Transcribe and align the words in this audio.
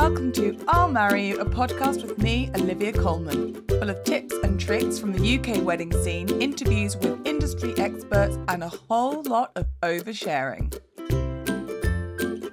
welcome 0.00 0.32
to 0.32 0.56
I'll 0.66 0.90
Marry 0.90 1.28
You, 1.28 1.40
a 1.40 1.44
podcast 1.44 2.00
with 2.00 2.16
me, 2.16 2.50
Olivia 2.54 2.90
Coleman, 2.90 3.62
full 3.68 3.90
of 3.90 4.02
tips 4.02 4.34
and 4.42 4.58
tricks 4.58 4.98
from 4.98 5.12
the 5.12 5.38
UK 5.38 5.62
wedding 5.62 5.92
scene, 6.02 6.26
interviews 6.40 6.96
with 6.96 7.20
industry 7.26 7.74
experts, 7.76 8.38
and 8.48 8.64
a 8.64 8.70
whole 8.70 9.22
lot 9.24 9.52
of 9.56 9.66
oversharing. 9.82 10.72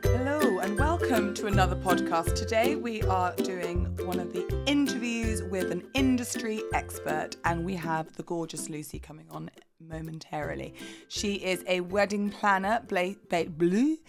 Hello, 0.03 0.59
and 0.59 0.77
welcome 0.77 1.33
to 1.35 1.47
another 1.47 1.77
podcast. 1.77 2.35
Today 2.35 2.75
we 2.75 3.01
are 3.03 3.33
doing 3.37 3.95
one 4.05 4.19
of 4.19 4.33
the 4.33 4.45
interviews 4.65 5.41
with 5.41 5.71
an 5.71 5.87
industry 5.93 6.61
expert, 6.73 7.37
and 7.45 7.63
we 7.63 7.75
have 7.75 8.11
the 8.17 8.23
gorgeous 8.23 8.67
Lucy 8.67 8.99
coming 8.99 9.27
on 9.31 9.49
momentarily. 9.79 10.73
She 11.07 11.35
is 11.35 11.63
a 11.69 11.79
wedding 11.79 12.29
planner, 12.29 12.83
bla- 12.89 13.15
ba- 13.29 13.45
blue. 13.49 13.99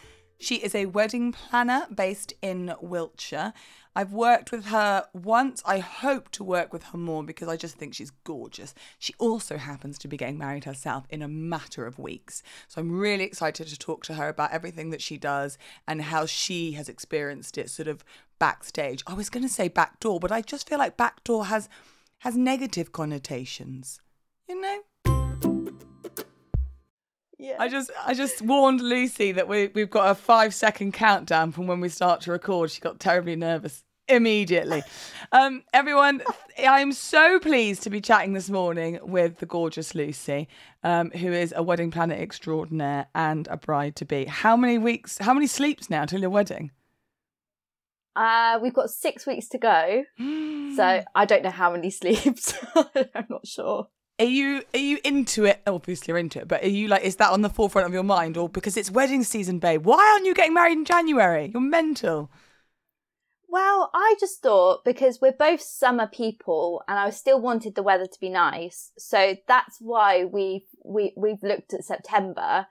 She 0.41 0.57
is 0.57 0.75
a 0.75 0.87
wedding 0.87 1.33
planner 1.33 1.87
based 1.93 2.33
in 2.41 2.75
Wiltshire. 2.81 3.53
I've 3.97 4.13
worked 4.13 4.53
with 4.53 4.67
her 4.67 5.07
once. 5.13 5.61
I 5.67 5.79
hope 5.79 6.31
to 6.31 6.45
work 6.45 6.73
with 6.73 6.85
her 6.85 6.99
more 6.99 7.25
because 7.25 7.49
I 7.49 7.57
just 7.57 7.75
think 7.75 7.95
she's 7.95 8.13
gorgeous. 8.23 8.73
She 9.01 9.13
also 9.19 9.57
happens 9.57 9.99
to 9.99 10.07
be 10.07 10.17
getting 10.17 10.39
married 10.39 10.65
herself 10.65 11.05
in 11.11 11.21
a 11.21 11.29
matter 11.29 11.85
of 11.85 11.99
weeks. 11.99 12.45
So 12.69 12.81
I'm 12.81 12.93
really 12.97 13.25
excited 13.25 13.67
to 13.67 13.77
talk 13.77 14.05
to 14.05 14.15
her 14.15 14.29
about 14.29 14.53
everything 14.53 14.91
that 14.91 15.03
she 15.03 15.19
does 15.19 15.59
and 15.89 16.03
how 16.03 16.27
she 16.27 16.73
has 16.73 16.89
experienced 16.89 17.59
it 17.59 17.71
sort 17.71 17.89
of 17.89 18.05
backstage. 18.39 19.03
I 19.09 19.15
was 19.15 19.31
going 19.31 19.43
to 19.43 19.53
say 19.53 19.67
backdoor, 19.67 20.21
but 20.21 20.31
I 20.31 20.43
just 20.43 20.69
feel 20.69 20.79
like 20.79 20.97
backdoor 20.97 21.47
has 21.47 21.69
has 22.19 22.37
negative 22.37 22.93
connotations. 22.93 24.01
You 24.49 24.61
know? 24.61 24.79
Yeah. 27.39 27.57
I 27.61 27.69
just 27.69 27.91
I 28.05 28.15
just 28.15 28.43
warned 28.43 28.81
Lucy 28.81 29.33
that 29.33 29.47
we 29.47 29.69
we've 29.69 29.91
got 29.91 30.11
a 30.11 30.15
five 30.15 30.53
second 30.53 30.93
countdown 30.93 31.53
from 31.53 31.69
when 31.69 31.81
we 31.81 31.89
start 31.89 32.21
to 32.23 32.33
record. 32.33 32.71
She 32.71 32.81
got 32.81 32.99
terribly 32.99 33.37
nervous 33.37 33.85
immediately. 34.09 34.83
Um, 35.33 35.63
everyone, 35.73 36.23
I'm 36.59 36.93
so 36.93 37.39
pleased 37.39 37.83
to 37.85 37.91
be 37.91 38.01
chatting 38.01 38.33
this 38.33 38.51
morning 38.51 38.99
with 39.03 39.39
the 39.39 39.47
gorgeous 39.47 39.95
Lucy, 39.95 40.49
um, 40.83 41.11
who 41.11 41.33
is 41.33 41.53
a 41.55 41.63
wedding 41.63 41.91
planner 41.91 42.15
extraordinaire 42.15 43.07
and 43.15 43.47
a 43.49 43.57
bride 43.57 43.97
to 43.97 44.05
be. 44.05 44.25
How 44.25 44.57
many 44.57 44.79
weeks? 44.79 45.19
How 45.19 45.35
many 45.35 45.47
sleeps 45.47 45.89
now 45.89 46.07
till 46.07 46.21
your 46.21 46.31
wedding? 46.31 46.73
Uh, 48.17 48.59
we've 48.61 48.75
got 48.75 48.91
six 48.91 49.27
weeks 49.27 49.47
to 49.49 49.59
go, 49.59 50.05
so 50.19 51.05
I 51.15 51.25
don't 51.25 51.45
know 51.45 51.51
how 51.51 51.71
many 51.71 51.91
sleeps. 51.91 52.55
I'm 52.75 53.27
not 53.29 53.47
sure. 53.47 53.89
Are 54.21 54.25
you 54.25 54.63
are 54.75 54.81
you 54.81 54.99
into 55.05 55.45
it? 55.45 55.61
Obviously, 55.67 56.11
you're 56.11 56.19
into 56.19 56.41
it, 56.41 56.49
but 56.49 56.65
are 56.65 56.69
you 56.69 56.89
like 56.89 57.03
is 57.03 57.17
that 57.17 57.31
on 57.31 57.43
the 57.43 57.49
forefront 57.49 57.87
of 57.87 57.93
your 57.93 58.03
mind, 58.03 58.37
or 58.37 58.49
because 58.49 58.77
it's 58.77 58.91
wedding 58.91 59.23
season, 59.23 59.61
babe? 59.61 59.85
Why 59.85 60.11
aren't 60.13 60.27
you 60.27 60.35
getting 60.35 60.55
married 60.55 60.79
in 60.79 60.85
January? 60.85 61.51
You're 61.53 61.63
mental. 61.63 62.31
Well, 63.49 63.91
I 63.95 64.17
just 64.19 64.43
thought 64.43 64.85
because 64.85 65.21
we're 65.21 65.33
both 65.33 65.61
summer 65.61 66.09
people, 66.09 66.83
and 66.89 66.99
I 66.99 67.11
still 67.11 67.41
wanted 67.41 67.77
the 67.77 67.83
weather 67.83 68.07
to 68.07 68.21
be 68.21 68.29
nice, 68.29 68.91
so 68.99 69.37
that's 69.47 69.79
why 69.81 70.25
we 70.25 70.67
we 70.85 71.13
we've 71.17 71.43
looked 71.43 71.73
at 71.73 71.85
September, 71.85 72.67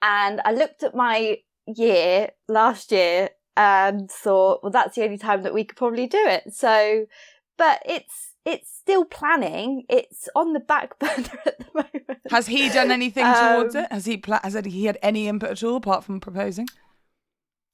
and 0.00 0.40
I 0.44 0.52
looked 0.52 0.84
at 0.84 0.94
my 0.94 1.38
year 1.66 2.30
last 2.48 2.92
year 2.92 3.30
and 3.56 4.10
thought, 4.10 4.62
well, 4.62 4.72
that's 4.72 4.94
the 4.96 5.02
only 5.04 5.18
time 5.18 5.42
that 5.42 5.54
we 5.54 5.64
could 5.64 5.76
probably 5.76 6.06
do 6.06 6.22
it. 6.24 6.54
So, 6.54 7.06
but 7.56 7.82
it's 7.84 8.33
it's 8.44 8.70
still 8.76 9.04
planning. 9.04 9.84
It's 9.88 10.28
on 10.36 10.52
the 10.52 10.60
back 10.60 10.98
burner 10.98 11.40
at 11.46 11.58
the 11.58 11.66
moment. 11.74 12.20
Has 12.30 12.46
he 12.46 12.68
done 12.68 12.90
anything 12.90 13.24
towards 13.24 13.74
Um, 13.74 13.84
it? 13.84 13.92
Has 13.92 14.04
he 14.06 14.16
pla- 14.16 14.40
has 14.42 14.54
he 14.54 14.84
had 14.86 14.98
any 15.02 15.28
input 15.28 15.50
at 15.50 15.62
all 15.62 15.76
apart 15.76 16.04
from 16.04 16.20
proposing? 16.20 16.68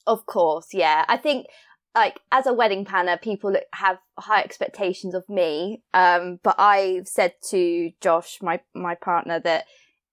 Of 0.06 0.26
course, 0.26 0.68
yeah. 0.72 1.04
I 1.08 1.16
think 1.16 1.46
like 1.94 2.20
as 2.30 2.46
a 2.46 2.52
wedding 2.52 2.84
planner, 2.84 3.16
people 3.16 3.54
have 3.74 3.98
high 4.18 4.42
expectations 4.42 5.14
of 5.14 5.28
me. 5.28 5.82
Um, 5.92 6.38
but 6.42 6.54
I've 6.58 7.08
said 7.08 7.34
to 7.50 7.90
Josh, 8.00 8.38
my 8.42 8.60
my 8.74 8.94
partner, 8.94 9.40
that 9.40 9.64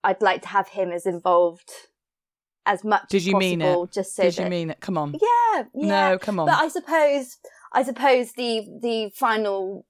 I'd 0.03 0.21
like 0.21 0.41
to 0.43 0.47
have 0.49 0.69
him 0.69 0.91
as 0.91 1.05
involved 1.05 1.69
as 2.65 2.83
much. 2.83 3.09
Did 3.09 3.17
as 3.17 3.27
you 3.27 3.37
mean 3.37 3.61
it? 3.61 3.65
possible, 3.65 3.87
Just 3.87 4.15
so 4.15 4.23
Did 4.23 4.37
you 4.37 4.45
mean 4.49 4.69
it? 4.71 4.79
Come 4.79 4.97
on. 4.97 5.13
Yeah, 5.13 5.63
yeah. 5.73 6.09
No, 6.11 6.17
come 6.19 6.39
on. 6.39 6.47
But 6.47 6.55
I 6.61 6.67
suppose, 6.67 7.37
I 7.73 7.83
suppose 7.83 8.33
the 8.33 8.67
the 8.81 9.11
final 9.15 9.85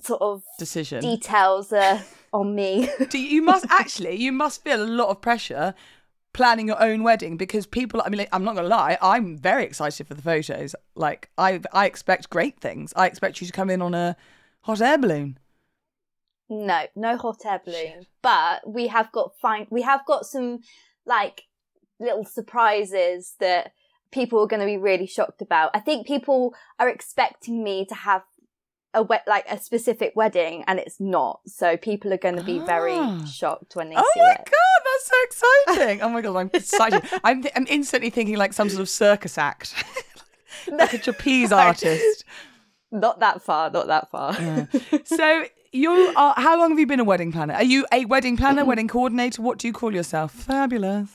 sort 0.00 0.22
of 0.22 0.42
Decision. 0.58 1.00
details 1.00 1.72
are 1.72 2.02
on 2.32 2.54
me. 2.54 2.88
Do 3.08 3.18
you, 3.18 3.28
you 3.28 3.42
must 3.42 3.66
actually 3.70 4.16
you 4.16 4.32
must 4.32 4.62
feel 4.62 4.82
a 4.82 4.84
lot 4.86 5.08
of 5.08 5.20
pressure 5.20 5.74
planning 6.32 6.68
your 6.68 6.82
own 6.82 7.02
wedding 7.02 7.36
because 7.36 7.66
people 7.66 8.02
I 8.04 8.10
mean 8.10 8.18
like, 8.18 8.28
I'm 8.30 8.44
not 8.44 8.54
going 8.54 8.64
to 8.64 8.68
lie 8.68 8.98
I'm 9.00 9.38
very 9.38 9.64
excited 9.64 10.06
for 10.06 10.12
the 10.12 10.20
photos 10.20 10.74
like 10.94 11.30
I 11.38 11.60
I 11.72 11.86
expect 11.86 12.28
great 12.28 12.60
things 12.60 12.92
I 12.94 13.06
expect 13.06 13.40
you 13.40 13.46
to 13.46 13.52
come 13.54 13.70
in 13.70 13.80
on 13.80 13.94
a 13.94 14.16
hot 14.60 14.82
air 14.82 14.98
balloon 14.98 15.38
No, 16.48 16.86
no 16.94 17.16
hot 17.16 17.44
air 17.44 17.60
balloon. 17.64 18.06
But 18.22 18.68
we 18.68 18.88
have 18.88 19.10
got 19.12 19.36
fine. 19.40 19.66
We 19.70 19.82
have 19.82 20.04
got 20.06 20.26
some 20.26 20.60
like 21.04 21.44
little 21.98 22.24
surprises 22.24 23.34
that 23.40 23.72
people 24.12 24.40
are 24.40 24.46
going 24.46 24.60
to 24.60 24.66
be 24.66 24.76
really 24.76 25.06
shocked 25.06 25.42
about. 25.42 25.70
I 25.74 25.80
think 25.80 26.06
people 26.06 26.54
are 26.78 26.88
expecting 26.88 27.64
me 27.64 27.84
to 27.86 27.94
have 27.94 28.22
a 28.94 29.02
wet 29.02 29.24
like 29.26 29.44
a 29.50 29.58
specific 29.58 30.12
wedding, 30.16 30.64
and 30.66 30.78
it's 30.78 30.98
not. 31.00 31.40
So 31.46 31.76
people 31.76 32.12
are 32.12 32.18
going 32.18 32.36
to 32.36 32.42
be 32.42 32.58
very 32.60 32.94
Ah. 32.94 33.24
shocked 33.24 33.76
when 33.76 33.90
they 33.90 33.96
Oh 33.96 34.04
see 34.14 34.20
my 34.20 34.32
it. 34.32 34.38
god 34.38 34.82
that's 34.84 35.06
so 35.08 35.16
exciting 35.74 36.02
oh 36.02 36.08
my 36.08 36.20
god 36.22 36.36
I'm 36.36 36.50
excited 36.54 37.02
I'm, 37.24 37.42
th- 37.42 37.52
I'm 37.56 37.66
instantly 37.68 38.08
thinking 38.10 38.36
like 38.36 38.52
some 38.52 38.68
sort 38.70 38.80
of 38.80 38.88
circus 38.88 39.36
act 39.36 39.74
like 40.68 40.92
a 40.94 40.98
trapeze 40.98 41.52
artist 41.66 42.24
Not 42.92 43.20
that 43.20 43.42
far. 43.42 43.68
Not 43.70 43.88
that 43.88 44.10
far. 44.10 44.34
so 45.04 45.44
you 45.72 45.90
are 46.16 46.34
how 46.36 46.58
long 46.58 46.70
have 46.70 46.78
you 46.78 46.86
been 46.86 47.00
a 47.00 47.04
wedding 47.04 47.32
planner 47.32 47.54
are 47.54 47.62
you 47.64 47.84
a 47.92 48.04
wedding 48.06 48.36
planner 48.36 48.64
wedding 48.70 48.88
coordinator 48.88 49.42
what 49.42 49.58
do 49.58 49.66
you 49.66 49.72
call 49.72 49.92
yourself 49.94 50.32
fabulous 50.32 51.10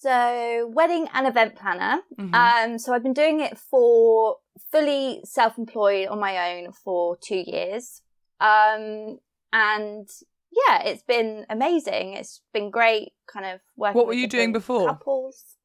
So, 0.00 0.70
wedding 0.72 1.08
and 1.12 1.26
event 1.26 1.56
planner. 1.56 2.02
Mhm. 2.16 2.32
Um, 2.34 2.78
so 2.78 2.94
I've 2.94 3.02
been 3.02 3.12
doing 3.14 3.40
it 3.40 3.58
for 3.58 4.36
fully 4.70 5.20
self-employed 5.24 6.06
on 6.06 6.20
my 6.20 6.54
own 6.54 6.72
for 6.72 7.16
two 7.16 7.42
years. 7.44 8.02
Um, 8.40 9.18
and 9.52 10.08
yeah, 10.52 10.82
it's 10.84 11.02
been 11.02 11.46
amazing. 11.50 12.12
It's 12.14 12.42
been 12.52 12.70
great 12.70 13.12
kind 13.26 13.44
of 13.44 13.60
working 13.76 13.96
What 13.98 14.06
were 14.06 14.12
you 14.12 14.28
doing 14.28 14.52
before? 14.52 14.86
Couples. 14.86 15.56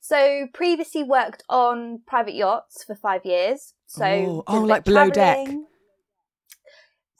So 0.00 0.48
previously 0.52 1.04
worked 1.04 1.44
on 1.48 2.00
private 2.06 2.34
yachts 2.34 2.82
for 2.84 2.94
five 2.96 3.24
years. 3.24 3.72
So 3.86 4.04
Oh, 4.04 4.44
oh, 4.48 4.60
like 4.62 4.84
below 4.84 5.10
deck. 5.10 5.48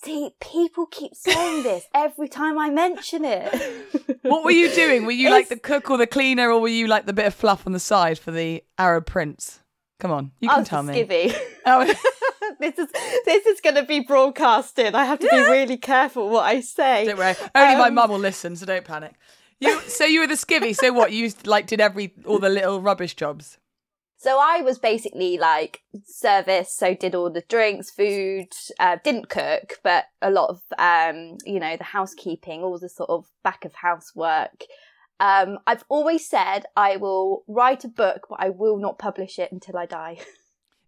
See, 0.04 0.30
people 0.40 0.86
keep 0.86 1.14
saying 1.14 1.62
this 1.62 1.86
every 1.94 2.28
time 2.28 2.58
I 2.58 2.70
mention 2.70 3.24
it. 3.24 3.52
What 4.24 4.42
were 4.42 4.50
you 4.52 4.70
doing? 4.72 5.04
Were 5.04 5.12
you 5.12 5.28
like 5.30 5.48
the 5.50 5.58
cook 5.58 5.90
or 5.90 5.98
the 5.98 6.06
cleaner, 6.06 6.50
or 6.50 6.58
were 6.58 6.68
you 6.68 6.86
like 6.86 7.04
the 7.04 7.12
bit 7.12 7.26
of 7.26 7.34
fluff 7.34 7.66
on 7.66 7.72
the 7.72 7.78
side 7.78 8.18
for 8.18 8.30
the 8.30 8.64
Arab 8.78 9.04
prince? 9.04 9.60
Come 10.00 10.10
on, 10.10 10.32
you 10.40 10.48
can 10.48 10.60
was 10.60 10.68
tell 10.68 10.82
me. 10.82 10.94
skivvy. 10.94 11.34
Oh, 11.66 11.84
this 12.60 12.78
is 12.78 12.88
this 13.24 13.46
is 13.46 13.60
going 13.60 13.76
to 13.76 13.82
be 13.84 14.00
broadcasted. 14.00 14.94
I 14.94 15.04
have 15.04 15.18
to 15.20 15.28
be 15.30 15.36
really 15.36 15.76
careful 15.76 16.28
what 16.30 16.44
I 16.44 16.60
say. 16.60 17.04
don't 17.06 17.18
worry. 17.18 17.34
Only 17.54 17.76
my 17.76 17.88
Um, 17.88 17.94
mum 17.94 18.10
will 18.10 18.18
listen, 18.18 18.56
so 18.56 18.64
don't 18.66 18.84
panic. 18.84 19.12
You. 19.60 19.78
So 19.82 20.04
you 20.04 20.20
were 20.20 20.26
the 20.26 20.34
skivvy. 20.34 20.74
So 20.74 20.92
what? 20.92 21.12
You 21.12 21.30
like 21.44 21.66
did 21.66 21.80
every 21.80 22.14
all 22.26 22.38
the 22.38 22.48
little 22.50 22.80
rubbish 22.80 23.14
jobs. 23.14 23.58
So 24.24 24.38
I 24.40 24.62
was 24.62 24.78
basically 24.78 25.36
like 25.36 25.82
service. 26.06 26.74
So 26.74 26.94
did 26.94 27.14
all 27.14 27.28
the 27.28 27.42
drinks, 27.46 27.90
food. 27.90 28.48
Uh, 28.80 28.96
didn't 29.04 29.28
cook, 29.28 29.74
but 29.82 30.06
a 30.22 30.30
lot 30.30 30.48
of 30.48 30.62
um, 30.78 31.36
you 31.44 31.60
know 31.60 31.76
the 31.76 31.84
housekeeping, 31.84 32.62
all 32.62 32.78
the 32.78 32.88
sort 32.88 33.10
of 33.10 33.26
back 33.42 33.66
of 33.66 33.74
house 33.74 34.12
work. 34.14 34.64
Um, 35.20 35.58
I've 35.66 35.84
always 35.90 36.26
said 36.26 36.64
I 36.74 36.96
will 36.96 37.44
write 37.48 37.84
a 37.84 37.88
book, 37.88 38.28
but 38.30 38.38
I 38.40 38.48
will 38.48 38.78
not 38.78 38.98
publish 38.98 39.38
it 39.38 39.52
until 39.52 39.76
I 39.76 39.86
die. 39.86 40.16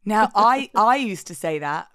Now 0.09 0.31
I 0.37 0.71
I 0.77 0.97
used 0.97 1.27
to 1.27 1.35
say 1.35 1.59
that, 1.59 1.89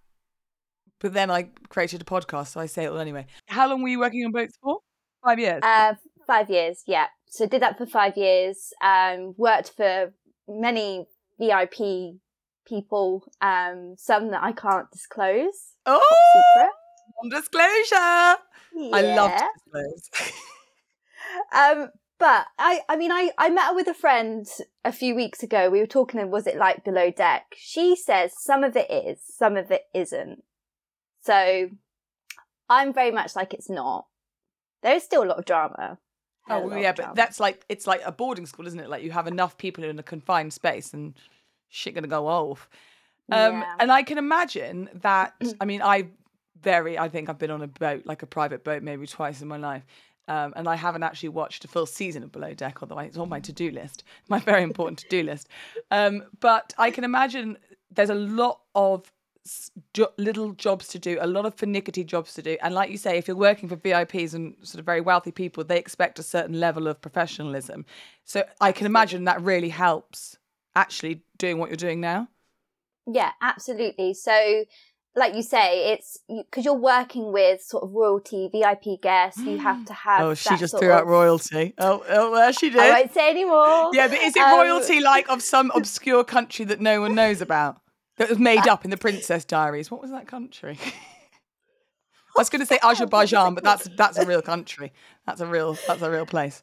but 0.99 1.13
then 1.13 1.31
I 1.31 1.47
created 1.69 2.01
a 2.01 2.03
podcast, 2.03 2.47
so 2.49 2.59
I 2.59 2.65
say 2.65 2.83
it 2.83 2.89
all 2.89 2.99
anyway. 2.99 3.25
How 3.47 3.69
long 3.69 3.81
were 3.81 3.87
you 3.87 3.99
working 3.99 4.25
on 4.25 4.33
boats 4.33 4.57
for? 4.61 4.79
Five 5.23 5.39
years. 5.39 5.61
Uh, 5.63 5.93
five 6.27 6.49
years, 6.49 6.83
yeah. 6.85 7.07
So 7.27 7.47
did 7.47 7.61
that 7.61 7.77
for 7.77 7.85
five 7.85 8.17
years. 8.17 8.73
Um, 8.83 9.33
worked 9.37 9.71
for 9.77 10.11
many 10.49 11.07
VIP 11.41 12.19
people, 12.67 13.23
um, 13.41 13.95
some 13.97 14.29
that 14.31 14.43
I 14.43 14.51
can't 14.51 14.89
disclose. 14.91 15.73
oh, 15.85 16.01
Secret. 16.53 16.71
non-disclosure. 17.23 18.37
I 18.93 19.01
love 19.01 19.31
Yeah. 19.31 19.47
to 19.47 19.81
disclose. 19.81 20.33
Um, 21.55 21.89
but 22.19 22.45
I, 22.59 22.81
I 22.89 22.97
mean, 22.97 23.11
I, 23.11 23.31
I 23.37 23.49
met 23.49 23.67
her 23.69 23.75
with 23.75 23.87
a 23.87 23.93
friend 23.93 24.45
a 24.83 24.91
few 24.91 25.15
weeks 25.15 25.43
ago. 25.43 25.69
We 25.69 25.79
were 25.79 25.87
talking, 25.87 26.19
and 26.19 26.29
was 26.31 26.45
it 26.45 26.57
like 26.57 26.83
below 26.83 27.09
deck? 27.09 27.55
She 27.57 27.95
says 27.95 28.33
some 28.37 28.63
of 28.65 28.75
it 28.75 28.91
is, 28.91 29.19
some 29.25 29.55
of 29.55 29.71
it 29.71 29.83
isn't. 29.93 30.43
So 31.23 31.69
I'm 32.69 32.93
very 32.93 33.11
much 33.11 33.35
like 33.35 33.53
it's 33.53 33.69
not. 33.69 34.07
There 34.83 34.95
is 34.95 35.03
still 35.03 35.23
a 35.23 35.29
lot 35.29 35.39
of 35.39 35.45
drama. 35.45 35.99
Oh 36.49 36.57
of 36.57 36.63
a 36.63 36.65
well, 36.67 36.75
lot 36.75 36.81
yeah, 36.81 36.91
but 36.93 37.15
that's 37.15 37.39
like 37.39 37.63
it's 37.69 37.87
like 37.87 38.01
a 38.05 38.11
boarding 38.11 38.45
school, 38.45 38.67
isn't 38.67 38.79
it? 38.79 38.89
Like 38.89 39.03
you 39.03 39.11
have 39.11 39.27
enough 39.27 39.57
people 39.57 39.83
in 39.83 39.99
a 39.99 40.03
confined 40.03 40.53
space, 40.53 40.93
and 40.93 41.13
shit 41.69 41.95
gonna 41.95 42.07
go 42.07 42.27
off. 42.27 42.69
Um, 43.31 43.59
Yeah. 43.59 43.75
And 43.79 43.91
I 43.91 44.03
can 44.03 44.17
imagine 44.17 44.89
that. 45.01 45.33
I 45.61 45.65
mean, 45.65 45.81
I 45.81 46.07
very. 46.61 46.97
I 46.97 47.09
think 47.09 47.29
I've 47.29 47.39
been 47.39 47.51
on 47.51 47.61
a 47.61 47.67
boat, 47.67 48.05
like 48.05 48.23
a 48.23 48.27
private 48.27 48.63
boat, 48.63 48.83
maybe 48.83 49.07
twice 49.07 49.41
in 49.41 49.47
my 49.47 49.57
life. 49.57 49.85
Um, 50.27 50.53
and 50.55 50.67
I 50.67 50.75
haven't 50.75 51.03
actually 51.03 51.29
watched 51.29 51.65
a 51.65 51.67
full 51.67 51.85
season 51.85 52.23
of 52.23 52.31
Below 52.31 52.53
Deck, 52.53 52.81
although 52.81 52.99
it's 52.99 53.17
on 53.17 53.27
my 53.27 53.39
to 53.41 53.51
do 53.51 53.71
list, 53.71 54.03
my 54.29 54.39
very 54.39 54.63
important 54.63 54.99
to 54.99 55.09
do 55.09 55.23
list. 55.23 55.49
Um, 55.89 56.23
but 56.39 56.73
I 56.77 56.91
can 56.91 57.03
imagine 57.03 57.57
there's 57.91 58.09
a 58.09 58.15
lot 58.15 58.61
of 58.75 59.11
little 60.17 60.51
jobs 60.53 60.87
to 60.89 60.99
do, 60.99 61.17
a 61.19 61.27
lot 61.27 61.45
of 61.45 61.55
finicky 61.55 62.03
jobs 62.03 62.33
to 62.35 62.41
do. 62.41 62.57
And 62.61 62.73
like 62.73 62.91
you 62.91 62.97
say, 62.97 63.17
if 63.17 63.27
you're 63.27 63.37
working 63.37 63.67
for 63.69 63.75
VIPs 63.75 64.33
and 64.33 64.55
sort 64.61 64.79
of 64.79 64.85
very 64.85 65.01
wealthy 65.01 65.31
people, 65.31 65.63
they 65.63 65.77
expect 65.77 66.19
a 66.19 66.23
certain 66.23 66.59
level 66.59 66.87
of 66.87 67.01
professionalism. 67.01 67.85
So 68.23 68.43
I 68.59 68.71
can 68.71 68.85
imagine 68.85 69.25
that 69.25 69.41
really 69.41 69.69
helps 69.69 70.37
actually 70.75 71.23
doing 71.37 71.57
what 71.57 71.69
you're 71.69 71.77
doing 71.77 71.99
now. 71.99 72.27
Yeah, 73.07 73.31
absolutely. 73.41 74.13
So, 74.13 74.65
like 75.15 75.35
you 75.35 75.43
say, 75.43 75.91
it's 75.91 76.19
because 76.29 76.63
you're 76.63 76.73
working 76.75 77.33
with 77.33 77.61
sort 77.61 77.83
of 77.83 77.91
royalty, 77.93 78.49
VIP 78.51 79.01
guests. 79.01 79.41
You 79.41 79.57
have 79.57 79.83
to 79.87 79.93
have. 79.93 80.21
Oh, 80.21 80.33
she 80.35 80.49
that 80.49 80.59
just 80.59 80.71
sort 80.71 80.83
threw 80.83 80.91
out 80.91 81.07
royalty. 81.07 81.73
Oh, 81.79 82.03
oh 82.07 82.35
there 82.35 82.53
she 82.53 82.69
did. 82.69 82.79
I 82.79 82.91
won't 82.91 83.13
say 83.13 83.29
anymore. 83.29 83.89
Yeah, 83.91 84.07
but 84.07 84.19
is 84.19 84.35
it 84.35 84.41
Um, 84.41 84.59
royalty 84.59 85.01
like 85.01 85.27
of 85.29 85.41
some 85.41 85.71
obscure 85.75 86.23
country 86.23 86.63
that 86.65 86.79
no 86.79 87.01
one 87.01 87.15
knows 87.15 87.41
about? 87.41 87.80
That 88.17 88.29
was 88.29 88.39
made 88.39 88.67
Uh, 88.67 88.73
up 88.73 88.85
in 88.85 88.91
the 88.91 88.97
Princess 88.97 89.45
Diaries. 89.45 89.89
What 89.89 90.01
was 90.01 90.11
that 90.11 90.27
country? 90.27 90.77
I 92.37 92.39
was 92.39 92.49
going 92.49 92.61
to 92.61 92.65
say 92.65 92.79
Azerbaijan, 92.81 93.55
but 93.55 93.63
that's 93.63 93.89
that's 93.95 94.17
a 94.17 94.25
real 94.25 94.41
country. 94.53 94.93
That's 95.25 95.41
a 95.41 95.45
real 95.47 95.77
that's 95.87 96.01
a 96.01 96.09
real 96.11 96.25
place. 96.25 96.61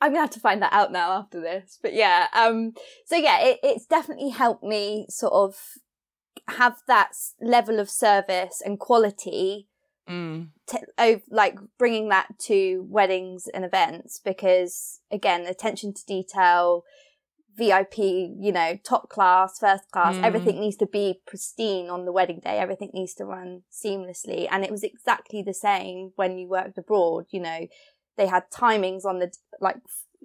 I'm 0.00 0.10
gonna 0.12 0.20
have 0.20 0.30
to 0.30 0.40
find 0.40 0.62
that 0.62 0.72
out 0.72 0.92
now 0.92 1.12
after 1.12 1.40
this. 1.40 1.78
But 1.82 1.92
yeah, 1.94 2.26
um, 2.32 2.72
so 3.06 3.16
yeah, 3.16 3.40
it, 3.40 3.58
it's 3.62 3.86
definitely 3.86 4.30
helped 4.30 4.62
me 4.62 5.06
sort 5.08 5.32
of 5.32 5.56
have 6.48 6.76
that 6.86 7.12
level 7.40 7.80
of 7.80 7.90
service 7.90 8.62
and 8.64 8.78
quality 8.78 9.66
Mm. 10.08 10.48
t- 10.66 10.78
of 10.96 11.20
like 11.28 11.58
bringing 11.78 12.08
that 12.08 12.38
to 12.46 12.86
weddings 12.88 13.46
and 13.52 13.62
events 13.62 14.18
because 14.24 15.00
again 15.12 15.44
attention 15.44 15.92
to 15.92 16.02
detail 16.06 16.82
vip 17.58 17.94
you 17.98 18.52
know 18.52 18.78
top 18.84 19.08
class 19.08 19.58
first 19.58 19.90
class 19.90 20.14
Mm. 20.16 20.24
everything 20.24 20.60
needs 20.60 20.76
to 20.76 20.86
be 20.86 21.20
pristine 21.26 21.88
on 21.90 22.04
the 22.04 22.12
wedding 22.12 22.40
day. 22.48 22.56
Everything 22.58 22.90
needs 22.94 23.14
to 23.14 23.24
run 23.24 23.62
seamlessly. 23.72 24.46
And 24.50 24.64
it 24.64 24.70
was 24.70 24.84
exactly 24.84 25.42
the 25.42 25.54
same 25.54 26.12
when 26.16 26.38
you 26.38 26.46
worked 26.48 26.78
abroad 26.78 27.26
you 27.30 27.40
know. 27.40 27.60
They 28.16 28.26
had 28.26 28.44
timings 28.50 29.04
on 29.04 29.18
the 29.20 29.28
like 29.60 29.76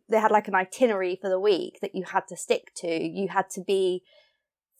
they 0.10 0.20
had 0.20 0.32
like 0.32 0.48
an 0.48 0.56
itinerary 0.56 1.16
for 1.22 1.30
the 1.30 1.40
week 1.40 1.80
that 1.82 1.96
you 1.96 2.04
had 2.14 2.28
to 2.30 2.38
stick 2.38 2.66
to. 2.78 2.88
You 3.20 3.28
had 3.30 3.50
to 3.52 3.62
be 3.62 4.04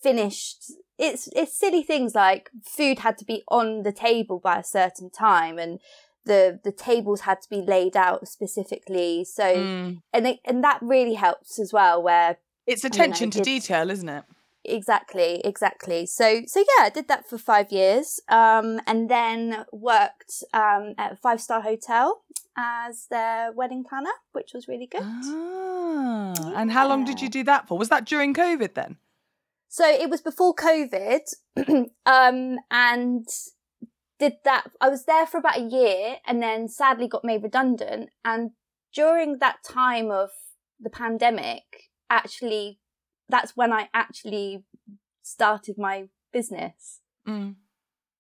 finished. 0.02 0.72
It's 0.98 1.28
it's 1.36 1.58
silly 1.58 1.84
things 1.84 2.14
like 2.16 2.50
food 2.64 3.00
had 3.00 3.18
to 3.20 3.26
be 3.26 3.44
on 3.48 3.84
the 3.84 3.92
table 3.92 4.40
by 4.40 4.58
a 4.60 4.64
certain 4.64 5.10
time 5.10 5.58
and 5.58 5.80
the 6.26 6.60
the 6.64 6.72
tables 6.72 7.22
had 7.22 7.42
to 7.42 7.50
be 7.50 7.62
laid 7.62 7.96
out 7.98 8.28
specifically. 8.28 9.26
So 9.26 9.44
Mm. 9.44 10.02
and 10.14 10.26
they, 10.26 10.40
and 10.46 10.64
that 10.64 10.80
really 10.82 11.16
helps 11.16 11.60
as 11.60 11.74
well 11.74 12.02
where 12.02 12.38
It's 12.66 12.84
attention 12.84 13.32
to 13.32 13.42
detail, 13.42 13.90
isn't 13.90 14.10
it? 14.10 14.24
exactly 14.66 15.42
exactly 15.44 16.06
so 16.06 16.42
so 16.48 16.62
yeah 16.62 16.86
i 16.86 16.90
did 16.90 17.10
that 17.10 17.28
for 17.28 17.38
five 17.38 17.70
years 17.70 18.22
um 18.30 18.80
and 18.88 19.10
then 19.10 19.66
worked 19.74 20.42
um 20.54 20.94
at 20.98 21.12
a 21.12 21.16
five 21.18 21.42
star 21.42 21.60
hotel 21.60 22.22
as 22.56 23.08
their 23.12 23.52
wedding 23.52 23.84
planner 23.84 24.16
which 24.32 24.52
was 24.54 24.66
really 24.70 24.88
good 24.88 25.04
Ah, 25.04 26.54
and 26.56 26.72
how 26.72 26.88
long 26.88 27.06
did 27.06 27.22
you 27.22 27.30
do 27.30 27.44
that 27.44 27.68
for? 27.68 27.78
Was 27.78 27.90
that 27.90 28.06
during 28.06 28.34
COVID 28.34 28.74
then? 28.74 28.98
So 29.70 29.88
it 29.88 30.10
was 30.10 30.22
before 30.22 30.56
COVID, 30.56 31.22
um, 32.06 32.58
and 32.70 33.28
did 34.20 34.34
that. 34.44 34.66
I 34.80 34.90
was 34.90 35.06
there 35.06 35.26
for 35.26 35.38
about 35.38 35.58
a 35.58 35.64
year, 35.64 36.18
and 36.26 36.42
then 36.42 36.68
sadly 36.68 37.08
got 37.08 37.24
made 37.24 37.44
redundant. 37.44 38.10
And 38.24 38.52
during 38.94 39.40
that 39.40 39.58
time 39.64 40.12
of 40.12 40.30
the 40.80 40.90
pandemic, 40.90 41.90
actually, 42.10 42.80
that's 43.30 43.56
when 43.56 43.72
I 43.74 43.90
actually 43.94 44.64
started 45.22 45.78
my 45.78 46.06
business, 46.32 47.00
Mm. 47.28 47.56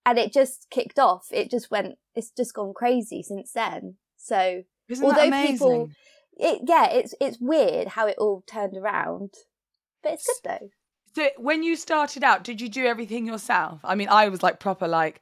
and 0.05 0.17
it 0.19 0.31
just 0.33 0.69
kicked 0.69 0.97
off. 0.99 1.27
It 1.31 1.49
just 1.51 1.69
went. 1.71 1.97
It's 2.15 2.29
just 2.31 2.53
gone 2.53 2.73
crazy 2.73 3.21
since 3.23 3.51
then. 3.51 3.97
So 4.17 4.63
Isn't 4.87 5.03
Although 5.05 5.17
that 5.17 5.27
amazing? 5.27 5.53
people- 5.57 5.89
it, 6.37 6.61
yeah, 6.65 6.89
it's 6.89 7.13
it's 7.21 7.37
weird 7.39 7.89
how 7.89 8.07
it 8.07 8.17
all 8.17 8.43
turned 8.47 8.75
around, 8.77 9.33
but 10.01 10.13
it's 10.13 10.25
good 10.25 10.49
though. 10.61 10.69
So 11.15 11.29
when 11.37 11.61
you 11.63 11.75
started 11.75 12.23
out, 12.23 12.43
did 12.43 12.59
you 12.59 12.69
do 12.69 12.85
everything 12.85 13.27
yourself? 13.27 13.79
I 13.83 13.93
mean, 13.95 14.09
I 14.09 14.29
was 14.29 14.41
like 14.41 14.59
proper 14.59 14.87
like 14.87 15.21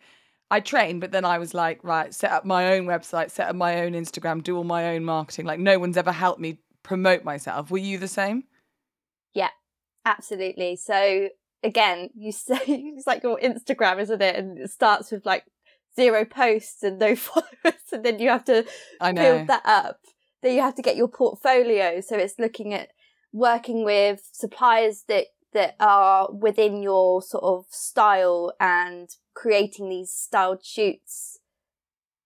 I 0.50 0.60
trained, 0.62 1.02
but 1.02 1.12
then 1.12 1.26
I 1.26 1.38
was 1.38 1.54
like, 1.54 1.84
right, 1.84 2.14
set 2.14 2.32
up 2.32 2.46
my 2.46 2.74
own 2.74 2.86
website, 2.86 3.32
set 3.32 3.50
up 3.50 3.56
my 3.56 3.82
own 3.82 3.94
Instagram, 3.94 4.42
do 4.44 4.56
all 4.58 4.64
my 4.64 4.96
own 4.96 5.04
marketing. 5.04 5.46
Like 5.46 5.60
no 5.60 5.80
one's 5.80 5.98
ever 5.98 6.12
helped 6.12 6.40
me 6.40 6.60
promote 6.84 7.24
myself. 7.24 7.72
Were 7.72 7.78
you 7.78 7.98
the 7.98 8.08
same? 8.08 8.44
Yeah, 9.34 9.50
absolutely. 10.06 10.76
So 10.76 11.30
again, 11.64 12.10
you 12.16 12.32
say 12.32 12.60
it's 12.68 13.08
like 13.08 13.24
your 13.24 13.40
Instagram, 13.40 14.00
isn't 14.00 14.22
it? 14.22 14.36
And 14.36 14.58
it 14.58 14.72
starts 14.72 15.12
with 15.12 15.26
like 15.26 15.46
zero 15.96 16.26
posts 16.26 16.84
and 16.84 17.00
no 17.00 17.16
followers, 17.18 17.82
and 17.92 18.04
then 18.04 18.20
you 18.20 18.30
have 18.30 18.46
to 18.46 18.66
I 19.00 19.12
know. 19.12 19.22
build 19.22 19.48
that 19.48 19.66
up. 19.66 20.00
Then 20.42 20.56
you 20.56 20.62
have 20.62 20.76
to 20.76 20.82
get 20.82 20.96
your 20.96 21.08
portfolio. 21.08 22.02
So 22.02 22.18
it's 22.18 22.40
looking 22.40 22.74
at 22.74 22.90
working 23.32 23.84
with 23.86 24.28
suppliers 24.32 25.04
that 25.08 25.28
that 25.54 25.76
are 25.80 26.32
within 26.32 26.82
your 26.82 27.22
sort 27.22 27.44
of 27.44 27.66
style 27.70 28.54
and 28.60 29.10
creating 29.34 29.90
these 29.90 30.12
styled 30.12 30.64
shoots 30.64 31.40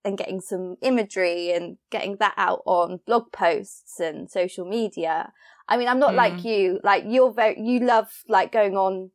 and 0.06 0.18
getting 0.18 0.40
some 0.40 0.78
imagery 0.82 1.52
and 1.52 1.78
getting 1.90 2.16
that 2.18 2.34
out 2.38 2.62
on 2.66 3.00
blog 3.08 3.32
posts 3.32 4.00
and 4.00 4.30
social 4.30 4.66
media. 4.66 5.34
I 5.68 5.78
mean, 5.78 5.88
I'm 5.88 6.00
not 6.00 6.12
Mm. 6.14 6.18
like 6.18 6.46
you. 6.46 6.80
Like 6.84 7.04
you're 7.08 7.32
very, 7.34 7.60
you 7.60 7.80
love 7.80 8.08
like 8.30 8.52
going 8.52 8.78
on 8.78 9.10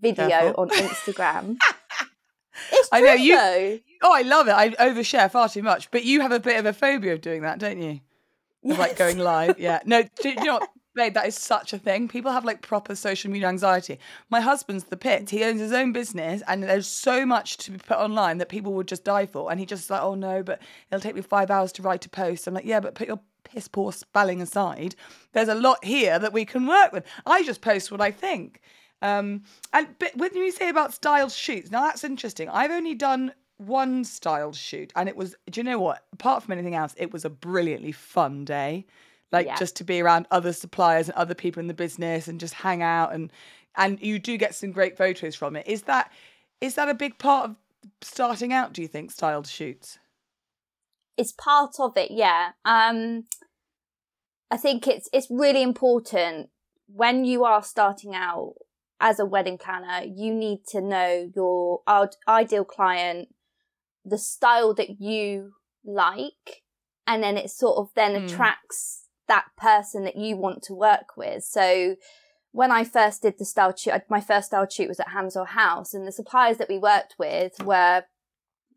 video 0.00 0.28
Careful. 0.28 0.62
on 0.64 0.68
Instagram. 0.70 1.56
it's 2.72 2.88
I 2.92 3.00
know, 3.00 3.12
you- 3.14 3.36
though. 3.36 3.78
Oh, 4.02 4.12
I 4.14 4.22
love 4.22 4.46
it. 4.46 4.52
I 4.52 4.70
overshare 4.70 5.30
far 5.30 5.48
too 5.48 5.62
much, 5.62 5.90
but 5.90 6.04
you 6.04 6.20
have 6.20 6.32
a 6.32 6.38
bit 6.40 6.58
of 6.58 6.66
a 6.66 6.72
phobia 6.74 7.14
of 7.14 7.22
doing 7.22 7.42
that, 7.42 7.58
don't 7.58 7.80
you? 7.80 8.00
Of 8.70 8.78
like 8.78 8.96
going 8.98 9.18
live. 9.18 9.58
Yeah. 9.58 9.80
No, 9.86 10.02
do, 10.20 10.28
you 10.28 10.34
know 10.44 10.54
what, 10.54 10.68
babe? 10.96 11.14
That 11.14 11.26
is 11.26 11.36
such 11.36 11.72
a 11.72 11.78
thing. 11.78 12.08
People 12.08 12.32
have 12.32 12.44
like 12.44 12.62
proper 12.62 12.96
social 12.96 13.30
media 13.30 13.48
anxiety. 13.48 13.98
My 14.30 14.40
husband's 14.40 14.84
the 14.84 14.96
pit. 14.96 15.30
He 15.30 15.44
owns 15.44 15.60
his 15.60 15.72
own 15.72 15.92
business, 15.92 16.42
and 16.48 16.62
there's 16.62 16.88
so 16.88 17.24
much 17.24 17.58
to 17.58 17.70
be 17.70 17.78
put 17.78 17.98
online 17.98 18.38
that 18.38 18.48
people 18.48 18.72
would 18.74 18.88
just 18.88 19.04
die 19.04 19.26
for. 19.26 19.50
And 19.50 19.60
he 19.60 19.66
just 19.66 19.88
like, 19.90 20.02
oh 20.02 20.14
no, 20.14 20.42
but 20.42 20.60
it'll 20.90 21.00
take 21.00 21.14
me 21.14 21.22
five 21.22 21.50
hours 21.50 21.70
to 21.72 21.82
write 21.82 22.04
a 22.06 22.08
post. 22.08 22.46
I'm 22.46 22.54
like, 22.54 22.64
yeah, 22.64 22.80
but 22.80 22.94
put 22.96 23.06
your 23.06 23.20
piss 23.44 23.68
poor 23.68 23.92
spelling 23.92 24.42
aside. 24.42 24.96
There's 25.32 25.48
a 25.48 25.54
lot 25.54 25.84
here 25.84 26.18
that 26.18 26.32
we 26.32 26.44
can 26.44 26.66
work 26.66 26.92
with. 26.92 27.04
I 27.24 27.44
just 27.44 27.60
post 27.60 27.92
what 27.92 28.00
I 28.00 28.10
think. 28.10 28.60
Um, 29.02 29.42
and 29.72 29.88
but 29.98 30.16
when 30.16 30.34
you 30.34 30.50
say 30.50 30.68
about 30.68 30.94
styled 30.94 31.32
shoots, 31.32 31.70
now 31.70 31.82
that's 31.82 32.02
interesting. 32.04 32.48
I've 32.48 32.70
only 32.70 32.94
done 32.94 33.32
one 33.58 34.04
styled 34.04 34.56
shoot, 34.56 34.92
and 34.96 35.08
it 35.08 35.16
was. 35.16 35.34
Do 35.50 35.60
you 35.60 35.64
know 35.64 35.78
what? 35.78 36.04
Apart 36.12 36.42
from 36.42 36.52
anything 36.52 36.74
else, 36.74 36.94
it 36.96 37.12
was 37.12 37.24
a 37.24 37.30
brilliantly 37.30 37.92
fun 37.92 38.44
day. 38.44 38.86
Like 39.32 39.46
Yeah. 39.46 39.56
just 39.56 39.76
to 39.76 39.84
be 39.84 40.00
around 40.00 40.26
other 40.30 40.52
suppliers 40.52 41.08
and 41.08 41.16
other 41.16 41.34
people 41.34 41.60
in 41.60 41.66
the 41.66 41.74
business, 41.74 42.28
and 42.28 42.38
just 42.40 42.54
hang 42.54 42.82
out 42.82 43.12
and 43.14 43.32
and 43.74 44.00
you 44.00 44.18
do 44.18 44.36
get 44.38 44.54
some 44.54 44.72
great 44.72 44.96
photos 44.96 45.34
from 45.34 45.56
it. 45.56 45.66
Is 45.66 45.82
that 45.82 46.12
is 46.60 46.74
that 46.76 46.88
a 46.88 46.94
big 46.94 47.18
part 47.18 47.50
of 47.50 47.56
starting 48.00 48.52
out? 48.52 48.72
Do 48.72 48.82
you 48.82 48.88
think 48.88 49.10
styled 49.10 49.46
shoots? 49.46 49.98
it's 51.18 51.32
part 51.32 51.76
of 51.80 51.96
it 51.96 52.10
yeah 52.10 52.50
um 52.66 53.24
i 54.50 54.56
think 54.58 54.86
it's 54.86 55.08
it's 55.14 55.28
really 55.30 55.62
important 55.62 56.50
when 56.88 57.24
you 57.24 57.42
are 57.42 57.62
starting 57.62 58.14
out 58.14 58.52
as 59.00 59.18
a 59.18 59.24
wedding 59.24 59.56
planner 59.56 60.04
you 60.06 60.34
need 60.34 60.58
to 60.68 60.80
know 60.82 61.30
your 61.34 61.80
ideal 62.28 62.64
client 62.66 63.28
the 64.04 64.18
style 64.18 64.74
that 64.74 65.00
you 65.00 65.52
like 65.86 66.62
and 67.06 67.22
then 67.22 67.38
it 67.38 67.48
sort 67.48 67.78
of 67.78 67.88
then 67.96 68.12
Mm. 68.12 68.24
attracts 68.26 69.05
that 69.28 69.46
person 69.56 70.04
that 70.04 70.16
you 70.16 70.36
want 70.36 70.62
to 70.62 70.74
work 70.74 71.16
with 71.16 71.44
so 71.44 71.96
when 72.56 72.72
I 72.72 72.84
first 72.84 73.20
did 73.20 73.34
the 73.38 73.44
style 73.44 73.76
shoot, 73.76 73.92
my 74.08 74.20
first 74.22 74.46
style 74.46 74.66
shoot 74.66 74.88
was 74.88 74.98
at 74.98 75.08
Hamswell 75.08 75.48
House, 75.48 75.92
and 75.92 76.06
the 76.06 76.12
suppliers 76.12 76.56
that 76.56 76.70
we 76.70 76.78
worked 76.78 77.14
with 77.18 77.52
were 77.62 78.04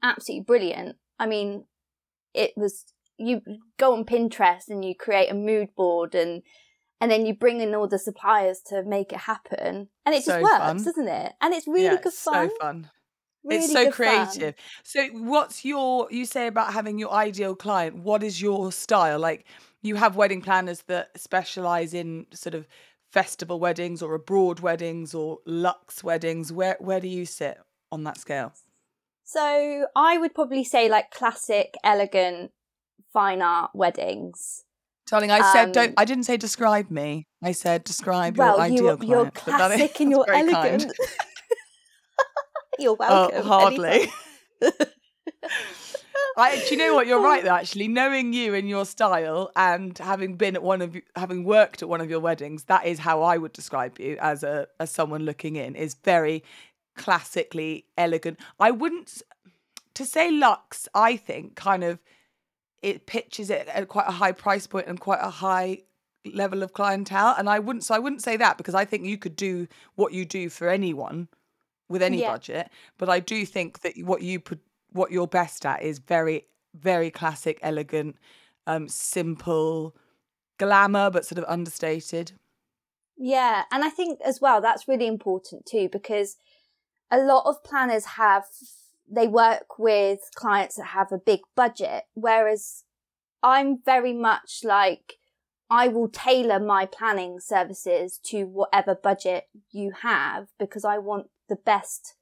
absolutely 0.03 0.43
brilliant. 0.43 0.97
I 1.17 1.27
mean, 1.27 1.63
it 2.33 2.51
was 2.57 2.83
you 3.17 3.41
go 3.77 3.93
on 3.93 4.03
Pinterest 4.03 4.67
and 4.67 4.83
you 4.83 4.95
create 4.95 5.31
a 5.31 5.33
mood 5.33 5.69
board 5.77 6.13
and 6.13 6.41
and 6.99 7.09
then 7.09 7.25
you 7.25 7.33
bring 7.33 7.61
in 7.61 7.73
all 7.73 7.87
the 7.87 7.97
suppliers 7.97 8.59
to 8.67 8.83
make 8.83 9.13
it 9.13 9.19
happen, 9.19 9.87
and 10.05 10.13
it 10.13 10.25
just 10.25 10.27
So 10.27 10.41
works, 10.41 10.57
fun. 10.57 10.83
doesn't 10.83 11.07
it? 11.07 11.33
And 11.39 11.53
it's 11.53 11.65
really 11.67 11.83
yeah, 11.85 11.95
good 11.95 12.07
it's 12.07 12.21
fun. 12.21 12.49
So 12.49 12.55
fun. 12.59 12.89
Really 13.45 13.63
it's 13.63 13.71
so 13.71 13.85
good 13.85 13.95
fun. 13.95 14.27
creative. 14.27 14.55
So, 14.83 15.07
what's 15.13 15.63
your? 15.63 16.09
You 16.11 16.25
say 16.25 16.47
about 16.47 16.73
having 16.73 16.99
your 16.99 17.11
ideal 17.11 17.55
client. 17.55 17.95
What 18.03 18.23
is 18.23 18.41
your 18.41 18.73
style? 18.73 19.19
Like, 19.19 19.45
you 19.81 19.95
have 19.95 20.15
wedding 20.15 20.41
planners 20.41 20.81
that 20.87 21.09
specialize 21.19 21.93
in 21.93 22.25
sort 22.33 22.53
of 22.55 22.67
festival 23.11 23.59
weddings 23.59 24.01
or 24.01 24.13
abroad 24.13 24.59
weddings 24.59 25.13
or 25.13 25.39
luxe 25.45 26.03
weddings? 26.03 26.51
Where 26.51 26.77
where 26.79 26.99
do 26.99 27.07
you 27.07 27.25
sit 27.25 27.57
on 27.91 28.03
that 28.03 28.17
scale? 28.17 28.53
So 29.23 29.85
I 29.95 30.17
would 30.17 30.33
probably 30.33 30.63
say 30.63 30.89
like 30.89 31.11
classic, 31.11 31.75
elegant, 31.83 32.51
fine 33.13 33.41
art 33.41 33.71
weddings. 33.73 34.63
Darling, 35.07 35.31
I 35.31 35.51
said 35.53 35.71
don't. 35.71 35.89
Um, 35.89 35.93
I 35.97 36.05
didn't 36.05 36.25
say 36.25 36.37
describe 36.37 36.91
me. 36.91 37.25
I 37.41 37.51
said 37.51 37.83
describe 37.83 38.37
well, 38.37 38.55
your 38.57 38.61
ideal 38.61 38.77
you're, 38.85 38.97
client. 38.97 39.09
you're 39.09 39.31
but 39.45 39.45
that 39.57 39.71
is- 39.71 39.77
classic 39.77 39.99
and 40.01 40.11
you're 40.11 40.31
elegant. 40.31 40.85
you're 42.79 42.97
Oh, 42.99 43.29
welcome. 43.29 43.43
hardly. 43.45 44.07
I, 46.37 46.57
do 46.57 46.75
you 46.75 46.77
know 46.77 46.95
what? 46.95 47.07
You're 47.07 47.21
right. 47.21 47.43
Though, 47.43 47.55
actually, 47.55 47.87
knowing 47.87 48.33
you 48.33 48.53
and 48.53 48.69
your 48.69 48.85
style, 48.85 49.51
and 49.55 49.97
having 49.97 50.35
been 50.35 50.55
at 50.55 50.63
one 50.63 50.81
of, 50.81 50.95
you- 50.95 51.01
having 51.15 51.43
worked 51.43 51.81
at 51.81 51.89
one 51.89 52.01
of 52.01 52.09
your 52.09 52.19
weddings, 52.19 52.63
that 52.65 52.85
is 52.85 52.99
how 52.99 53.21
I 53.23 53.37
would 53.37 53.53
describe 53.53 53.99
you 53.99 54.17
as 54.21 54.43
a 54.43 54.67
as 54.79 54.91
someone 54.91 55.23
looking 55.25 55.55
in. 55.55 55.75
Is 55.75 55.95
very 56.03 56.43
classically 56.95 57.85
elegant. 57.97 58.39
I 58.59 58.71
wouldn't 58.71 59.21
to 59.95 60.05
say 60.05 60.31
luxe. 60.31 60.87
I 60.93 61.15
think 61.17 61.55
kind 61.55 61.83
of 61.83 61.99
it 62.81 63.05
pitches 63.05 63.49
it 63.49 63.67
at 63.67 63.87
quite 63.87 64.07
a 64.07 64.11
high 64.11 64.31
price 64.31 64.67
point 64.67 64.87
and 64.87 64.99
quite 64.99 65.19
a 65.21 65.29
high 65.29 65.79
level 66.33 66.63
of 66.63 66.73
clientele. 66.73 67.35
And 67.37 67.49
I 67.49 67.59
wouldn't. 67.59 67.83
So 67.83 67.95
I 67.95 67.99
wouldn't 67.99 68.21
say 68.23 68.37
that 68.37 68.57
because 68.57 68.75
I 68.75 68.85
think 68.85 69.03
you 69.05 69.17
could 69.17 69.35
do 69.35 69.67
what 69.95 70.13
you 70.13 70.23
do 70.25 70.49
for 70.49 70.69
anyone 70.69 71.27
with 71.89 72.01
any 72.01 72.21
Yeah. 72.21 72.31
budget. 72.31 72.69
But 72.97 73.09
I 73.09 73.19
do 73.19 73.45
think 73.45 73.79
that 73.81 73.93
what 74.03 74.21
you 74.21 74.39
put, 74.39 74.59
what 74.91 75.11
you're 75.11 75.27
best 75.27 75.65
at 75.65 75.81
is 75.81 75.99
very, 75.99 76.45
very 76.73 77.11
classic, 77.11 77.59
elegant, 77.61 78.15
um, 78.67 78.87
simple, 78.87 79.95
glamour, 80.57 81.09
but 81.09 81.25
sort 81.25 81.39
of 81.39 81.45
understated. 81.47 82.33
Yeah, 83.17 83.63
and 83.71 83.83
I 83.83 83.89
think 83.89 84.19
as 84.25 84.39
well 84.39 84.61
that's 84.61 84.87
really 84.87 85.07
important 85.07 85.65
too 85.65 85.89
because 85.91 86.37
a 87.11 87.17
lot 87.17 87.43
of 87.45 87.63
planners 87.63 88.05
have 88.05 88.45
they 89.11 89.27
work 89.27 89.79
with 89.79 90.19
clients 90.35 90.75
that 90.75 90.87
have 90.87 91.11
a 91.11 91.17
big 91.17 91.39
budget 91.55 92.03
whereas 92.13 92.83
I'm 93.41 93.79
very 93.83 94.13
much 94.13 94.61
like 94.63 95.15
I 95.69 95.87
will 95.87 96.07
tailor 96.07 96.59
my 96.59 96.85
planning 96.85 97.39
services 97.39 98.19
to 98.25 98.43
whatever 98.43 98.95
budget 98.95 99.45
you 99.71 99.91
have 100.01 100.47
because 100.57 100.85
I 100.85 100.97
want 100.97 101.27
the 101.47 101.55
best 101.55 102.15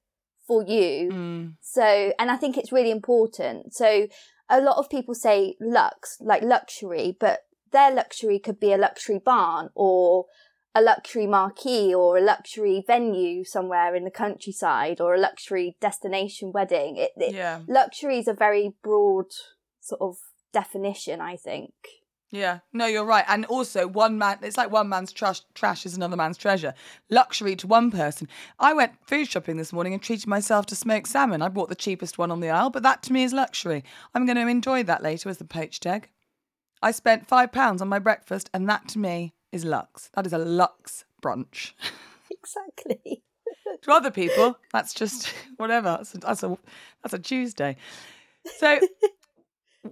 for 0.47 0.63
you. 0.63 1.09
Mm. 1.11 1.53
So, 1.61 2.13
and 2.17 2.31
I 2.31 2.37
think 2.37 2.57
it's 2.57 2.71
really 2.71 2.91
important. 2.91 3.73
So, 3.73 4.07
a 4.49 4.61
lot 4.61 4.77
of 4.77 4.89
people 4.89 5.13
say 5.13 5.55
lux, 5.59 6.17
like 6.21 6.41
luxury, 6.41 7.17
but 7.19 7.41
their 7.71 7.91
luxury 7.91 8.39
could 8.39 8.59
be 8.59 8.71
a 8.71 8.77
luxury 8.77 9.19
barn 9.23 9.69
or 9.75 10.25
a 10.73 10.81
luxury 10.81 11.27
marquee 11.27 11.93
or 11.93 12.17
a 12.17 12.21
luxury 12.21 12.83
venue 12.85 13.43
somewhere 13.43 13.95
in 13.95 14.03
the 14.03 14.11
countryside 14.11 15.01
or 15.01 15.15
a 15.15 15.19
luxury 15.19 15.75
destination 15.81 16.51
wedding. 16.53 16.97
It, 16.97 17.11
it, 17.17 17.33
Yeah, 17.33 17.61
Luxury 17.67 18.19
is 18.19 18.27
a 18.27 18.33
very 18.33 18.73
broad 18.83 19.25
sort 19.81 20.01
of 20.01 20.17
definition, 20.53 21.19
I 21.19 21.35
think. 21.35 21.73
Yeah. 22.29 22.59
No, 22.73 22.85
you're 22.85 23.05
right. 23.05 23.25
And 23.27 23.45
also, 23.45 23.87
one 23.87 24.17
man, 24.17 24.39
it's 24.41 24.57
like 24.57 24.71
one 24.71 24.89
man's 24.89 25.11
trash, 25.11 25.41
trash 25.53 25.85
is 25.85 25.95
another 25.95 26.17
man's 26.17 26.37
treasure. 26.37 26.73
Luxury 27.09 27.55
to 27.57 27.67
one 27.67 27.91
person. 27.91 28.27
I 28.59 28.73
went 28.73 28.93
food 29.07 29.27
shopping 29.29 29.57
this 29.57 29.71
morning 29.71 29.93
and 29.93 30.01
treated 30.01 30.27
myself 30.27 30.65
to 30.67 30.75
smoked 30.75 31.07
salmon. 31.07 31.41
I 31.41 31.49
bought 31.49 31.69
the 31.69 31.75
cheapest 31.75 32.17
one 32.17 32.31
on 32.31 32.39
the 32.39 32.49
aisle, 32.49 32.69
but 32.69 32.83
that 32.83 33.01
to 33.03 33.13
me 33.13 33.23
is 33.23 33.33
luxury. 33.33 33.83
I'm 34.13 34.25
going 34.25 34.35
to 34.37 34.47
enjoy 34.47 34.83
that 34.83 35.03
later 35.03 35.29
as 35.29 35.37
the 35.37 35.45
poached 35.45 35.85
egg. 35.85 36.09
I 36.81 36.91
spent 36.91 37.27
five 37.27 37.51
pounds 37.51 37.81
on 37.81 37.87
my 37.87 37.99
breakfast, 37.99 38.49
and 38.53 38.69
that 38.69 38.87
to 38.89 38.99
me 38.99 39.33
is 39.51 39.65
lux. 39.65 40.09
That 40.13 40.25
is 40.25 40.33
a 40.33 40.37
lux 40.37 41.05
brunch. 41.21 41.73
Exactly. 42.29 43.23
to 43.81 43.91
other 43.91 44.11
people, 44.11 44.57
that's 44.71 44.93
just 44.93 45.27
whatever. 45.57 45.97
That's 45.97 46.15
a, 46.15 46.17
that's 46.17 46.43
a 46.43 46.57
that's 47.01 47.13
a 47.13 47.19
Tuesday. 47.19 47.77
So 48.57 48.79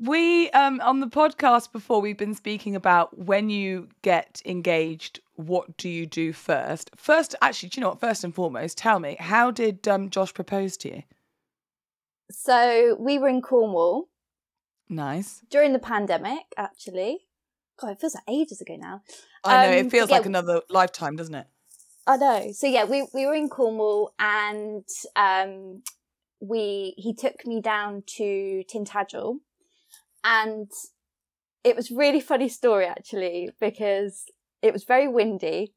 we 0.01 0.49
um 0.51 0.79
on 0.81 0.99
the 0.99 1.07
podcast 1.07 1.71
before 1.71 2.01
we've 2.01 2.17
been 2.17 2.35
speaking 2.35 2.75
about 2.75 3.17
when 3.17 3.49
you 3.49 3.89
get 4.01 4.41
engaged, 4.45 5.19
what 5.35 5.77
do 5.77 5.89
you 5.89 6.05
do 6.05 6.33
first? 6.33 6.89
First, 6.95 7.35
actually, 7.41 7.69
do 7.69 7.79
you 7.79 7.81
know 7.81 7.89
what? 7.89 7.99
First 7.99 8.23
and 8.23 8.33
foremost, 8.33 8.77
tell 8.77 8.99
me 8.99 9.17
how 9.19 9.51
did 9.51 9.87
um 9.87 10.09
Josh 10.09 10.33
propose 10.33 10.77
to 10.77 10.89
you? 10.89 11.03
So, 12.31 12.95
we 12.99 13.19
were 13.19 13.27
in 13.27 13.41
Cornwall 13.41 14.09
Nice. 14.89 15.41
during 15.49 15.73
the 15.73 15.79
pandemic, 15.79 16.43
actually. 16.57 17.27
God, 17.79 17.91
it 17.91 17.99
feels 17.99 18.15
like 18.15 18.23
ages 18.27 18.61
ago 18.61 18.75
now. 18.77 19.01
I 19.43 19.61
know 19.61 19.71
Um, 19.71 19.85
it 19.85 19.91
feels 19.91 20.09
yeah, 20.09 20.17
like 20.17 20.25
another 20.25 20.61
lifetime, 20.69 21.15
doesn't 21.15 21.35
it? 21.35 21.47
I 22.07 22.17
know. 22.17 22.51
So 22.51 22.67
yeah, 22.67 22.85
we 22.85 23.07
we 23.13 23.25
were 23.25 23.35
in 23.35 23.49
Cornwall, 23.49 24.13
and 24.19 24.85
um, 25.15 25.83
we 26.39 26.93
he 26.97 27.13
took 27.13 27.45
me 27.45 27.61
down 27.61 28.03
to 28.17 28.63
Tintagel, 28.71 29.39
and 30.25 30.71
it 31.63 31.75
was 31.75 31.91
really 31.91 32.19
funny 32.19 32.49
story 32.49 32.85
actually 32.85 33.49
because 33.61 34.25
it 34.61 34.73
was 34.73 34.83
very 34.83 35.07
windy. 35.07 35.73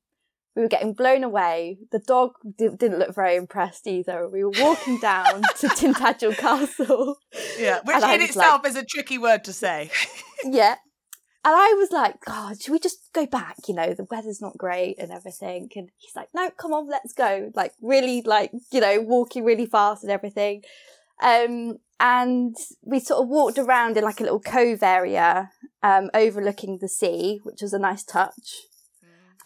We 0.56 0.62
were 0.62 0.68
getting 0.68 0.94
blown 0.94 1.22
away. 1.22 1.78
The 1.92 2.00
dog 2.00 2.32
di- 2.58 2.74
didn't 2.74 2.98
look 2.98 3.14
very 3.14 3.36
impressed 3.36 3.86
either. 3.86 4.28
We 4.28 4.42
were 4.42 4.52
walking 4.58 4.98
down 4.98 5.42
to 5.58 5.68
Tintagel 5.68 6.36
Castle. 6.36 7.18
Yeah, 7.58 7.80
which 7.84 8.02
in 8.02 8.22
itself 8.22 8.66
is 8.66 8.74
a 8.74 8.84
tricky 8.84 9.18
word 9.18 9.44
to 9.44 9.52
say. 9.52 9.90
yeah. 10.44 10.76
And 11.44 11.54
I 11.54 11.74
was 11.78 11.92
like, 11.92 12.16
God, 12.24 12.60
should 12.60 12.72
we 12.72 12.80
just 12.80 13.10
go 13.12 13.24
back? 13.24 13.56
You 13.68 13.74
know, 13.74 13.94
the 13.94 14.06
weather's 14.10 14.40
not 14.40 14.58
great 14.58 14.96
and 14.98 15.12
everything. 15.12 15.68
And 15.76 15.90
he's 15.96 16.16
like, 16.16 16.28
no, 16.34 16.50
come 16.50 16.72
on, 16.72 16.88
let's 16.88 17.12
go. 17.12 17.52
Like, 17.54 17.72
really, 17.80 18.22
like, 18.22 18.50
you 18.72 18.80
know, 18.80 19.00
walking 19.00 19.44
really 19.44 19.66
fast 19.66 20.02
and 20.02 20.10
everything. 20.10 20.62
Um, 21.20 21.78
and 22.00 22.54
we 22.82 23.00
sort 23.00 23.22
of 23.22 23.28
walked 23.28 23.58
around 23.58 23.96
in 23.96 24.04
like 24.04 24.20
a 24.20 24.22
little 24.22 24.40
cove 24.40 24.82
area, 24.82 25.50
um, 25.82 26.10
overlooking 26.14 26.78
the 26.80 26.88
sea, 26.88 27.40
which 27.42 27.60
was 27.60 27.72
a 27.72 27.78
nice 27.78 28.04
touch. 28.04 28.62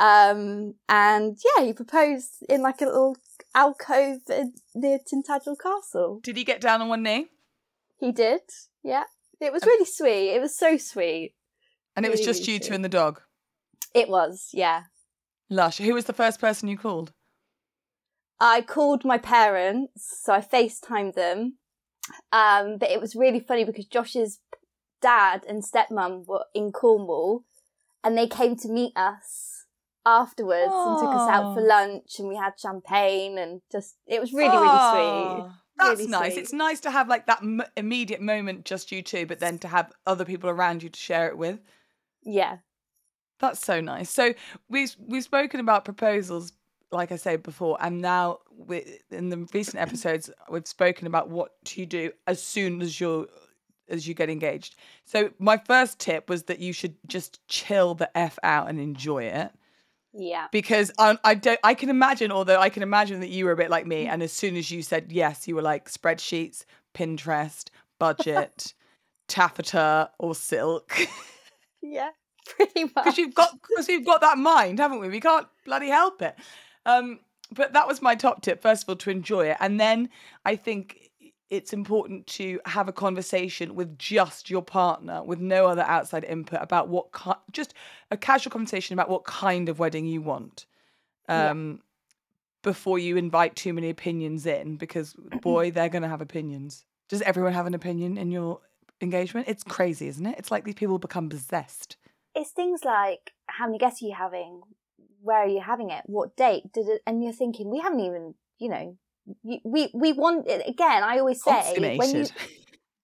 Um, 0.00 0.74
and 0.88 1.38
yeah, 1.44 1.64
he 1.64 1.72
proposed 1.72 2.44
in 2.48 2.60
like 2.60 2.80
a 2.80 2.86
little 2.86 3.16
alcove 3.54 4.20
near 4.74 4.98
Tintagel 4.98 5.56
Castle. 5.62 6.20
Did 6.22 6.36
he 6.36 6.44
get 6.44 6.60
down 6.60 6.82
on 6.82 6.88
one 6.88 7.02
knee? 7.02 7.28
He 7.98 8.12
did. 8.12 8.40
Yeah. 8.82 9.04
It 9.40 9.52
was 9.52 9.64
really 9.64 9.84
sweet. 9.84 10.34
It 10.34 10.40
was 10.40 10.56
so 10.56 10.76
sweet. 10.76 11.34
And 11.94 12.04
it 12.04 12.10
was 12.10 12.20
just 12.20 12.42
really 12.42 12.54
you 12.54 12.58
two 12.58 12.74
and 12.74 12.84
the 12.84 12.88
dog. 12.88 13.20
It 13.94 14.08
was, 14.08 14.48
yeah. 14.52 14.84
Lush. 15.50 15.78
Who 15.78 15.94
was 15.94 16.06
the 16.06 16.12
first 16.12 16.40
person 16.40 16.68
you 16.68 16.78
called? 16.78 17.12
I 18.40 18.62
called 18.62 19.04
my 19.04 19.18
parents, 19.18 20.20
so 20.22 20.32
I 20.32 20.40
FaceTimed 20.40 21.14
them. 21.14 21.58
Um, 22.32 22.78
but 22.78 22.90
it 22.90 23.00
was 23.00 23.14
really 23.14 23.40
funny 23.40 23.64
because 23.64 23.86
Josh's 23.86 24.40
dad 25.00 25.44
and 25.48 25.62
stepmom 25.62 26.26
were 26.26 26.44
in 26.54 26.72
Cornwall 26.72 27.44
and 28.04 28.16
they 28.16 28.26
came 28.26 28.56
to 28.56 28.68
meet 28.68 28.92
us 28.96 29.66
afterwards 30.04 30.72
and 30.72 30.98
took 30.98 31.14
us 31.14 31.28
out 31.28 31.54
for 31.54 31.60
lunch 31.60 32.18
and 32.18 32.28
we 32.28 32.36
had 32.36 32.52
champagne 32.58 33.38
and 33.38 33.62
just, 33.70 33.96
it 34.06 34.20
was 34.20 34.32
really, 34.32 34.56
really 34.56 35.38
sweet. 35.38 35.52
That's 35.78 35.98
Really 36.00 36.10
nice. 36.10 36.32
sweet. 36.32 36.40
It's 36.42 36.52
nice 36.52 36.80
to 36.80 36.90
have 36.90 37.08
like 37.08 37.26
that 37.26 37.38
m- 37.42 37.62
immediate 37.76 38.20
moment, 38.20 38.64
just 38.64 38.92
you 38.92 39.02
two, 39.02 39.26
but 39.26 39.38
then 39.40 39.58
to 39.60 39.68
have 39.68 39.92
other 40.06 40.24
people 40.24 40.50
around 40.50 40.82
you 40.82 40.88
to 40.88 40.98
share 40.98 41.28
it 41.28 41.38
with. 41.38 41.60
Yeah. 42.24 42.58
That's 43.40 43.64
so 43.64 43.80
nice. 43.80 44.10
So 44.10 44.34
we've 44.68 44.94
we've 45.00 45.24
spoken 45.24 45.60
about 45.60 45.84
proposals, 45.84 46.52
like 46.92 47.10
I 47.10 47.16
said 47.16 47.42
before, 47.42 47.76
and 47.80 48.00
now 48.00 48.38
we, 48.56 48.98
in 49.10 49.28
the 49.30 49.46
recent 49.52 49.76
episodes 49.76 50.30
we've 50.50 50.66
spoken 50.66 51.06
about 51.06 51.28
what 51.30 51.52
you 51.76 51.86
do 51.86 52.12
as 52.26 52.42
soon 52.42 52.80
as 52.82 53.00
you're 53.00 53.26
as 53.88 54.06
you 54.08 54.14
get 54.14 54.30
engaged. 54.30 54.76
So 55.04 55.30
my 55.38 55.58
first 55.58 55.98
tip 55.98 56.28
was 56.30 56.44
that 56.44 56.60
you 56.60 56.72
should 56.72 56.94
just 57.06 57.46
chill 57.48 57.94
the 57.94 58.16
f 58.16 58.38
out 58.42 58.68
and 58.68 58.78
enjoy 58.80 59.24
it. 59.24 59.50
Yeah. 60.14 60.48
because 60.52 60.92
I, 60.98 61.16
I 61.24 61.34
don't 61.34 61.58
I 61.64 61.72
can 61.72 61.88
imagine 61.88 62.30
although 62.30 62.60
I 62.60 62.68
can 62.68 62.82
imagine 62.82 63.20
that 63.20 63.30
you 63.30 63.46
were 63.46 63.52
a 63.52 63.56
bit 63.56 63.70
like 63.70 63.86
me 63.86 64.06
and 64.06 64.22
as 64.22 64.30
soon 64.30 64.56
as 64.56 64.70
you 64.70 64.82
said 64.82 65.10
yes 65.10 65.48
you 65.48 65.54
were 65.54 65.62
like 65.62 65.90
spreadsheets 65.90 66.66
Pinterest 66.94 67.68
budget 67.98 68.74
taffeta 69.28 70.10
or 70.18 70.34
silk 70.34 70.94
Yeah. 71.80 72.10
Pretty 72.56 72.84
much. 72.94 72.94
because 72.96 73.16
you've 73.16 73.34
got 73.34 73.52
because 73.62 73.88
we've 73.88 74.04
got 74.04 74.20
that 74.20 74.36
mind 74.36 74.80
haven't 74.80 74.98
we 75.00 75.08
we 75.08 75.18
can't 75.20 75.46
bloody 75.64 75.88
help 75.88 76.20
it 76.20 76.36
um 76.84 77.20
but 77.54 77.72
that 77.72 77.86
was 77.86 78.02
my 78.02 78.14
top 78.14 78.42
tip 78.42 78.60
first 78.62 78.82
of 78.84 78.88
all 78.88 78.96
to 78.96 79.10
enjoy 79.10 79.46
it. 79.50 79.56
And 79.60 79.78
then 79.80 80.08
I 80.44 80.56
think 80.56 81.10
it's 81.50 81.72
important 81.74 82.26
to 82.26 82.60
have 82.64 82.88
a 82.88 82.92
conversation 82.92 83.74
with 83.74 83.98
just 83.98 84.48
your 84.48 84.62
partner 84.62 85.22
with 85.22 85.38
no 85.38 85.66
other 85.66 85.82
outside 85.82 86.24
input 86.24 86.58
about 86.62 86.88
what 86.88 87.12
ki- 87.12 87.32
just 87.52 87.74
a 88.10 88.16
casual 88.16 88.50
conversation 88.50 88.94
about 88.94 89.10
what 89.10 89.24
kind 89.24 89.68
of 89.68 89.78
wedding 89.78 90.06
you 90.06 90.22
want 90.22 90.64
Yeah. 91.28 91.50
um 91.50 91.80
before 92.62 92.98
you 92.98 93.16
invite 93.16 93.56
too 93.56 93.72
many 93.72 93.90
opinions 93.90 94.46
in 94.46 94.76
because 94.76 95.14
boy 95.42 95.70
they're 95.70 95.88
going 95.88 96.02
to 96.02 96.08
have 96.08 96.20
opinions. 96.22 96.84
Does 97.08 97.20
everyone 97.22 97.52
have 97.52 97.66
an 97.66 97.74
opinion 97.74 98.16
in 98.16 98.30
your 98.30 98.60
engagement? 99.00 99.48
It's 99.48 99.64
crazy 99.64 100.08
isn't 100.08 100.24
it? 100.24 100.36
It's 100.38 100.50
like 100.50 100.64
these 100.64 100.74
people 100.76 100.98
become 100.98 101.28
possessed. 101.28 101.96
It's 102.34 102.50
things 102.50 102.82
like 102.84 103.32
how 103.46 103.66
many 103.66 103.78
guests 103.78 104.02
are 104.02 104.06
you 104.06 104.14
having 104.14 104.62
where 105.22 105.38
are 105.38 105.48
you 105.48 105.60
having 105.60 105.90
it? 105.90 106.02
What 106.06 106.36
date? 106.36 106.72
Did 106.72 106.88
it? 106.88 107.02
And 107.06 107.22
you're 107.22 107.32
thinking, 107.32 107.70
we 107.70 107.78
haven't 107.78 108.00
even, 108.00 108.34
you 108.58 108.68
know, 108.68 108.96
we 109.42 109.90
we 109.94 110.12
want 110.12 110.48
it 110.48 110.68
again. 110.68 111.02
I 111.02 111.18
always 111.18 111.42
say 111.42 111.96
when 111.96 112.10
you 112.10 112.26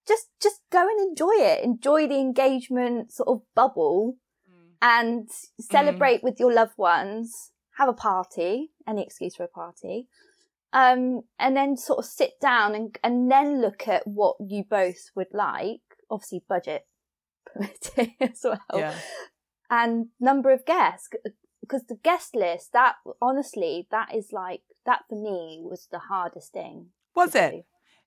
just 0.06 0.28
just 0.42 0.60
go 0.70 0.80
and 0.80 1.08
enjoy 1.08 1.34
it, 1.36 1.64
enjoy 1.64 2.08
the 2.08 2.18
engagement 2.18 3.12
sort 3.12 3.28
of 3.28 3.42
bubble, 3.54 4.16
mm. 4.50 4.72
and 4.82 5.28
celebrate 5.60 6.20
mm. 6.20 6.24
with 6.24 6.40
your 6.40 6.52
loved 6.52 6.76
ones. 6.76 7.52
Have 7.76 7.88
a 7.88 7.92
party, 7.92 8.72
any 8.88 9.04
excuse 9.04 9.36
for 9.36 9.44
a 9.44 9.48
party, 9.48 10.08
um, 10.72 11.22
and 11.38 11.56
then 11.56 11.76
sort 11.76 12.00
of 12.00 12.04
sit 12.04 12.32
down 12.40 12.74
and 12.74 12.98
and 13.04 13.30
then 13.30 13.60
look 13.60 13.86
at 13.86 14.04
what 14.04 14.36
you 14.40 14.64
both 14.68 15.10
would 15.14 15.32
like. 15.32 15.82
Obviously, 16.10 16.42
budget 16.48 16.86
permitting 17.46 18.16
as 18.20 18.40
well. 18.42 18.58
Yeah 18.74 18.94
and 19.70 20.06
number 20.20 20.50
of 20.50 20.64
guests 20.64 21.08
because 21.68 21.84
the 21.86 21.98
guest 22.02 22.34
list 22.34 22.72
that 22.72 22.96
honestly 23.20 23.86
that 23.90 24.14
is 24.14 24.32
like 24.32 24.62
that 24.86 25.02
for 25.08 25.20
me 25.20 25.60
was 25.62 25.88
the 25.90 25.98
hardest 25.98 26.52
thing 26.52 26.86
was 27.14 27.34
it? 27.34 27.50
do. 27.50 27.62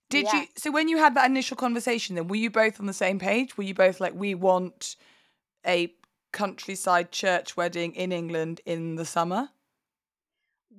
did 0.09 0.25
yeah. 0.25 0.41
you 0.41 0.47
so 0.57 0.71
when 0.71 0.87
you 0.87 0.97
had 0.97 1.15
that 1.15 1.29
initial 1.29 1.57
conversation 1.57 2.15
then 2.15 2.27
were 2.27 2.35
you 2.35 2.49
both 2.49 2.79
on 2.79 2.85
the 2.85 2.93
same 2.93 3.19
page? 3.19 3.57
Were 3.57 3.63
you 3.63 3.73
both 3.73 3.99
like 3.99 4.13
we 4.13 4.35
want 4.35 4.95
a 5.65 5.93
countryside 6.31 7.11
church 7.11 7.57
wedding 7.57 7.93
in 7.93 8.11
england 8.11 8.61
in 8.65 8.95
the 8.95 9.05
summer 9.05 9.49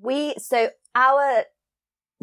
we 0.00 0.34
so 0.38 0.70
our 0.94 1.44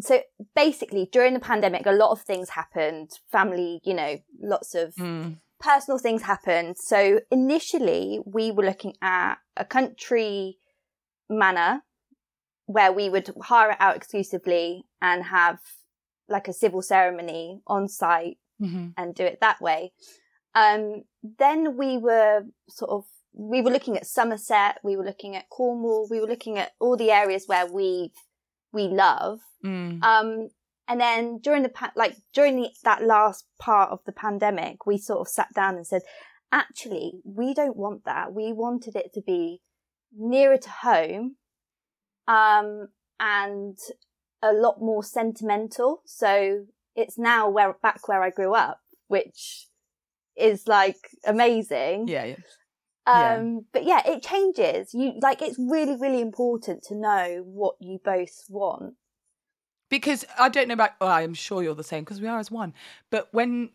so 0.00 0.20
basically 0.56 1.08
during 1.12 1.34
the 1.34 1.40
pandemic 1.40 1.86
a 1.86 1.92
lot 1.92 2.10
of 2.10 2.22
things 2.22 2.50
happened. 2.50 3.10
Family 3.30 3.80
you 3.84 3.94
know 3.94 4.18
lots 4.40 4.74
of 4.74 4.94
mm 4.94 5.36
personal 5.60 5.98
things 5.98 6.22
happened. 6.22 6.76
So 6.78 7.20
initially, 7.30 8.20
we 8.24 8.50
were 8.50 8.64
looking 8.64 8.94
at 9.02 9.36
a 9.56 9.64
country 9.64 10.56
manor 11.28 11.82
where 12.66 12.92
we 12.92 13.10
would 13.10 13.30
hire 13.42 13.70
it 13.70 13.76
out 13.80 13.96
exclusively 13.96 14.84
and 15.02 15.24
have 15.24 15.58
like 16.28 16.48
a 16.48 16.52
civil 16.52 16.82
ceremony 16.82 17.60
on 17.66 17.88
site 17.88 18.38
mm-hmm. 18.60 18.88
and 18.96 19.14
do 19.14 19.24
it 19.24 19.38
that 19.40 19.60
way. 19.60 19.92
Um, 20.54 21.02
then 21.22 21.76
we 21.76 21.98
were 21.98 22.42
sort 22.68 22.90
of 22.90 23.04
we 23.32 23.62
were 23.62 23.70
looking 23.70 23.96
at 23.96 24.06
Somerset, 24.06 24.78
we 24.82 24.96
were 24.96 25.04
looking 25.04 25.36
at 25.36 25.48
Cornwall, 25.50 26.08
we 26.10 26.20
were 26.20 26.26
looking 26.26 26.58
at 26.58 26.72
all 26.80 26.96
the 26.96 27.10
areas 27.10 27.44
where 27.46 27.66
we 27.66 28.12
we 28.72 28.84
love. 28.84 29.40
Mm. 29.64 30.02
Um, 30.02 30.48
and 30.90 31.00
then 31.00 31.38
during 31.38 31.62
the 31.62 31.70
like 31.94 32.16
during 32.34 32.56
the, 32.56 32.70
that 32.82 33.04
last 33.04 33.46
part 33.60 33.92
of 33.92 34.00
the 34.06 34.12
pandemic, 34.12 34.86
we 34.86 34.98
sort 34.98 35.20
of 35.20 35.28
sat 35.28 35.46
down 35.54 35.76
and 35.76 35.86
said, 35.86 36.02
actually, 36.50 37.20
we 37.24 37.54
don't 37.54 37.76
want 37.76 38.04
that. 38.06 38.32
We 38.32 38.52
wanted 38.52 38.96
it 38.96 39.12
to 39.14 39.22
be 39.24 39.60
nearer 40.12 40.56
to 40.56 40.68
home, 40.68 41.36
um, 42.26 42.88
and 43.20 43.78
a 44.42 44.52
lot 44.52 44.80
more 44.80 45.04
sentimental. 45.04 46.02
So 46.06 46.64
it's 46.96 47.16
now 47.16 47.48
where 47.48 47.76
back 47.80 48.08
where 48.08 48.24
I 48.24 48.30
grew 48.30 48.56
up, 48.56 48.80
which 49.06 49.68
is 50.36 50.66
like 50.66 50.98
amazing. 51.24 52.08
Yeah, 52.08 52.24
yeah. 52.24 52.36
Um, 53.06 53.14
yeah. 53.14 53.60
but 53.72 53.84
yeah, 53.84 54.10
it 54.10 54.24
changes. 54.24 54.92
You 54.92 55.12
like 55.22 55.40
it's 55.40 55.56
really, 55.56 55.96
really 55.96 56.20
important 56.20 56.82
to 56.88 56.96
know 56.96 57.44
what 57.46 57.76
you 57.78 58.00
both 58.04 58.46
want 58.48 58.94
because 59.90 60.24
I 60.38 60.48
don't 60.48 60.68
know 60.68 60.74
about. 60.74 60.92
Well, 61.00 61.10
I'm 61.10 61.34
sure 61.34 61.62
you're 61.62 61.74
the 61.74 61.84
same 61.84 62.04
because 62.04 62.20
we 62.20 62.28
are 62.28 62.38
as 62.38 62.50
one. 62.50 62.72
But 63.10 63.28
when, 63.32 63.70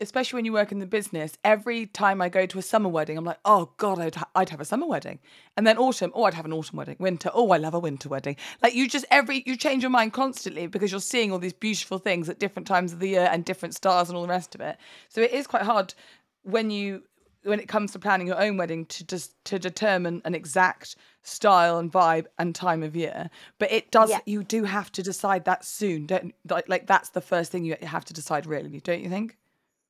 especially 0.00 0.38
when 0.38 0.44
you 0.46 0.52
work 0.52 0.72
in 0.72 0.78
the 0.78 0.86
business, 0.86 1.36
every 1.44 1.86
time 1.86 2.22
I 2.22 2.30
go 2.30 2.46
to 2.46 2.58
a 2.58 2.62
summer 2.62 2.88
wedding, 2.88 3.18
I'm 3.18 3.24
like, 3.24 3.40
oh 3.44 3.72
god, 3.76 3.98
I'd 3.98 4.14
ha- 4.14 4.30
I'd 4.34 4.48
have 4.50 4.60
a 4.60 4.64
summer 4.64 4.86
wedding, 4.86 5.18
and 5.56 5.66
then 5.66 5.76
autumn, 5.76 6.12
oh, 6.14 6.24
I'd 6.24 6.34
have 6.34 6.46
an 6.46 6.52
autumn 6.52 6.78
wedding. 6.78 6.96
Winter, 6.98 7.30
oh, 7.34 7.50
I 7.50 7.58
love 7.58 7.74
a 7.74 7.78
winter 7.80 8.08
wedding. 8.08 8.36
Like 8.62 8.74
you 8.74 8.88
just 8.88 9.04
every 9.10 9.42
you 9.44 9.56
change 9.56 9.82
your 9.82 9.90
mind 9.90 10.12
constantly 10.12 10.66
because 10.66 10.90
you're 10.90 11.00
seeing 11.00 11.32
all 11.32 11.38
these 11.38 11.52
beautiful 11.52 11.98
things 11.98 12.28
at 12.28 12.38
different 12.38 12.66
times 12.66 12.92
of 12.92 13.00
the 13.00 13.08
year 13.08 13.28
and 13.30 13.44
different 13.44 13.74
stars 13.74 14.08
and 14.08 14.16
all 14.16 14.22
the 14.22 14.28
rest 14.28 14.54
of 14.54 14.60
it. 14.60 14.78
So 15.08 15.20
it 15.20 15.32
is 15.32 15.46
quite 15.46 15.62
hard 15.62 15.94
when 16.42 16.70
you 16.70 17.02
when 17.42 17.60
it 17.60 17.68
comes 17.68 17.92
to 17.92 17.98
planning 17.98 18.26
your 18.26 18.40
own 18.40 18.56
wedding 18.56 18.84
to 18.86 19.04
just 19.04 19.34
to 19.44 19.58
determine 19.58 20.20
an 20.24 20.34
exact 20.34 20.96
style 21.22 21.78
and 21.78 21.92
vibe 21.92 22.26
and 22.38 22.54
time 22.54 22.82
of 22.82 22.96
year 22.96 23.30
but 23.58 23.70
it 23.70 23.90
does 23.90 24.10
yeah. 24.10 24.20
you 24.26 24.42
do 24.42 24.64
have 24.64 24.90
to 24.92 25.02
decide 25.02 25.44
that 25.44 25.64
soon 25.64 26.06
don't 26.06 26.34
like, 26.48 26.68
like 26.68 26.86
that's 26.86 27.10
the 27.10 27.20
first 27.20 27.52
thing 27.52 27.64
you 27.64 27.76
have 27.82 28.04
to 28.04 28.12
decide 28.12 28.46
really 28.46 28.80
don't 28.80 29.02
you 29.02 29.08
think 29.08 29.36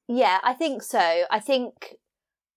yeah 0.09 0.39
i 0.43 0.53
think 0.53 0.83
so 0.83 1.25
i 1.31 1.39
think 1.39 1.97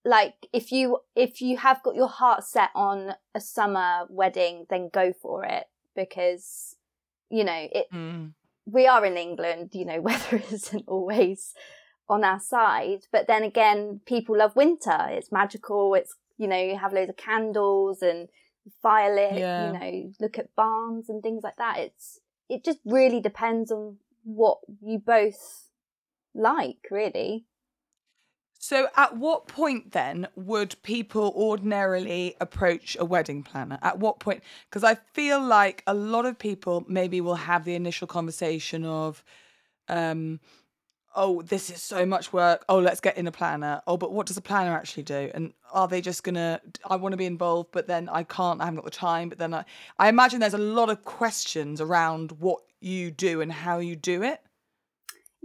like 0.05 0.47
if 0.51 0.71
you 0.71 0.99
if 1.15 1.41
you 1.41 1.57
have 1.57 1.81
got 1.83 1.95
your 1.95 2.07
heart 2.07 2.43
set 2.43 2.69
on 2.75 3.13
a 3.33 3.39
summer 3.39 4.05
wedding 4.09 4.65
then 4.69 4.89
go 4.91 5.13
for 5.13 5.45
it 5.45 5.65
because 5.95 6.75
you 7.29 7.43
know 7.43 7.67
it 7.71 7.87
mm. 7.93 8.31
we 8.65 8.87
are 8.87 9.05
in 9.05 9.17
england 9.17 9.69
you 9.73 9.85
know 9.85 10.01
weather 10.01 10.41
isn't 10.51 10.83
always 10.87 11.53
on 12.09 12.23
our 12.23 12.39
side. 12.39 13.05
But 13.11 13.27
then 13.27 13.43
again, 13.43 14.01
people 14.05 14.37
love 14.37 14.55
winter. 14.55 14.97
It's 15.09 15.31
magical. 15.31 15.93
It's, 15.95 16.15
you 16.37 16.47
know, 16.47 16.59
you 16.59 16.77
have 16.77 16.93
loads 16.93 17.09
of 17.09 17.17
candles 17.17 18.01
and 18.01 18.27
firelit, 18.83 19.39
yeah. 19.39 19.67
you 19.67 19.79
know, 19.79 20.13
look 20.19 20.37
at 20.37 20.55
barns 20.55 21.09
and 21.09 21.21
things 21.21 21.43
like 21.43 21.57
that. 21.57 21.79
It's, 21.79 22.19
it 22.49 22.63
just 22.63 22.79
really 22.85 23.19
depends 23.19 23.71
on 23.71 23.97
what 24.23 24.59
you 24.81 24.99
both 24.99 25.69
like, 26.33 26.77
really. 26.89 27.45
So, 28.59 28.87
at 28.95 29.17
what 29.17 29.47
point 29.47 29.91
then 29.91 30.29
would 30.37 30.81
people 30.83 31.33
ordinarily 31.35 32.35
approach 32.39 32.95
a 32.97 33.03
wedding 33.03 33.43
planner? 33.43 33.77
At 33.81 33.99
what 33.99 34.21
point? 34.21 34.41
Because 34.69 34.85
I 34.85 34.95
feel 35.11 35.41
like 35.41 35.83
a 35.85 35.93
lot 35.93 36.25
of 36.25 36.39
people 36.39 36.85
maybe 36.87 37.19
will 37.19 37.35
have 37.35 37.65
the 37.65 37.75
initial 37.75 38.07
conversation 38.07 38.85
of, 38.85 39.21
um, 39.89 40.39
oh, 41.15 41.41
this 41.41 41.69
is 41.69 41.81
so 41.81 42.05
much 42.05 42.33
work. 42.33 42.65
Oh, 42.69 42.79
let's 42.79 42.99
get 42.99 43.17
in 43.17 43.27
a 43.27 43.31
planner. 43.31 43.81
Oh, 43.87 43.97
but 43.97 44.11
what 44.11 44.27
does 44.27 44.37
a 44.37 44.41
planner 44.41 44.75
actually 44.75 45.03
do? 45.03 45.31
And 45.33 45.53
are 45.71 45.87
they 45.87 46.01
just 46.01 46.23
gonna? 46.23 46.61
I 46.89 46.95
want 46.95 47.13
to 47.13 47.17
be 47.17 47.25
involved, 47.25 47.69
but 47.71 47.87
then 47.87 48.09
I 48.09 48.23
can't. 48.23 48.61
I 48.61 48.65
haven't 48.65 48.77
got 48.77 48.85
the 48.85 48.91
time. 48.91 49.29
But 49.29 49.37
then 49.37 49.53
I, 49.53 49.65
I 49.99 50.09
imagine 50.09 50.39
there's 50.39 50.53
a 50.53 50.57
lot 50.57 50.89
of 50.89 51.03
questions 51.05 51.81
around 51.81 52.33
what 52.33 52.61
you 52.79 53.11
do 53.11 53.41
and 53.41 53.51
how 53.51 53.79
you 53.79 53.95
do 53.95 54.23
it. 54.23 54.41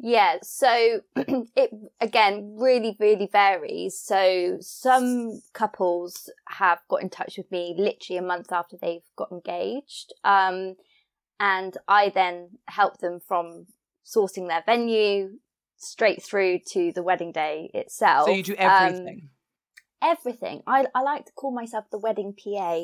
Yeah, 0.01 0.37
so 0.43 1.01
it 1.17 1.71
again 2.01 2.55
really, 2.57 2.97
really 3.01 3.29
varies. 3.31 3.99
So 3.99 4.59
some 4.61 5.43
couples 5.55 6.31
have 6.47 6.79
got 6.89 7.03
in 7.03 7.11
touch 7.11 7.37
with 7.37 7.51
me 7.51 7.75
literally 7.77 8.19
a 8.19 8.23
month 8.23 8.53
after 8.53 8.77
they've 8.81 9.03
got 9.17 9.33
engaged. 9.33 10.15
Um, 10.23 10.77
and 11.41 11.77
I 11.89 12.11
then 12.11 12.59
help 12.69 12.99
them 12.99 13.21
from 13.27 13.67
sourcing 14.07 14.49
their 14.49 14.63
venue, 14.65 15.39
straight 15.79 16.23
through 16.23 16.61
to 16.73 16.93
the 16.93 17.03
wedding 17.03 17.33
day 17.33 17.71
itself. 17.73 18.27
So 18.27 18.35
you 18.35 18.43
do 18.43 18.55
everything. 18.55 19.31
Um, 20.03 20.11
everything. 20.11 20.63
I 20.67 20.87
I 20.95 21.03
like 21.03 21.27
to 21.27 21.33
call 21.33 21.53
myself 21.53 21.87
the 21.91 21.99
wedding 21.99 22.35
PA. 22.35 22.81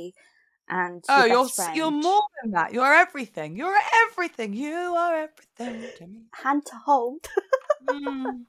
And 0.66 1.04
oh, 1.10 1.26
you're 1.26 1.46
friend. 1.46 1.76
you're 1.76 1.90
more 1.90 2.22
than 2.42 2.52
that. 2.52 2.72
You're 2.72 2.94
everything. 2.94 3.54
You're 3.54 3.76
everything. 4.06 4.54
You 4.54 4.74
are 4.74 5.28
everything 5.28 5.90
to 5.98 6.06
me. 6.06 6.22
Hand 6.42 6.64
to 6.66 6.76
hold. 6.76 7.26
mm. 7.88 8.44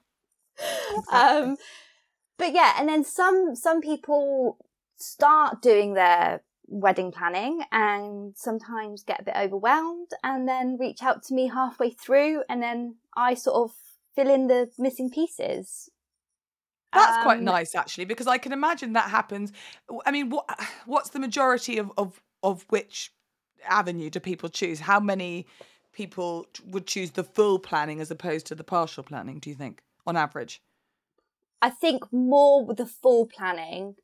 Um, 1.12 1.58
but 2.38 2.54
yeah, 2.54 2.72
and 2.78 2.88
then 2.88 3.04
some 3.04 3.54
some 3.54 3.82
people 3.82 4.56
start 4.96 5.60
doing 5.60 5.92
their 5.92 6.40
wedding 6.66 7.12
planning 7.12 7.62
and 7.70 8.34
sometimes 8.36 9.02
get 9.02 9.20
a 9.20 9.24
bit 9.24 9.36
overwhelmed 9.36 10.08
and 10.24 10.48
then 10.48 10.76
reach 10.78 11.02
out 11.02 11.22
to 11.22 11.34
me 11.34 11.48
halfway 11.48 11.90
through 11.90 12.42
and 12.48 12.62
then 12.62 12.96
I 13.16 13.34
sort 13.34 13.56
of 13.56 13.76
fill 14.16 14.28
in 14.28 14.48
the 14.48 14.68
missing 14.78 15.10
pieces. 15.10 15.90
That's 16.92 17.18
um, 17.18 17.22
quite 17.22 17.42
nice, 17.42 17.74
actually, 17.74 18.06
because 18.06 18.26
I 18.26 18.38
can 18.38 18.52
imagine 18.52 18.94
that 18.94 19.10
happens. 19.10 19.52
I 20.06 20.10
mean, 20.10 20.30
what 20.30 20.48
what's 20.86 21.10
the 21.10 21.20
majority 21.20 21.78
of 21.78 21.92
of 21.96 22.20
of 22.42 22.64
which 22.70 23.12
avenue 23.68 24.10
do 24.10 24.18
people 24.20 24.48
choose? 24.48 24.80
How 24.80 24.98
many 24.98 25.46
people 25.92 26.46
would 26.64 26.86
choose 26.86 27.12
the 27.12 27.24
full 27.24 27.58
planning 27.58 28.00
as 28.00 28.10
opposed 28.10 28.46
to 28.46 28.54
the 28.54 28.64
partial 28.64 29.02
planning? 29.02 29.38
Do 29.38 29.50
you 29.50 29.56
think, 29.56 29.82
on 30.06 30.16
average? 30.16 30.62
I 31.60 31.70
think 31.70 32.04
more 32.12 32.64
with 32.64 32.78
the 32.78 32.86
full 32.86 33.26
planning, 33.26 33.96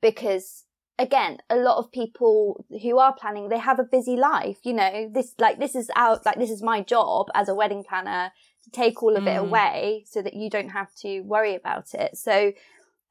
because 0.00 0.64
again, 0.98 1.38
a 1.50 1.56
lot 1.56 1.78
of 1.78 1.90
people 1.90 2.64
who 2.82 2.98
are 2.98 3.14
planning, 3.14 3.48
they 3.48 3.58
have 3.58 3.78
a 3.78 3.84
busy 3.84 4.16
life. 4.16 4.58
You 4.62 4.74
know, 4.74 5.10
this 5.12 5.34
like 5.38 5.58
this 5.58 5.74
is 5.74 5.90
out 5.96 6.24
like 6.24 6.38
this 6.38 6.50
is 6.50 6.62
my 6.62 6.80
job 6.82 7.28
as 7.34 7.48
a 7.48 7.54
wedding 7.54 7.84
planner 7.84 8.32
to 8.64 8.70
take 8.70 9.02
all 9.02 9.16
of 9.16 9.24
mm. 9.24 9.34
it 9.34 9.38
away 9.38 10.04
so 10.06 10.22
that 10.22 10.34
you 10.34 10.48
don't 10.50 10.70
have 10.70 10.94
to 10.96 11.20
worry 11.20 11.54
about 11.54 11.94
it. 11.94 12.16
So 12.16 12.52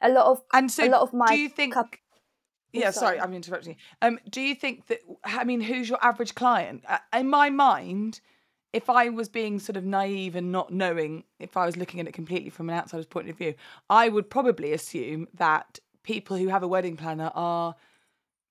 a 0.02 0.10
lot 0.10 0.28
of 0.28 0.42
and 0.54 0.72
so 0.72 0.86
a 0.86 0.90
lot 0.90 1.02
of 1.02 1.14
my 1.14 1.28
do 1.28 1.38
you 1.38 1.50
think 1.50 1.76
oh, 1.78 1.86
yeah, 2.72 2.90
sorry. 2.90 3.18
sorry, 3.18 3.22
I'm 3.22 3.34
interrupting. 3.34 3.76
Um, 4.02 4.20
do 4.30 4.42
you 4.42 4.56
think 4.56 4.88
that? 4.88 5.00
I 5.24 5.44
mean, 5.44 5.62
who's 5.62 5.88
your 5.88 6.00
average 6.02 6.34
client? 6.34 6.84
Uh, 6.88 6.98
in 7.14 7.30
my 7.30 7.52
mind, 7.52 8.20
if 8.74 8.90
I 8.90 9.10
was 9.10 9.30
being 9.30 9.60
sort 9.60 9.78
of 9.78 9.84
naive 9.84 10.36
and 10.36 10.52
not 10.52 10.74
knowing, 10.74 11.24
if 11.40 11.56
I 11.56 11.68
was 11.68 11.78
looking 11.78 12.00
at 12.00 12.08
it 12.08 12.14
completely 12.14 12.50
from 12.50 12.70
an 12.70 12.76
outsider's 12.76 13.06
point 13.06 13.30
of 13.30 13.38
view, 13.38 13.54
I 13.92 14.10
would 14.10 14.30
probably 14.30 14.74
assume 14.74 15.28
that 15.36 15.80
people 16.04 16.38
who 16.38 16.48
have 16.50 16.64
a 16.64 16.68
wedding 16.68 16.98
planner 16.98 17.32
are 17.34 17.76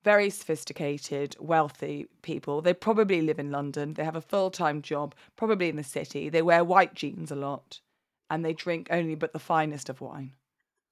very 0.04 0.30
sophisticated, 0.30 1.36
wealthy 1.38 2.06
people. 2.22 2.60
They 2.60 2.74
probably 2.74 3.22
live 3.22 3.38
in 3.38 3.50
London. 3.52 3.94
They 3.94 4.04
have 4.04 4.16
a 4.16 4.20
full 4.20 4.50
time 4.50 4.82
job, 4.82 5.14
probably 5.36 5.68
in 5.68 5.76
the 5.76 5.84
city. 5.84 6.28
They 6.28 6.42
wear 6.42 6.64
white 6.64 6.94
jeans 6.94 7.30
a 7.30 7.36
lot 7.36 7.80
and 8.28 8.44
they 8.44 8.52
drink 8.52 8.88
only 8.90 9.14
but 9.14 9.32
the 9.32 9.38
finest 9.38 9.88
of 9.88 10.00
wine. 10.00 10.32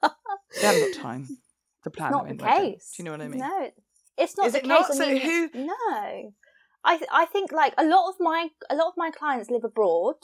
they 0.03 0.09
haven't 0.67 0.93
got 0.95 1.03
time 1.03 1.29
to 1.83 1.91
plan 1.91 2.11
not 2.13 2.29
the 2.29 2.35
wedding. 2.35 2.73
case. 2.75 2.93
Do 2.97 3.03
you 3.03 3.05
know 3.07 3.13
what 3.13 3.21
I 3.23 3.29
mean? 3.29 3.41
No, 3.41 3.71
it's 4.19 4.37
not 4.37 4.47
Is 4.47 4.53
the 4.53 4.59
it 4.59 4.63
case. 4.63 4.69
not? 4.69 4.91
I 4.91 4.95
So 4.95 5.07
mean, 5.07 5.21
who- 5.23 5.51
No, 5.67 6.33
I 6.85 6.97
th- 6.99 7.11
I 7.13 7.25
think 7.27 7.53
like 7.53 7.75
a 7.79 7.85
lot 7.85 8.09
of 8.11 8.17
my 8.21 8.49
a 8.69 8.75
lot 8.77 8.89
of 8.89 8.95
my 8.97 9.11
clients 9.11 9.51
live 9.51 9.65
abroad, 9.65 10.17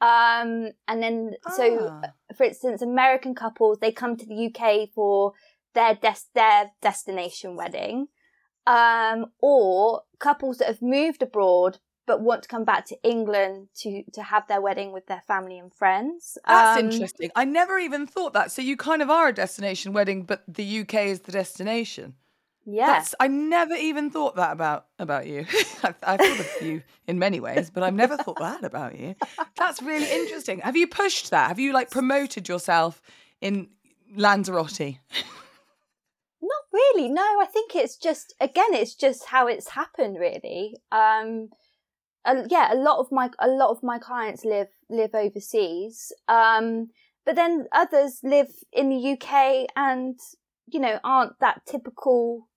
um, 0.00 0.70
and 0.88 1.02
then 1.02 1.34
so 1.54 1.88
Ah. 1.90 2.12
for 2.36 2.44
instance, 2.44 2.82
American 2.82 3.34
couples 3.34 3.78
they 3.78 3.92
come 3.92 4.16
to 4.16 4.26
the 4.26 4.34
UK 4.46 4.86
for 4.94 5.32
their 5.74 5.94
des- 5.94 6.28
their 6.34 6.72
destination 6.80 7.56
wedding, 7.56 8.08
um, 8.66 9.26
or 9.40 10.02
couples 10.18 10.58
that 10.58 10.68
have 10.68 10.82
moved 10.82 11.22
abroad 11.22 11.78
but 12.06 12.20
want 12.20 12.42
to 12.42 12.48
come 12.48 12.64
back 12.64 12.84
to 12.86 12.96
England 13.04 13.68
to 13.76 14.02
to 14.12 14.22
have 14.22 14.48
their 14.48 14.60
wedding 14.60 14.92
with 14.92 15.06
their 15.06 15.22
family 15.28 15.58
and 15.58 15.72
friends. 15.72 16.36
That's 16.46 16.76
Um, 16.76 16.84
interesting. 16.90 17.30
I 17.36 17.44
never 17.44 17.78
even 17.78 18.04
thought 18.06 18.32
that. 18.32 18.50
So 18.50 18.62
you 18.62 18.76
kind 18.76 19.00
of 19.00 19.10
are 19.10 19.28
a 19.28 19.32
destination 19.32 19.92
wedding, 19.92 20.24
but 20.24 20.42
the 20.48 20.80
UK 20.80 20.94
is 21.06 21.20
the 21.20 21.32
destination. 21.32 22.14
Yeah, 22.66 23.04
I 23.18 23.28
never 23.28 23.74
even 23.74 24.10
thought 24.10 24.36
that 24.36 24.52
about 24.52 24.86
about 24.98 25.26
you. 25.26 25.46
I've, 25.82 25.94
I've 26.02 26.20
thought 26.20 26.40
of 26.40 26.62
you 26.62 26.82
in 27.06 27.18
many 27.18 27.40
ways, 27.40 27.70
but 27.70 27.82
I've 27.82 27.94
never 27.94 28.16
thought 28.16 28.38
that 28.38 28.64
about 28.64 28.98
you. 28.98 29.14
That's 29.56 29.80
really 29.80 30.10
interesting. 30.10 30.60
Have 30.60 30.76
you 30.76 30.86
pushed 30.86 31.30
that? 31.30 31.48
Have 31.48 31.58
you 31.58 31.72
like 31.72 31.90
promoted 31.90 32.48
yourself 32.48 33.00
in 33.40 33.68
Lanzarote? 34.16 34.98
Really. 36.72 37.08
No, 37.08 37.22
I 37.40 37.46
think 37.46 37.74
it's 37.74 37.96
just 37.96 38.34
again, 38.40 38.72
it's 38.74 38.94
just 38.94 39.26
how 39.26 39.46
it's 39.46 39.70
happened. 39.70 40.18
Really. 40.18 40.76
Um, 40.92 41.48
uh, 42.24 42.44
yeah, 42.48 42.72
a 42.72 42.76
lot 42.76 42.98
of 42.98 43.10
my 43.10 43.30
a 43.38 43.48
lot 43.48 43.70
of 43.70 43.82
my 43.82 43.98
clients 43.98 44.44
live 44.44 44.68
live 44.88 45.14
overseas. 45.14 46.12
Um, 46.28 46.90
but 47.26 47.34
then 47.36 47.66
others 47.72 48.20
live 48.22 48.48
in 48.72 48.88
the 48.88 49.12
UK 49.12 49.68
and 49.76 50.18
you 50.66 50.80
know 50.80 50.98
aren't 51.02 51.38
that 51.40 51.62
typical 51.66 52.48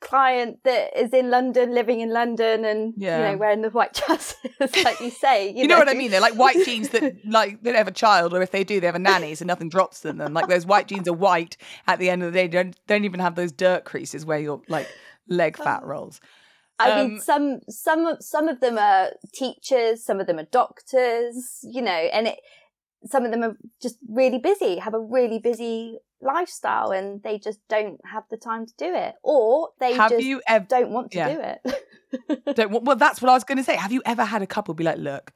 client 0.00 0.58
that 0.64 0.96
is 0.98 1.12
in 1.12 1.30
London, 1.30 1.74
living 1.74 2.00
in 2.00 2.10
London, 2.12 2.64
and 2.64 2.94
Yeah. 2.96 3.18
you 3.18 3.24
know 3.32 3.36
wearing 3.38 3.62
the 3.62 3.70
white 3.70 3.94
trousers, 4.00 4.36
like 4.84 5.00
you 5.00 5.10
say. 5.10 5.48
You, 5.50 5.56
You 5.62 5.68
know 5.68 5.78
what 5.78 5.88
I 5.88 5.94
mean? 5.94 6.10
They're 6.10 6.20
like 6.20 6.34
white 6.34 6.64
jeans 6.64 6.90
that 6.90 7.16
like 7.26 7.62
they 7.62 7.70
don't 7.70 7.78
have 7.78 7.88
a 7.88 7.92
child, 7.92 8.34
or 8.34 8.42
if 8.42 8.50
they 8.50 8.64
do, 8.64 8.80
they 8.80 8.86
have 8.86 8.94
a 8.94 9.00
nanny, 9.00 9.34
so 9.34 9.44
nothing 9.44 9.68
drops 9.68 10.04
in 10.04 10.18
them. 10.18 10.32
Like 10.34 10.48
those 10.48 10.66
white 10.66 10.86
jeans 10.88 11.08
are 11.08 11.12
white 11.14 11.56
at 11.86 11.98
the 11.98 12.10
end 12.10 12.22
of 12.22 12.32
the 12.32 12.38
day. 12.38 12.48
Don't 12.48 12.76
don't 12.86 13.04
even 13.04 13.20
have 13.20 13.34
those 13.34 13.52
dirt 13.52 13.84
creases 13.84 14.24
where 14.26 14.38
your 14.38 14.60
like 14.68 14.88
leg 15.28 15.56
fat 15.56 15.84
rolls. 15.84 16.20
I 16.78 16.90
Um, 16.90 17.08
mean, 17.08 17.20
some 17.20 17.60
some 17.70 18.16
some 18.20 18.48
of 18.48 18.60
them 18.60 18.76
are 18.78 19.12
teachers, 19.32 20.04
some 20.04 20.20
of 20.20 20.26
them 20.26 20.38
are 20.38 20.44
doctors, 20.52 21.60
you 21.62 21.80
know, 21.82 21.90
and 21.90 22.26
it 22.28 22.38
some 23.06 23.24
of 23.24 23.30
them 23.30 23.42
are 23.42 23.56
just 23.80 23.96
really 24.08 24.38
busy, 24.38 24.76
have 24.78 24.94
a 24.94 24.98
really 25.00 25.38
busy 25.38 25.98
lifestyle, 26.20 26.90
and 26.90 27.22
they 27.22 27.38
just 27.38 27.60
don't 27.68 28.00
have 28.04 28.24
the 28.30 28.36
time 28.36 28.66
to 28.66 28.72
do 28.78 28.94
it, 28.94 29.14
or 29.22 29.70
they 29.80 29.94
Have 29.94 30.10
just 30.12 30.24
you 30.24 30.40
ever? 30.48 30.64
don't 30.68 30.90
want 30.90 31.10
to 31.12 31.18
yeah. 31.18 31.34
do 31.34 31.40
it. 31.40 31.82
Don't, 32.56 32.84
well, 32.84 32.96
that's 32.96 33.20
what 33.20 33.30
I 33.30 33.34
was 33.34 33.42
going 33.44 33.58
to 33.58 33.64
say. 33.64 33.74
Have 33.76 33.90
you 33.92 34.00
ever 34.06 34.24
had 34.24 34.40
a 34.40 34.46
couple 34.46 34.72
be 34.74 34.84
like, 34.84 34.98
look, 34.98 35.32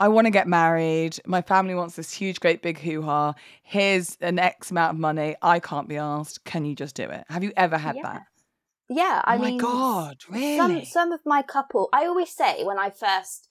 I 0.00 0.08
want 0.08 0.26
to 0.26 0.30
get 0.30 0.46
married. 0.46 1.18
My 1.26 1.42
family 1.42 1.74
wants 1.74 1.96
this 1.96 2.12
huge, 2.12 2.40
great, 2.40 2.62
big 2.62 2.78
hoo 2.78 3.02
ha. 3.02 3.34
Here's 3.62 4.16
an 4.20 4.38
X 4.38 4.70
amount 4.70 4.94
of 4.94 5.00
money. 5.00 5.34
I 5.42 5.58
can't 5.60 5.88
be 5.88 5.96
asked. 5.96 6.44
Can 6.44 6.64
you 6.64 6.74
just 6.76 6.94
do 6.94 7.02
it? 7.04 7.24
Have 7.28 7.42
you 7.42 7.52
ever 7.56 7.76
had 7.76 7.96
Yeah. 7.96 8.02
that? 8.02 8.22
yeah, 8.88 9.20
I 9.24 9.34
oh 9.36 9.38
my 9.38 9.44
mean, 9.50 9.58
God, 9.58 10.16
some 10.22 10.32
really? 10.34 10.84
some 10.84 11.12
of 11.12 11.20
my 11.24 11.40
couple 11.42 11.88
i 11.92 12.04
always 12.06 12.30
say 12.30 12.62
when 12.64 12.78
i 12.78 12.90
first 12.90 13.48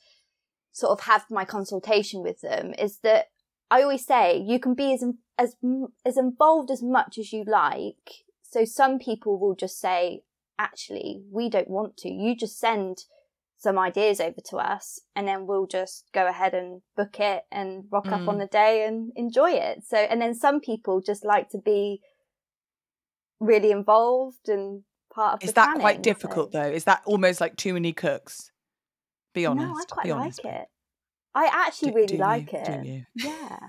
sort 0.72 0.92
of 0.92 1.06
have 1.06 1.26
my 1.32 1.46
consultation 1.46 2.22
with 2.22 2.42
them 2.42 2.74
is 2.78 3.00
that 3.00 3.28
i 3.72 3.82
always 3.82 4.06
say 4.06 4.38
you 4.38 4.60
can 4.60 4.74
be 4.76 4.94
as 4.94 5.04
as 5.42 5.50
as 6.10 6.18
involved 6.26 6.70
as 6.76 6.82
much 6.98 7.18
as 7.22 7.28
you 7.36 7.44
like 7.46 8.06
so 8.54 8.60
some 8.66 8.94
people 9.08 9.34
will 9.42 9.56
just 9.56 9.78
say 9.88 10.22
actually 10.68 11.12
we 11.38 11.50
don't 11.56 11.70
want 11.78 11.98
to 11.98 12.10
you 12.10 12.36
just 12.36 12.60
send 12.60 12.94
some 13.58 13.78
ideas 13.90 14.20
over 14.28 14.42
to 14.50 14.58
us 14.58 14.86
and 15.16 15.28
then 15.28 15.46
we'll 15.48 15.68
just 15.68 16.06
go 16.14 16.24
ahead 16.28 16.54
and 16.54 16.82
book 17.00 17.16
it 17.20 17.44
and 17.52 17.86
rock 17.92 18.08
up 18.16 18.22
Mm. 18.22 18.30
on 18.32 18.38
the 18.40 18.48
day 18.62 18.86
and 18.88 19.12
enjoy 19.16 19.52
it 19.70 19.84
so 19.92 19.98
and 19.98 20.20
then 20.22 20.34
some 20.46 20.60
people 20.60 20.96
just 21.12 21.24
like 21.34 21.48
to 21.50 21.58
be 21.72 22.02
really 23.40 23.72
involved 23.72 24.48
and 24.56 24.84
part 25.14 25.34
of 25.36 25.44
Is 25.48 25.54
that 25.54 25.66
planning, 25.66 25.82
quite 25.82 25.98
so- 25.98 26.02
difficult 26.12 26.52
though? 26.52 26.72
Is 26.80 26.86
that 26.86 27.02
almost 27.06 27.42
like 27.42 27.56
too 27.56 27.74
many 27.74 27.92
cooks? 27.94 28.52
Be 29.34 29.46
honest. 29.46 29.68
No, 29.68 29.74
I 29.80 29.84
quite 29.90 30.04
be 30.06 30.12
like 30.12 30.22
honest. 30.22 30.40
it. 30.46 30.68
I 31.34 31.46
actually 31.52 31.92
Do- 31.92 31.96
really 31.96 32.08
do 32.08 32.14
you? 32.16 32.20
like 32.20 32.54
it. 32.54 32.86
You? 32.86 33.04
Yeah. 33.16 33.60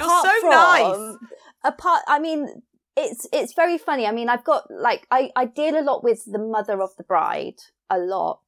You're 0.00 0.08
Apart 0.08 0.24
so 0.42 0.48
nice. 0.48 0.94
from- 0.96 1.28
Apart, 1.62 2.02
I 2.08 2.18
mean, 2.18 2.62
it's 2.96 3.26
it's 3.32 3.52
very 3.54 3.76
funny. 3.78 4.06
I 4.06 4.12
mean, 4.12 4.28
I've 4.30 4.44
got 4.44 4.70
like 4.70 5.06
I 5.10 5.30
I 5.36 5.44
deal 5.44 5.78
a 5.78 5.84
lot 5.84 6.02
with 6.02 6.24
the 6.24 6.38
mother 6.38 6.80
of 6.82 6.96
the 6.96 7.04
bride 7.04 7.60
a 7.90 7.98
lot, 7.98 8.40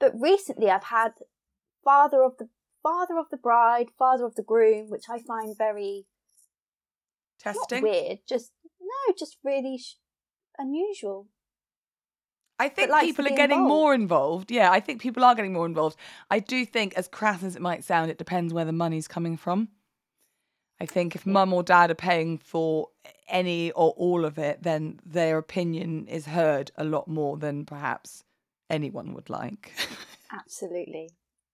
but 0.00 0.12
recently 0.20 0.68
I've 0.70 0.84
had 0.84 1.12
father 1.84 2.22
of 2.24 2.36
the 2.38 2.48
father 2.82 3.16
of 3.18 3.26
the 3.30 3.36
bride, 3.36 3.90
father 3.98 4.24
of 4.26 4.34
the 4.34 4.42
groom, 4.42 4.90
which 4.90 5.04
I 5.08 5.18
find 5.20 5.56
very 5.56 6.06
Testing. 7.38 7.82
weird. 7.82 8.18
Just 8.28 8.52
no, 8.80 9.14
just 9.18 9.36
really 9.44 9.78
sh- 9.78 9.96
unusual. 10.58 11.28
I 12.58 12.68
think 12.68 12.92
people 13.00 13.26
are 13.26 13.30
getting 13.30 13.58
involved. 13.58 13.68
more 13.68 13.94
involved. 13.94 14.50
Yeah, 14.52 14.70
I 14.70 14.78
think 14.80 15.00
people 15.00 15.24
are 15.24 15.34
getting 15.34 15.52
more 15.52 15.66
involved. 15.66 15.96
I 16.30 16.38
do 16.38 16.64
think, 16.64 16.94
as 16.94 17.08
crass 17.08 17.42
as 17.42 17.56
it 17.56 17.62
might 17.62 17.82
sound, 17.82 18.10
it 18.10 18.18
depends 18.18 18.52
where 18.54 18.64
the 18.64 18.72
money's 18.72 19.08
coming 19.08 19.36
from. 19.36 19.68
I 20.82 20.86
think 20.86 21.14
if 21.14 21.24
mum 21.24 21.52
or 21.52 21.62
dad 21.62 21.92
are 21.92 21.94
paying 21.94 22.38
for 22.38 22.88
any 23.28 23.70
or 23.70 23.90
all 23.96 24.24
of 24.24 24.36
it, 24.36 24.64
then 24.64 24.98
their 25.06 25.38
opinion 25.38 26.08
is 26.08 26.26
heard 26.26 26.72
a 26.76 26.82
lot 26.82 27.06
more 27.06 27.36
than 27.36 27.64
perhaps 27.64 28.24
anyone 28.68 29.14
would 29.14 29.30
like. 29.30 29.72
Absolutely, 30.32 31.10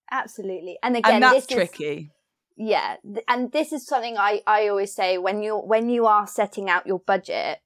absolutely. 0.09 0.77
And 0.81 0.97
again, 0.97 1.15
and 1.15 1.23
that's 1.23 1.45
this 1.45 1.57
is- 1.57 1.69
tricky. 1.69 2.11
yeah 2.57 2.95
and 3.27 3.51
this 3.51 3.71
is 3.71 3.85
something 3.85 4.17
i 4.17 4.41
i 4.47 4.67
always 4.67 4.93
say 4.93 5.17
when 5.17 5.41
you're 5.43 5.65
when 5.73 5.87
you 5.89 6.05
are 6.05 6.25
setting 6.27 6.69
out 6.69 6.87
your 6.87 6.99
budget 6.99 7.59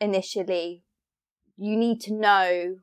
initially 0.00 0.82
you 1.56 1.76
need 1.76 2.00
to 2.00 2.12
know 2.12 2.76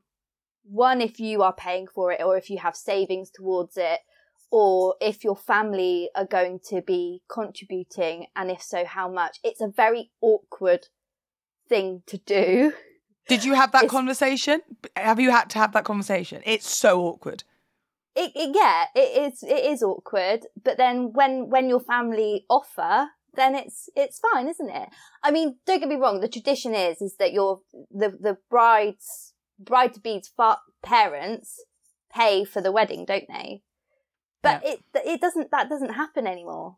one 0.63 1.01
if 1.01 1.19
you 1.19 1.41
are 1.43 1.53
paying 1.53 1.87
for 1.87 2.11
it 2.13 2.21
or 2.21 2.37
if 2.37 2.49
you 2.49 2.57
have 2.59 2.75
savings 2.75 3.29
towards 3.29 3.75
it 3.77 3.99
or 4.51 4.95
if 5.01 5.23
your 5.23 5.35
family 5.35 6.09
are 6.15 6.25
going 6.25 6.59
to 6.69 6.81
be 6.81 7.21
contributing 7.29 8.27
and 8.35 8.49
if 8.51 8.61
so 8.61 8.85
how 8.85 9.09
much 9.09 9.39
it's 9.43 9.61
a 9.61 9.67
very 9.67 10.11
awkward 10.21 10.87
thing 11.69 12.01
to 12.07 12.17
do 12.17 12.73
Did 13.27 13.43
you 13.43 13.53
have 13.55 13.71
that 13.73 13.83
It's- 13.85 13.91
conversation? 13.91 14.61
Have 14.95 15.19
you 15.19 15.31
had 15.31 15.49
to 15.49 15.59
have 15.59 15.73
that 15.73 15.83
conversation? 15.83 16.41
It's 16.45 16.69
so 16.69 17.01
awkward. 17.01 17.43
it, 18.15 18.31
it 18.35 18.55
yeah 18.55 18.85
it 18.95 19.09
is 19.33 19.43
it 19.43 19.63
is 19.71 19.83
awkward 19.83 20.41
but 20.63 20.77
then 20.77 21.11
when 21.13 21.49
when 21.49 21.67
your 21.69 21.79
family 21.81 22.45
offer 22.49 23.09
then 23.35 23.53
it's 23.53 23.89
it's 23.95 24.17
fine 24.27 24.47
isn't 24.47 24.69
it 24.71 24.89
i 25.21 25.29
mean 25.29 25.57
don't 25.67 25.79
get 25.81 25.87
me 25.89 25.95
wrong 25.95 26.19
the 26.21 26.27
tradition 26.35 26.73
is 26.73 26.99
is 27.07 27.15
that 27.19 27.31
your 27.33 27.59
the 27.91 28.09
the 28.27 28.35
bride's 28.49 29.33
bride 29.59 29.93
to 29.93 29.99
be's 29.99 30.27
fa- 30.35 30.61
parents 30.81 31.63
pay 32.11 32.43
for 32.43 32.59
the 32.61 32.71
wedding 32.71 33.05
don't 33.05 33.27
they 33.35 33.61
but 34.47 34.65
it 34.65 34.79
it 35.05 35.21
doesn't 35.21 35.51
that 35.51 35.69
doesn't 35.69 35.93
happen 35.93 36.25
anymore 36.27 36.77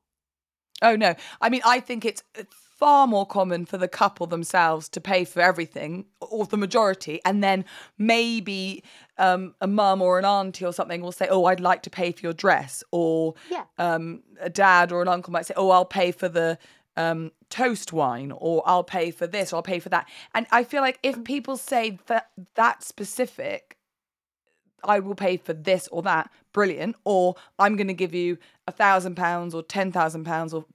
Oh 0.82 0.95
no. 0.95 1.13
I 1.41 1.49
mean, 1.49 1.62
I 1.65 1.79
think 1.82 2.05
it's 2.05 2.23
far 2.49 3.05
more 3.05 3.25
common 3.25 3.65
for 3.65 3.77
the 3.77 3.88
couple 3.89 4.25
themselves 4.27 4.88
to 4.89 5.01
pay 5.01 5.25
for 5.25 5.41
everything, 5.41 6.05
or 6.21 6.45
the 6.45 6.55
majority, 6.55 7.19
and 7.25 7.43
then 7.43 7.65
maybe 7.97 8.84
um, 9.17 9.53
a 9.60 9.67
mum 9.67 10.01
or 10.01 10.17
an 10.19 10.23
auntie 10.25 10.63
or 10.65 10.71
something 10.71 11.01
will 11.01 11.12
say, 11.12 11.27
"Oh, 11.29 11.45
I'd 11.45 11.60
like 11.60 11.84
to 11.84 11.89
pay 11.89 12.13
for 12.13 12.21
your 12.21 12.34
dress," 12.34 12.82
or 12.91 13.34
Yeah. 13.49 13.65
um, 13.77 14.23
a 14.39 14.49
dad 14.49 14.93
or 14.93 15.01
an 15.01 15.10
uncle 15.10 15.34
might 15.34 15.45
say, 15.45 15.53
"Oh, 15.58 15.69
I'll 15.69 15.86
pay 15.86 16.12
for 16.12 16.29
the." 16.29 16.58
Um, 16.97 17.32
toast 17.49 17.93
wine, 17.93 18.34
or 18.34 18.62
I'll 18.65 18.84
pay 18.84 19.12
for 19.12 19.25
this, 19.25 19.53
or 19.53 19.58
I'll 19.58 19.62
pay 19.63 19.79
for 19.79 19.88
that. 19.89 20.10
And 20.36 20.47
I 20.51 20.65
feel 20.65 20.82
like 20.82 20.99
if 21.01 21.23
people 21.23 21.55
say 21.55 21.97
that 22.08 22.29
that 22.55 22.84
specific, 22.84 23.77
I 24.84 25.00
will 25.00 25.15
pay 25.15 25.38
for 25.38 25.54
this 25.54 25.88
or 25.92 26.02
that, 26.04 26.32
brilliant. 26.54 26.96
Or 27.06 27.36
I'm 27.58 27.76
going 27.76 27.88
to 27.88 27.94
give 27.94 28.13
you 28.13 28.38
a 28.68 28.72
thousand 28.72 29.15
pounds 29.15 29.54
or 29.54 29.63
ten 29.63 29.92
thousand 29.92 30.26
pounds 30.26 30.54
or 30.54 30.65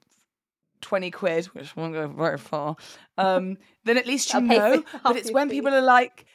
twenty 0.80 1.10
quid, 1.10 1.46
which 1.46 1.74
won't 1.76 1.94
go 1.94 2.08
very 2.08 2.38
far. 2.38 2.76
Um, 3.18 3.58
then 3.84 3.98
at 3.98 4.06
least 4.06 4.32
you 4.32 4.40
know. 4.40 4.84
But 5.02 5.16
it's 5.16 5.32
when 5.32 5.48
people 5.48 5.72
are 5.74 5.82
like, 5.82 6.26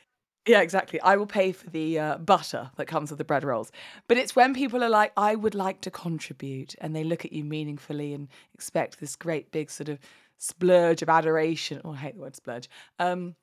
yeah, 0.46 0.62
exactly. 0.62 1.00
I 1.02 1.16
will 1.16 1.28
pay 1.28 1.52
for 1.52 1.70
the 1.70 2.00
uh, 2.00 2.18
butter 2.18 2.72
that 2.78 2.88
comes 2.88 3.12
with 3.12 3.18
the 3.18 3.24
bread 3.24 3.44
rolls. 3.44 3.72
But 4.08 4.18
it's 4.18 4.36
when 4.36 4.54
people 4.54 4.84
are 4.84 4.90
like, 4.90 5.12
I 5.16 5.36
would 5.36 5.56
like 5.56 5.82
to 5.82 5.92
contribute, 5.92 6.76
and 6.82 6.96
they 6.96 7.04
look 7.04 7.26
at 7.26 7.34
you 7.34 7.44
meaningfully 7.44 8.14
and 8.14 8.28
expect 8.54 9.00
this 9.00 9.16
great 9.16 9.52
big 9.52 9.70
sort 9.70 9.90
of 9.90 10.00
splurge 10.38 11.02
of 11.02 11.10
adoration. 11.10 11.82
Oh, 11.86 11.92
I 11.92 11.98
hate 11.98 12.16
the 12.16 12.22
word 12.22 12.36
splurge. 12.36 12.70
Um, 12.98 13.36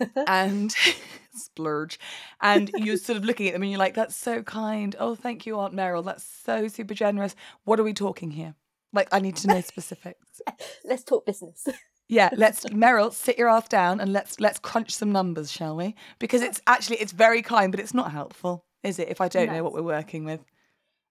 and 0.26 0.74
splurge. 1.34 1.98
And 2.40 2.70
you're 2.76 2.96
sort 2.96 3.16
of 3.18 3.24
looking 3.24 3.46
at 3.48 3.52
them 3.54 3.62
and 3.62 3.70
you're 3.70 3.78
like, 3.78 3.94
that's 3.94 4.16
so 4.16 4.42
kind. 4.42 4.94
Oh, 4.98 5.14
thank 5.14 5.46
you, 5.46 5.58
Aunt 5.58 5.74
Meryl. 5.74 6.04
That's 6.04 6.24
so 6.24 6.68
super 6.68 6.94
generous. 6.94 7.34
What 7.64 7.78
are 7.80 7.84
we 7.84 7.92
talking 7.94 8.30
here? 8.30 8.54
Like, 8.92 9.08
I 9.12 9.20
need 9.20 9.36
to 9.36 9.48
know 9.48 9.60
specifics. 9.60 10.40
Let's 10.84 11.04
talk 11.04 11.26
business. 11.26 11.66
Yeah, 12.08 12.30
let's 12.34 12.64
Meryl, 12.66 13.12
sit 13.12 13.36
your 13.36 13.48
ass 13.50 13.68
down 13.68 14.00
and 14.00 14.12
let's 14.14 14.40
let's 14.40 14.58
crunch 14.58 14.92
some 14.94 15.12
numbers, 15.12 15.52
shall 15.52 15.76
we? 15.76 15.94
Because 16.18 16.40
it's 16.40 16.60
actually 16.66 16.96
it's 16.98 17.12
very 17.12 17.42
kind, 17.42 17.70
but 17.70 17.80
it's 17.80 17.92
not 17.92 18.12
helpful, 18.12 18.64
is 18.82 18.98
it? 18.98 19.08
If 19.08 19.20
I 19.20 19.28
don't 19.28 19.46
No. 19.46 19.52
know 19.52 19.62
what 19.62 19.74
we're 19.74 19.82
working 19.82 20.24
with. 20.24 20.40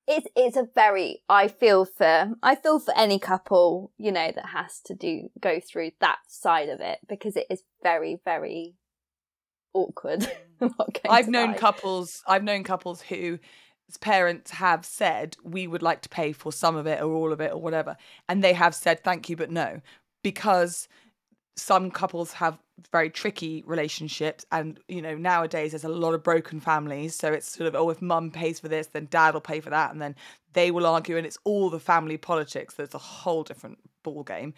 It's 0.07 0.27
it's 0.35 0.57
a 0.57 0.67
very 0.73 1.21
I 1.29 1.47
feel 1.47 1.85
for 1.85 2.33
I 2.41 2.55
feel 2.55 2.79
for 2.79 2.95
any 2.97 3.19
couple 3.19 3.91
you 3.97 4.11
know 4.11 4.31
that 4.33 4.47
has 4.47 4.79
to 4.85 4.93
do 4.93 5.29
go 5.39 5.59
through 5.59 5.91
that 5.99 6.19
side 6.27 6.69
of 6.69 6.79
it 6.79 6.99
because 7.07 7.35
it 7.35 7.47
is 7.49 7.63
very 7.83 8.19
very 8.23 8.75
awkward. 9.73 10.21
Mm. 10.61 10.75
Going 10.77 10.91
I've 11.09 11.27
known 11.27 11.51
lie. 11.51 11.57
couples. 11.57 12.23
I've 12.27 12.43
known 12.43 12.63
couples 12.63 13.01
whose 13.01 13.39
parents 14.01 14.51
have 14.51 14.85
said 14.85 15.37
we 15.43 15.67
would 15.67 15.83
like 15.83 16.01
to 16.01 16.09
pay 16.09 16.31
for 16.31 16.51
some 16.51 16.75
of 16.75 16.87
it 16.87 17.01
or 17.01 17.13
all 17.13 17.31
of 17.31 17.41
it 17.41 17.51
or 17.51 17.61
whatever, 17.61 17.97
and 18.27 18.43
they 18.43 18.53
have 18.53 18.73
said 18.73 19.03
thank 19.03 19.29
you, 19.29 19.35
but 19.35 19.51
no, 19.51 19.81
because 20.23 20.87
some 21.55 21.91
couples 21.91 22.33
have 22.33 22.57
very 22.91 23.09
tricky 23.09 23.63
relationships, 23.65 24.45
and 24.51 24.79
you 24.87 25.01
know 25.01 25.15
nowadays 25.15 25.71
there's 25.71 25.83
a 25.83 25.89
lot 25.89 26.13
of 26.13 26.23
broken 26.23 26.59
families. 26.59 27.15
So 27.15 27.31
it's 27.33 27.49
sort 27.49 27.67
of 27.67 27.75
oh, 27.75 27.89
if 27.89 28.01
mum 28.01 28.31
pays 28.31 28.59
for 28.59 28.67
this, 28.67 28.87
then 28.87 29.07
dad 29.09 29.33
will 29.33 29.41
pay 29.41 29.59
for 29.59 29.69
that, 29.69 29.91
and 29.91 30.01
then 30.01 30.15
they 30.53 30.71
will 30.71 30.85
argue, 30.85 31.17
and 31.17 31.25
it's 31.25 31.37
all 31.43 31.69
the 31.69 31.79
family 31.79 32.17
politics. 32.17 32.75
That's 32.75 32.95
a 32.95 32.99
whole 32.99 33.43
different 33.43 33.79
ball 34.03 34.23
game. 34.23 34.53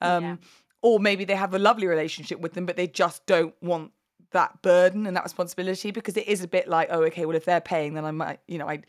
Um, 0.00 0.24
Yeah. 0.24 0.36
Or 0.82 1.00
maybe 1.00 1.24
they 1.24 1.34
have 1.34 1.54
a 1.54 1.58
lovely 1.58 1.86
relationship 1.86 2.40
with 2.40 2.52
them, 2.52 2.66
but 2.66 2.76
they 2.76 2.86
just 2.86 3.24
don't 3.24 3.54
want 3.62 3.92
that 4.32 4.60
burden 4.60 5.06
and 5.06 5.16
that 5.16 5.24
responsibility 5.24 5.90
because 5.90 6.14
it 6.18 6.28
is 6.28 6.42
a 6.42 6.48
bit 6.48 6.68
like, 6.68 6.88
oh, 6.90 7.02
okay, 7.04 7.24
well, 7.24 7.36
if 7.36 7.46
they're 7.46 7.62
paying, 7.62 7.94
then 7.94 8.04
I 8.04 8.10
might, 8.10 8.40
you 8.46 8.58
know, 8.58 8.68
I 8.68 8.82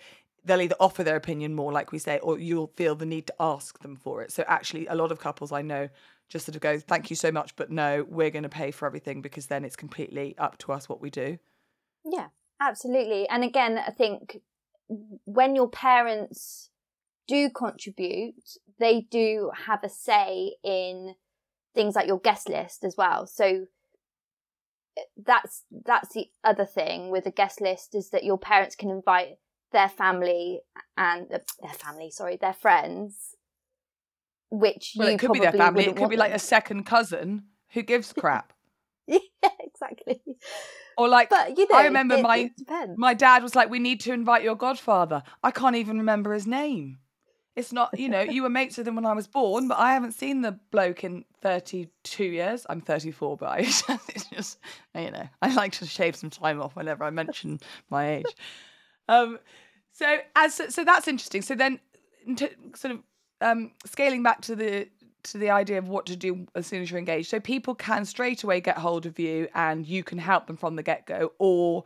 they'll 0.44 0.62
either 0.62 0.76
offer 0.80 1.04
their 1.04 1.16
opinion 1.16 1.56
more, 1.56 1.72
like 1.72 1.92
we 1.92 2.00
say, 2.00 2.20
or 2.20 2.38
you'll 2.38 2.72
feel 2.76 2.96
the 2.96 3.06
need 3.06 3.28
to 3.28 3.34
ask 3.40 3.80
them 3.80 3.96
for 3.96 4.22
it. 4.22 4.32
So 4.32 4.44
actually, 4.48 4.88
a 4.88 4.96
lot 4.96 5.12
of 5.12 5.20
couples 5.20 5.52
I 5.52 5.62
know 5.62 5.90
just 6.30 6.46
sort 6.46 6.56
of 6.56 6.62
go, 6.62 6.80
thank 6.80 7.10
you 7.10 7.16
so 7.16 7.32
much, 7.32 7.56
but 7.56 7.70
no, 7.70 8.06
we're 8.10 8.32
going 8.32 8.44
to 8.44 8.50
pay 8.50 8.72
for 8.72 8.86
everything 8.86 9.22
because 9.22 9.48
then 9.48 9.64
it's 9.64 9.76
completely 9.76 10.36
up 10.38 10.58
to 10.60 10.72
us 10.72 10.90
what 10.90 11.02
we 11.02 11.10
do. 11.10 11.38
Yeah, 12.04 12.28
absolutely. 12.60 13.28
And 13.30 13.44
again, 13.44 13.78
I 13.78 13.92
think 13.92 14.42
when 14.88 15.56
your 15.56 15.70
parents 15.70 16.70
do 17.28 17.50
contribute, 17.50 18.58
they 18.80 19.02
do 19.10 19.52
have 19.66 19.84
a 19.84 19.90
say 19.90 20.56
in 20.64 21.16
things 21.74 21.96
like 21.96 22.08
your 22.08 22.20
guest 22.20 22.50
list 22.50 22.84
as 22.84 22.96
well. 22.98 23.28
So 23.28 23.66
eh, 24.98 25.02
that's 25.24 25.64
that's 25.86 26.14
the 26.14 26.28
other 26.44 26.66
thing 26.66 27.12
with 27.12 27.26
a 27.26 27.32
guest 27.32 27.62
list 27.62 27.96
is 27.96 28.10
that 28.12 28.24
your 28.24 28.38
parents 28.38 28.76
can 28.76 28.90
invite 28.90 29.38
their 29.72 29.90
family 29.90 30.62
and 30.98 31.32
uh, 31.32 31.40
their 31.62 31.74
family, 31.74 32.10
sorry, 32.10 32.38
their 32.38 32.54
friends, 32.54 33.35
which 34.60 34.94
Well, 34.98 35.08
you 35.10 35.16
it 35.16 35.20
could 35.20 35.34
be 35.34 35.40
their 35.40 35.52
family. 35.52 35.86
It 35.86 35.96
could 35.96 36.10
be 36.10 36.18
like 36.18 36.34
a 36.34 36.40
second 36.40 36.86
cousin 36.86 37.44
who 37.70 37.82
gives 37.82 38.14
crap. 38.22 38.54
yeah, 39.08 39.20
exactly. 39.60 40.22
Or 40.98 41.10
like, 41.10 41.30
But 41.30 41.58
you 41.58 41.68
know, 41.70 41.78
I 41.78 41.86
remember 41.86 42.16
it- 42.16 42.22
my 42.22 42.38
it 42.68 42.98
my 42.98 43.14
dad 43.14 43.44
was 43.44 43.56
like, 43.56 43.70
"We 43.70 43.80
need 43.80 44.00
to 44.02 44.14
invite 44.14 44.44
your 44.44 44.56
godfather." 44.56 45.24
I 45.44 45.52
can't 45.52 45.76
even 45.76 45.98
remember 45.98 46.34
his 46.34 46.48
name. 46.48 47.00
It's 47.56 47.72
not, 47.72 47.98
you 47.98 48.10
know, 48.10 48.22
you 48.22 48.44
were 48.44 48.50
mates 48.50 48.78
with 48.78 48.86
him 48.88 48.96
when 48.96 49.06
I 49.06 49.14
was 49.14 49.28
born, 49.28 49.70
but 49.70 49.78
I 49.78 49.94
haven't 49.94 50.12
seen 50.12 50.42
the 50.42 50.60
bloke 50.72 51.06
in 51.06 51.24
32 51.42 52.24
years. 52.26 52.66
I'm 52.70 52.82
34, 52.82 53.38
but 53.38 53.46
I, 53.48 53.58
it's 54.10 54.26
just, 54.30 54.60
you 54.94 55.10
know, 55.12 55.26
I 55.42 55.54
like 55.54 55.72
to 55.74 55.86
shave 55.86 56.18
some 56.18 56.30
time 56.30 56.62
off 56.62 56.76
whenever 56.76 57.06
I 57.06 57.12
mention 57.12 57.62
my 57.90 58.16
age. 58.16 58.36
Um, 59.08 59.40
so 59.94 60.18
as 60.36 60.56
so 60.74 60.84
that's 60.84 61.08
interesting. 61.08 61.42
So 61.42 61.56
then, 61.56 61.80
to, 62.36 62.50
sort 62.76 62.94
of 62.96 63.00
um, 63.46 63.72
scaling 63.86 64.24
back 64.24 64.42
to 64.42 64.56
the 64.56 64.88
to 65.24 65.38
the 65.38 65.50
idea 65.50 65.78
of 65.78 65.88
what 65.88 66.06
to 66.06 66.16
do 66.16 66.46
as 66.56 66.68
soon 66.68 66.82
as 66.82 66.92
you're 66.92 67.00
engaged. 67.00 67.30
So 67.30 67.40
people 67.40 67.74
can 67.76 68.06
straight 68.06 68.44
away 68.44 68.62
get 68.62 68.78
hold 68.78 69.06
of 69.06 69.18
you, 69.20 69.48
and 69.54 69.86
you 69.86 70.04
can 70.04 70.18
help 70.18 70.48
them 70.48 70.58
from 70.58 70.76
the 70.76 70.84
get 70.84 71.06
go, 71.06 71.32
or 71.40 71.84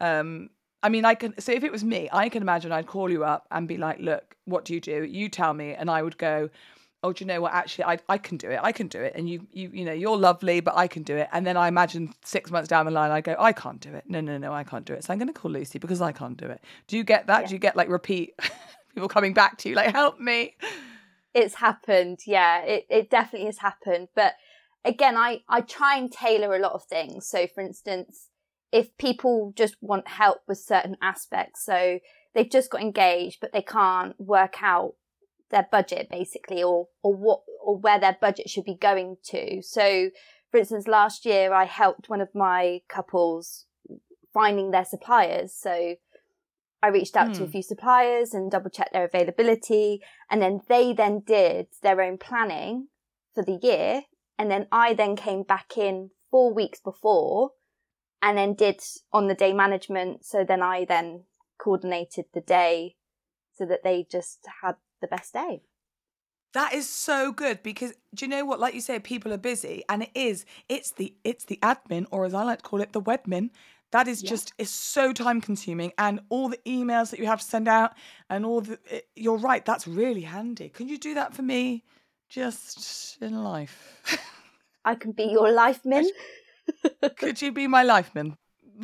um, 0.00 0.50
I 0.82 0.88
mean, 0.88 1.04
I 1.04 1.14
can. 1.14 1.38
So 1.40 1.52
if 1.52 1.64
it 1.64 1.72
was 1.72 1.84
me, 1.84 2.08
I 2.12 2.28
can 2.28 2.42
imagine 2.42 2.72
I'd 2.72 2.86
call 2.86 3.10
you 3.10 3.24
up 3.24 3.46
and 3.50 3.68
be 3.68 3.76
like, 3.76 4.00
"Look, 4.00 4.36
what 4.44 4.64
do 4.64 4.74
you 4.74 4.80
do? 4.80 5.04
You 5.04 5.28
tell 5.28 5.52
me," 5.54 5.74
and 5.74 5.90
I 5.90 6.02
would 6.02 6.16
go, 6.16 6.48
"Oh, 7.02 7.12
do 7.12 7.22
you 7.22 7.26
know 7.26 7.40
what? 7.40 7.52
Actually, 7.52 7.84
I 7.84 7.98
I 8.08 8.18
can 8.18 8.36
do 8.38 8.50
it. 8.50 8.60
I 8.62 8.72
can 8.72 8.88
do 8.88 9.00
it." 9.00 9.12
And 9.14 9.28
you 9.28 9.46
you 9.52 9.70
you 9.72 9.84
know, 9.84 9.92
you're 9.92 10.16
lovely, 10.16 10.60
but 10.60 10.76
I 10.76 10.86
can 10.88 11.02
do 11.02 11.16
it. 11.16 11.28
And 11.32 11.46
then 11.46 11.56
I 11.56 11.68
imagine 11.68 12.14
six 12.24 12.50
months 12.50 12.68
down 12.68 12.86
the 12.86 12.92
line, 12.92 13.10
I 13.10 13.20
go, 13.20 13.36
"I 13.38 13.52
can't 13.52 13.80
do 13.80 13.92
it. 13.94 14.04
No, 14.08 14.20
no, 14.20 14.38
no, 14.38 14.52
I 14.52 14.64
can't 14.64 14.84
do 14.84 14.94
it." 14.94 15.04
So 15.04 15.12
I'm 15.12 15.18
going 15.18 15.32
to 15.32 15.38
call 15.38 15.50
Lucy 15.50 15.78
because 15.78 16.00
I 16.00 16.12
can't 16.12 16.36
do 16.36 16.46
it. 16.46 16.62
Do 16.86 16.96
you 16.96 17.04
get 17.04 17.26
that? 17.26 17.42
Yeah. 17.42 17.46
Do 17.48 17.54
you 17.54 17.58
get 17.58 17.76
like 17.76 17.88
repeat 17.88 18.34
people 18.94 19.08
coming 19.08 19.34
back 19.34 19.58
to 19.58 19.68
you 19.68 19.74
like, 19.74 19.92
"Help 19.92 20.18
me"? 20.18 20.56
It's 21.34 21.56
happened 21.56 22.18
yeah 22.26 22.60
it, 22.62 22.86
it 22.90 23.10
definitely 23.10 23.46
has 23.46 23.58
happened 23.58 24.08
but 24.14 24.34
again 24.84 25.16
i 25.16 25.40
i 25.48 25.60
try 25.60 25.96
and 25.96 26.12
tailor 26.12 26.54
a 26.54 26.58
lot 26.58 26.72
of 26.72 26.84
things. 26.84 27.26
So 27.26 27.46
for 27.46 27.62
instance 27.62 28.28
if 28.72 28.96
people 28.98 29.52
just 29.56 29.76
want 29.80 30.06
help 30.06 30.38
with 30.46 30.58
certain 30.58 30.96
aspects 31.02 31.64
so 31.64 31.98
they've 32.34 32.50
just 32.50 32.70
got 32.70 32.80
engaged 32.80 33.38
but 33.40 33.52
they 33.52 33.62
can't 33.62 34.18
work 34.20 34.62
out 34.62 34.94
their 35.50 35.66
budget 35.70 36.08
basically 36.08 36.62
or 36.62 36.88
or 37.02 37.14
what 37.14 37.40
or 37.62 37.76
where 37.76 37.98
their 37.98 38.16
budget 38.20 38.48
should 38.48 38.64
be 38.64 38.76
going 38.76 39.16
to. 39.24 39.60
So 39.62 40.10
for 40.50 40.58
instance 40.58 40.86
last 40.86 41.26
year 41.26 41.52
i 41.52 41.64
helped 41.64 42.08
one 42.08 42.20
of 42.20 42.34
my 42.34 42.80
couples 42.88 43.66
finding 44.32 44.70
their 44.70 44.84
suppliers. 44.84 45.52
So 45.52 45.96
I 46.82 46.88
reached 46.88 47.16
out 47.16 47.34
to 47.34 47.42
a 47.44 47.46
Hmm. 47.46 47.52
few 47.52 47.62
suppliers 47.62 48.32
and 48.34 48.50
double 48.50 48.70
checked 48.70 48.92
their 48.92 49.04
availability 49.04 50.02
and 50.30 50.40
then 50.40 50.60
they 50.68 50.92
then 50.92 51.20
did 51.20 51.68
their 51.82 52.00
own 52.00 52.18
planning 52.18 52.88
for 53.34 53.44
the 53.44 53.58
year 53.62 54.02
and 54.38 54.50
then 54.50 54.66
I 54.72 54.94
then 54.94 55.16
came 55.16 55.42
back 55.42 55.76
in 55.76 56.10
4 56.30 56.52
weeks 56.54 56.80
before 56.80 57.52
and 58.22 58.38
then 58.38 58.54
did 58.54 58.80
on 59.12 59.28
the 59.28 59.34
day 59.34 59.52
management 59.52 60.24
so 60.24 60.44
then 60.44 60.62
I 60.62 60.84
then 60.84 61.24
coordinated 61.58 62.26
the 62.32 62.40
day 62.40 62.96
so 63.52 63.66
that 63.66 63.82
they 63.84 64.06
just 64.10 64.46
had 64.62 64.76
the 65.00 65.06
best 65.06 65.34
day. 65.34 65.62
That 66.52 66.72
is 66.72 66.88
so 66.88 67.30
good 67.30 67.62
because 67.62 67.92
do 68.14 68.24
you 68.24 68.28
know 68.28 68.44
what? 68.44 68.58
Like 68.58 68.74
you 68.74 68.80
say, 68.80 68.98
people 68.98 69.32
are 69.32 69.38
busy, 69.38 69.84
and 69.88 70.02
it 70.02 70.10
is. 70.14 70.44
It's 70.68 70.90
the 70.90 71.14
it's 71.22 71.44
the 71.44 71.60
admin, 71.62 72.06
or 72.10 72.24
as 72.24 72.34
I 72.34 72.42
like 72.42 72.62
to 72.62 72.68
call 72.68 72.80
it, 72.80 72.92
the 72.92 73.00
webmin. 73.00 73.50
That 73.92 74.06
is 74.08 74.22
Yeah. 74.22 74.30
just 74.30 74.52
is 74.58 74.70
so 74.70 75.12
time 75.12 75.40
consuming, 75.40 75.92
and 75.98 76.20
all 76.28 76.48
the 76.48 76.60
emails 76.66 77.10
that 77.10 77.18
you 77.18 77.26
have 77.26 77.40
to 77.40 77.46
send 77.46 77.68
out, 77.68 77.92
and 78.28 78.46
all 78.46 78.60
the. 78.60 78.78
It, 78.86 79.08
you're 79.16 79.38
right. 79.38 79.64
That's 79.64 79.86
really 79.86 80.22
handy. 80.22 80.68
Can 80.68 80.88
you 80.88 80.98
do 80.98 81.14
that 81.14 81.34
for 81.34 81.42
me, 81.42 81.84
just 82.28 83.18
in 83.20 83.42
life? 83.42 84.20
I 84.84 84.94
can 84.94 85.12
be 85.12 85.24
your 85.24 85.50
life 85.52 85.84
min. 85.84 86.08
Could 87.16 87.42
you 87.42 87.52
be 87.52 87.66
my 87.66 87.82
lifeman? 87.82 88.36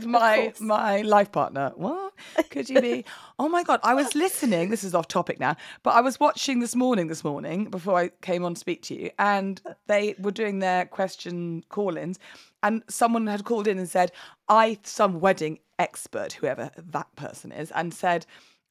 My 0.04 0.52
my 0.60 1.02
life 1.02 1.32
partner. 1.32 1.72
What? 1.74 2.12
Could 2.50 2.68
you 2.68 2.80
be? 2.80 3.04
Oh 3.38 3.50
my 3.50 3.62
god! 3.62 3.80
I 3.82 3.92
was 3.92 4.14
listening. 4.14 4.70
This 4.70 4.82
is 4.82 4.94
off 4.94 5.08
topic 5.08 5.38
now, 5.38 5.56
but 5.82 5.90
I 5.90 6.00
was 6.00 6.18
watching 6.18 6.60
this 6.60 6.74
morning. 6.74 7.08
This 7.08 7.22
morning 7.22 7.66
before 7.66 7.98
I 7.98 8.08
came 8.22 8.46
on 8.46 8.54
to 8.54 8.58
speak 8.58 8.80
to 8.84 8.94
you, 8.94 9.10
and 9.18 9.60
they 9.88 10.14
were 10.18 10.30
doing 10.30 10.60
their 10.60 10.86
question 10.86 11.62
call-ins, 11.68 12.18
and 12.62 12.82
someone 12.88 13.26
had 13.26 13.44
called 13.44 13.68
in 13.68 13.78
and 13.78 13.88
said, 13.88 14.10
"I 14.48 14.78
some 14.84 15.20
wedding 15.20 15.58
expert, 15.78 16.32
whoever 16.32 16.70
that 16.76 17.14
person 17.16 17.52
is, 17.52 17.70
and 17.72 17.92
said." 17.92 18.24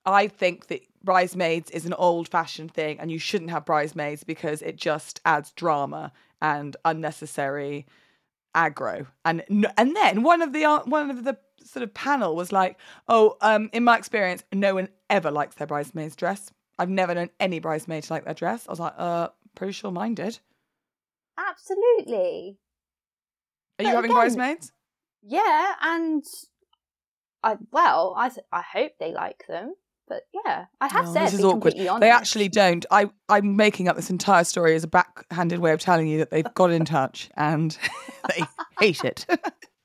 I 0.08 0.28
think 0.28 0.68
that 0.68 0.82
bridesmaids 1.04 1.72
is 1.72 1.86
an 1.86 1.94
old 1.94 2.28
fashioned 2.28 2.72
thing 2.72 3.00
and 3.00 3.12
you 3.12 3.18
shouldn't 3.18 3.50
have 3.50 3.66
bridesmaids 3.66 4.24
because 4.24 4.62
it 4.62 4.76
just 4.76 5.20
adds 5.26 5.52
drama 5.52 6.12
and 6.44 6.78
unnecessary 6.86 7.88
aggro. 8.56 9.06
And 9.26 9.44
and 9.78 9.96
then 9.96 10.24
one 10.24 10.42
of 10.42 10.54
the 10.54 10.66
uh, 10.66 10.80
one 10.86 11.12
of 11.12 11.24
the 11.24 11.38
sort 11.64 11.84
of 11.84 11.94
panel 11.94 12.36
was 12.36 12.52
like 12.52 12.78
oh 13.08 13.38
um 13.42 13.70
in 13.74 13.84
my 13.84 13.98
experience 13.98 14.44
no 14.54 14.76
one 14.76 14.88
ever 15.10 15.32
likes 15.32 15.56
their 15.56 15.68
bridesmaid's 15.68 16.16
dress. 16.16 16.52
I've 16.78 16.90
never 16.90 17.14
known 17.16 17.30
any 17.40 17.60
bridesmaid 17.60 18.04
to 18.04 18.14
like 18.14 18.26
their 18.26 18.34
dress. 18.34 18.68
I 18.68 18.72
was 18.72 18.80
like 18.80 18.94
uh 18.98 19.30
pretty 19.56 19.74
sure 19.74 19.92
mine 19.92 20.16
did. 20.16 20.40
Absolutely. 21.38 22.58
are 23.80 23.84
you 23.84 23.90
having 23.90 24.06
again- 24.12 24.16
bridesmaids? 24.16 24.72
Yeah, 25.28 25.74
and 25.82 26.24
I 27.44 27.58
well, 27.72 28.14
I 28.18 28.30
I 28.52 28.62
hope 28.62 28.94
they 29.00 29.12
like 29.12 29.46
them. 29.48 29.74
But 30.08 30.24
yeah, 30.34 30.66
I 30.80 30.88
have 30.88 31.08
Oh, 31.08 31.14
said 31.14 31.26
this 31.28 31.34
is 31.34 31.44
awkward 31.44 31.74
they 32.00 32.10
actually 32.12 32.48
don't 32.48 32.86
i 32.92 33.10
i'm 33.30 33.56
making 33.56 33.88
up 33.88 33.96
this 33.96 34.10
entire 34.10 34.44
story 34.44 34.76
as 34.76 34.84
a 34.84 34.88
backhanded 34.88 35.60
way 35.60 35.72
of 35.72 35.80
telling 35.80 36.08
you 36.08 36.20
that 36.20 36.30
they've 36.30 36.54
got 36.54 36.72
in 36.72 36.86
touch 36.86 37.30
and 37.36 37.78
they 38.30 38.44
hate 38.80 39.04
it 39.04 39.26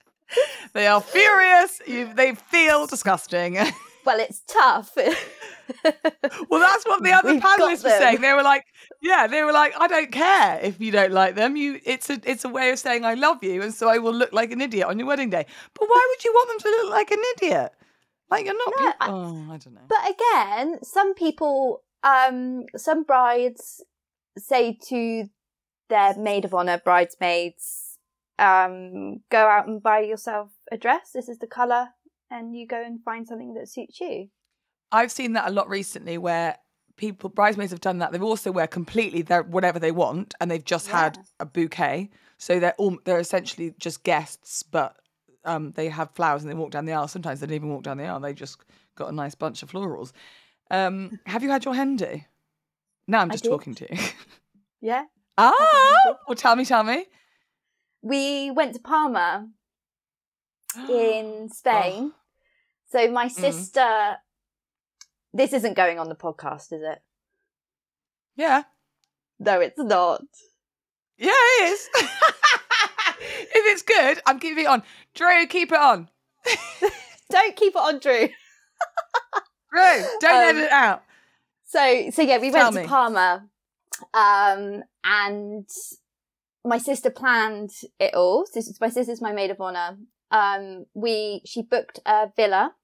they 0.75 0.87
are 0.87 1.01
furious 1.01 1.81
you, 1.87 2.13
they 2.15 2.35
feel 2.35 2.87
disgusting 2.87 3.57
Well, 4.07 4.19
it's 4.19 4.41
tough. 4.47 4.97
Well, 4.97 6.61
that's 6.61 6.87
what 6.87 7.03
the 7.03 7.13
other 7.13 7.35
We've 7.35 7.43
panelists 7.43 7.85
were 7.85 7.91
saying. 7.91 8.23
They 8.23 8.33
were 8.33 8.43
like, 8.43 8.65
"Yeah, 9.03 9.27
they 9.27 9.45
were 9.45 9.53
like, 9.53 9.75
I 9.79 9.87
don't 9.89 10.11
care 10.11 10.59
if 10.63 10.81
you 10.81 10.91
don't 10.91 11.13
like 11.13 11.35
them. 11.35 11.55
You, 11.55 11.79
it's 11.85 12.09
a, 12.09 12.19
it's 12.25 12.47
a 12.47 12.49
way 12.49 12.71
of 12.71 12.79
saying 12.79 13.05
I 13.05 13.13
love 13.13 13.45
you, 13.45 13.61
and 13.61 13.75
so 13.75 13.89
I 13.91 13.99
will 13.99 14.15
look 14.15 14.33
like 14.33 14.53
an 14.53 14.63
idiot 14.63 14.87
on 14.87 14.99
your 14.99 15.07
wedding 15.07 15.29
day. 15.29 15.45
But 15.79 15.87
why 15.89 16.07
would 16.09 16.25
you 16.25 16.33
want 16.33 16.49
them 16.49 16.59
to 16.61 16.77
look 16.83 16.91
like 16.91 17.11
an 17.11 17.23
idiot? 17.37 17.73
Like 18.31 18.45
you're 18.47 18.55
not. 18.57 18.75
No, 18.79 18.87
peop- 18.87 18.97
I- 19.01 19.11
oh, 19.11 19.47
I 19.53 19.57
don't 19.57 19.75
know. 19.75 19.81
But 19.89 20.11
again, 20.11 20.79
some 20.85 21.15
people, 21.15 21.83
um, 22.03 22.65
some 22.77 23.03
brides 23.03 23.83
say 24.39 24.79
to 24.89 25.29
their 25.89 26.17
maid 26.17 26.45
of 26.45 26.55
honor, 26.55 26.81
bridesmaids, 26.85 27.99
um, 28.39 29.23
go 29.31 29.39
out 29.47 29.67
and 29.67 29.83
buy 29.83 30.01
yourself 30.01 30.51
a 30.71 30.77
dress. 30.77 31.11
This 31.13 31.29
is 31.29 31.39
the 31.39 31.47
color, 31.47 31.89
and 32.31 32.57
you 32.57 32.67
go 32.67 32.83
and 32.83 33.03
find 33.03 33.27
something 33.27 33.55
that 33.55 33.69
suits 33.69 34.01
you. 34.01 34.29
I've 34.93 35.13
seen 35.13 35.33
that 35.35 35.49
a 35.49 35.51
lot 35.53 35.69
recently 35.69 36.17
where 36.19 36.57
people 36.97 37.31
bridesmaids 37.31 37.71
have 37.73 37.81
done 37.81 37.99
that. 37.99 38.13
They've 38.13 38.23
also 38.23 38.53
wear 38.53 38.67
completely 38.67 39.23
their 39.23 39.43
whatever 39.43 39.79
they 39.79 39.93
want, 39.93 40.35
and 40.41 40.51
they've 40.51 40.65
just 40.65 40.89
had 40.89 41.19
a 41.41 41.47
bouquet. 41.47 42.11
So 42.39 42.61
they're 42.61 42.75
all 42.79 42.97
they're 43.05 43.19
essentially 43.19 43.75
just 43.79 44.05
guests, 44.05 44.63
but 44.63 44.97
um, 45.45 45.73
they 45.73 45.89
have 45.89 46.11
flowers 46.13 46.43
and 46.43 46.51
they 46.51 46.55
walk 46.55 46.71
down 46.71 46.85
the 46.85 46.93
aisle. 46.93 47.09
Sometimes 47.09 47.41
they 47.41 47.47
don't 47.47 47.55
even 47.57 47.71
walk 47.71 47.83
down 47.83 47.97
the 47.99 48.05
aisle. 48.07 48.21
They 48.21 48.33
just 48.35 48.59
got 48.97 49.09
a 49.09 49.13
nice 49.13 49.35
bunch 49.35 49.63
of 49.63 49.71
florals. 49.71 50.13
Um, 50.71 51.19
have 51.27 51.43
you 51.43 51.51
had 51.51 51.65
your 51.65 51.75
hen 51.75 51.97
do? 51.97 52.21
Now 53.07 53.21
I'm 53.21 53.31
just 53.31 53.45
talking 53.45 53.75
to 53.77 53.87
you. 53.95 54.01
Yeah. 54.83 55.05
oh, 55.37 56.15
well, 56.27 56.35
tell 56.37 56.57
me, 56.57 56.65
tell 56.65 56.83
me. 56.83 57.05
We 58.01 58.51
went 58.51 58.75
to 58.75 58.81
Palma 58.81 59.47
in 60.89 61.51
Spain. 61.53 62.13
So 62.91 63.11
my 63.11 63.27
Mm. 63.27 63.31
sister. 63.31 64.17
This 65.35 65.53
isn't 65.53 65.75
going 65.77 65.99
on 65.99 66.09
the 66.09 66.15
podcast, 66.17 66.73
is 66.73 66.83
it? 66.83 67.03
yeah, 68.37 68.63
No, 69.39 69.61
it's 69.61 69.79
not. 69.79 70.23
yeah, 71.19 71.31
it 71.31 71.73
is. 71.73 71.89
if 73.55 73.73
it's 73.73 73.83
good, 73.83 74.21
I'm 74.27 74.39
keeping 74.39 74.65
it 74.65 74.69
on. 74.69 74.83
Drew, 75.15 75.47
keep 75.47 75.73
it 75.73 75.79
on. 75.79 76.09
Don't 77.31 77.57
keep 77.57 77.75
it 77.75 77.79
on, 77.81 77.99
Drew. 78.01 78.29
Drew, 79.73 80.05
don't 80.21 80.35
Um, 80.35 80.49
edit 80.49 80.63
it 80.65 80.73
out. 80.73 81.05
So 81.65 82.11
so 82.11 82.23
yeah, 82.23 82.39
we 82.39 82.51
Tell 82.51 82.65
went 82.65 82.75
me. 82.77 82.83
to 82.83 82.89
Palma, 82.89 83.47
um, 84.13 84.83
and 85.05 85.69
my 86.65 86.79
sister 86.79 87.11
planned 87.11 87.71
it 88.01 88.15
all. 88.15 88.47
So 88.47 88.61
my 88.81 88.89
sister's 88.89 89.21
my 89.21 89.33
maid 89.33 89.51
of 89.53 89.61
honor. 89.61 89.99
Um, 90.33 90.87
we 90.95 91.43
she 91.47 91.63
booked 91.63 92.01
a 92.05 92.31
villa, 92.35 92.75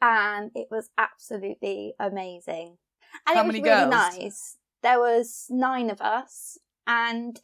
and 0.00 0.50
it 0.56 0.66
was 0.72 0.90
absolutely 0.98 1.94
amazing. 2.00 2.78
And 3.28 3.36
How 3.36 3.44
it 3.44 3.46
was 3.46 3.54
really 3.54 3.64
girls? 3.68 3.90
nice. 3.90 4.56
There 4.82 4.98
was 4.98 5.46
nine 5.50 5.88
of 5.90 6.00
us, 6.00 6.58
and 6.86 7.40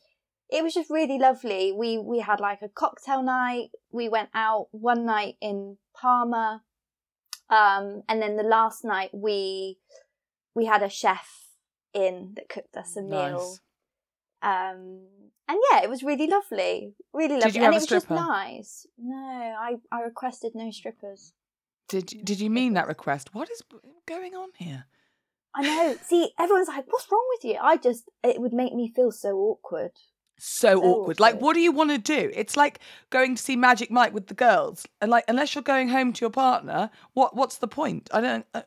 it 0.51 0.63
was 0.63 0.75
just 0.75 0.91
really 0.91 1.19
lovely. 1.19 1.73
We 1.73 1.99
we 1.99 2.21
had 2.21 2.41
like 2.41 2.63
a 2.63 2.69
cocktail 2.69 3.23
night. 3.23 3.71
We 3.91 4.09
went 4.09 4.31
out 4.35 4.69
one 4.71 5.05
night 5.05 5.37
in 5.41 5.77
Palma, 5.95 6.63
um, 7.51 8.03
and 8.09 8.23
then 8.23 8.37
the 8.37 8.43
last 8.43 8.85
night 8.85 9.11
we 9.13 9.79
we 10.55 10.67
had 10.67 10.83
a 10.83 10.89
chef 10.89 11.29
in 11.93 12.33
that 12.37 12.49
cooked 12.49 12.77
us 12.77 12.97
a 12.97 13.03
meal. 13.03 13.39
Nice. 13.39 13.61
Um, 14.41 15.01
and 15.49 15.59
yeah, 15.71 15.83
it 15.83 15.91
was 15.91 16.03
really 16.03 16.27
lovely, 16.27 16.95
really 17.13 17.35
lovely, 17.35 17.51
Did 17.51 17.55
you 17.57 17.65
and 17.65 17.73
have 17.75 17.75
it 17.75 17.77
a 17.77 17.81
was 17.81 17.87
just 17.87 18.11
nice. 18.11 18.87
No, 18.99 19.17
I 19.17 19.77
I 19.91 20.03
requested 20.03 20.53
no 20.55 20.71
strippers. 20.71 21.33
Did 21.89 22.07
did 22.25 22.41
you 22.41 22.51
mean 22.51 22.75
that 22.75 22.87
request? 22.87 23.35
What 23.35 23.51
is 23.51 23.63
going 24.07 24.35
on 24.35 24.51
here? 24.57 24.87
I 25.55 25.63
know. 25.63 25.97
See, 26.03 26.33
everyone's 26.39 26.69
like, 26.69 26.85
"What's 26.87 27.11
wrong 27.11 27.27
with 27.31 27.45
you?" 27.45 27.59
I 27.61 27.77
just 27.77 28.09
it 28.23 28.41
would 28.41 28.53
make 28.53 28.75
me 28.75 28.93
feel 28.95 29.11
so 29.11 29.37
awkward. 29.37 29.93
So 30.39 30.81
So 30.81 30.83
awkward. 30.83 31.21
Like, 31.21 31.41
what 31.41 31.55
do 31.55 31.61
you 31.61 31.73
want 31.73 31.91
to 31.91 31.99
do? 31.99 32.31
It's 32.35 32.57
like 32.57 32.81
going 33.11 33.35
to 33.35 33.43
see 33.43 33.57
Magic 33.57 33.91
Mike 33.91 34.15
with 34.15 34.29
the 34.29 34.35
girls, 34.35 34.87
and 35.01 35.11
like, 35.11 35.25
unless 35.29 35.55
you're 35.55 35.63
going 35.63 35.89
home 35.89 36.13
to 36.13 36.21
your 36.21 36.31
partner, 36.31 36.91
what 37.15 37.37
what's 37.37 37.59
the 37.59 37.69
point? 37.69 38.09
I 38.13 38.21
don't. 38.21 38.47
Uh, 38.55 38.63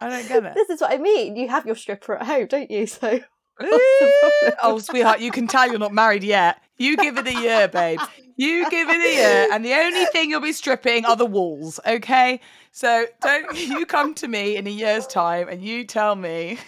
I 0.00 0.08
don't 0.08 0.28
get 0.28 0.44
it. 0.44 0.52
This 0.54 0.70
is 0.70 0.80
what 0.80 0.92
I 0.92 0.98
mean. 0.98 1.36
You 1.36 1.48
have 1.48 1.66
your 1.66 1.76
stripper 1.76 2.16
at 2.16 2.26
home, 2.26 2.46
don't 2.46 2.70
you? 2.70 2.86
So 3.00 3.20
oh, 4.62 4.78
sweetheart, 4.78 5.20
you 5.20 5.30
can 5.30 5.46
tell 5.46 5.68
you're 5.68 5.78
not 5.78 5.92
married 5.92 6.24
yet. 6.24 6.62
You 6.78 6.96
give 6.96 7.18
it 7.18 7.26
a 7.26 7.34
year, 7.34 7.68
babe. 7.68 8.00
You 8.36 8.70
give 8.70 8.88
it 8.88 8.96
a 8.96 9.14
year, 9.14 9.48
and 9.52 9.62
the 9.62 9.74
only 9.74 10.06
thing 10.06 10.30
you'll 10.30 10.40
be 10.40 10.52
stripping 10.52 11.04
are 11.04 11.14
the 11.16 11.26
walls. 11.26 11.78
Okay, 11.86 12.40
so 12.72 13.04
don't 13.20 13.54
you 13.58 13.84
come 13.84 14.14
to 14.14 14.28
me 14.28 14.56
in 14.56 14.66
a 14.66 14.70
year's 14.70 15.06
time 15.06 15.48
and 15.48 15.62
you 15.62 15.84
tell 15.84 16.16
me 16.16 16.58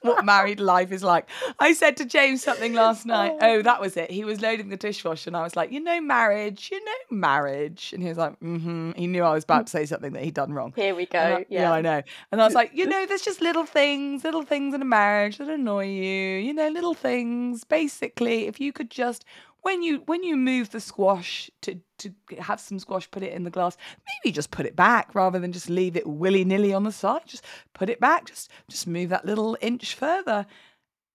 what 0.00 0.24
married 0.24 0.60
life 0.60 0.92
is 0.92 1.02
like. 1.02 1.28
I 1.58 1.72
said 1.72 1.96
to 1.98 2.04
James 2.04 2.42
something 2.42 2.74
last 2.74 3.06
night. 3.06 3.36
Oh, 3.40 3.62
that 3.62 3.80
was 3.80 3.96
it. 3.96 4.10
He 4.10 4.24
was 4.24 4.40
loading 4.40 4.68
the 4.68 4.76
dishwasher, 4.76 5.30
and 5.30 5.36
I 5.36 5.42
was 5.42 5.56
like, 5.56 5.72
you 5.72 5.80
know, 5.80 6.00
marriage, 6.00 6.70
you 6.72 6.84
know, 6.84 6.92
marriage, 7.10 7.92
and 7.92 8.02
he 8.02 8.08
was 8.08 8.18
like, 8.18 8.38
mm-hmm. 8.40 8.92
He 8.96 9.06
knew 9.06 9.22
I 9.22 9.32
was 9.32 9.44
about 9.44 9.66
to 9.66 9.70
say 9.70 9.86
something 9.86 10.12
that 10.12 10.24
he'd 10.24 10.34
done 10.34 10.52
wrong. 10.52 10.72
here 10.76 10.94
we 10.94 11.06
go. 11.06 11.18
I- 11.18 11.46
yeah. 11.48 11.72
I 11.72 11.80
know. 11.80 12.02
And 12.30 12.40
I 12.40 12.44
was 12.44 12.54
like, 12.54 12.70
you 12.74 12.86
know, 12.92 13.06
there's 13.06 13.22
just 13.22 13.40
little 13.40 13.66
things, 13.66 14.24
little 14.24 14.42
things 14.42 14.74
in 14.74 14.82
a 14.82 14.86
marriage 14.86 15.38
that 15.38 15.48
annoy 15.48 15.86
you. 15.86 16.38
You 16.38 16.54
know, 16.54 16.68
little 16.68 16.94
things. 16.94 17.64
Basically, 17.64 18.46
if 18.46 18.60
you 18.60 18.72
could 18.72 18.90
just 18.90 19.24
when 19.62 19.82
you 19.82 20.02
when 20.06 20.22
you 20.22 20.36
move 20.36 20.70
the 20.70 20.80
squash 20.80 21.50
to 21.62 21.80
to 21.98 22.12
have 22.38 22.60
some 22.60 22.78
squash, 22.78 23.10
put 23.10 23.22
it 23.22 23.32
in 23.32 23.44
the 23.44 23.50
glass. 23.50 23.76
Maybe 24.24 24.32
just 24.32 24.50
put 24.50 24.66
it 24.66 24.76
back 24.76 25.14
rather 25.14 25.38
than 25.38 25.52
just 25.52 25.70
leave 25.70 25.96
it 25.96 26.06
willy 26.06 26.44
nilly 26.44 26.74
on 26.74 26.82
the 26.84 26.92
side. 26.92 27.22
Just 27.26 27.44
put 27.72 27.88
it 27.88 28.00
back. 28.00 28.26
Just 28.26 28.50
just 28.68 28.86
move 28.86 29.10
that 29.10 29.24
little 29.24 29.56
inch 29.60 29.94
further. 29.94 30.46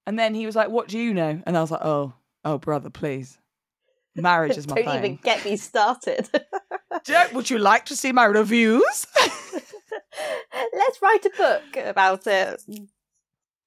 And 0.06 0.18
then 0.18 0.34
he 0.34 0.46
was 0.46 0.56
like, 0.56 0.70
"What 0.70 0.88
do 0.88 0.98
you 0.98 1.14
know?" 1.14 1.42
And 1.46 1.58
I 1.58 1.62
was 1.62 1.72
like, 1.72 1.84
"Oh, 1.84 2.14
oh, 2.46 2.58
brother, 2.58 2.90
please." 2.90 3.38
Marriage 4.16 4.58
is 4.58 4.68
my 4.70 4.76
Don't 4.76 4.86
thing. 4.86 4.98
even 4.98 5.20
get 5.22 5.46
me 5.46 5.58
started. 5.58 6.28
Would 7.34 7.50
you 7.50 7.60
like 7.60 7.86
to 7.86 7.96
see 7.96 8.12
my 8.12 8.26
reviews? 8.26 9.06
Let's 10.74 11.02
write 11.02 11.26
a 11.26 11.32
book 11.38 11.86
about 11.86 12.26
it. 12.26 12.64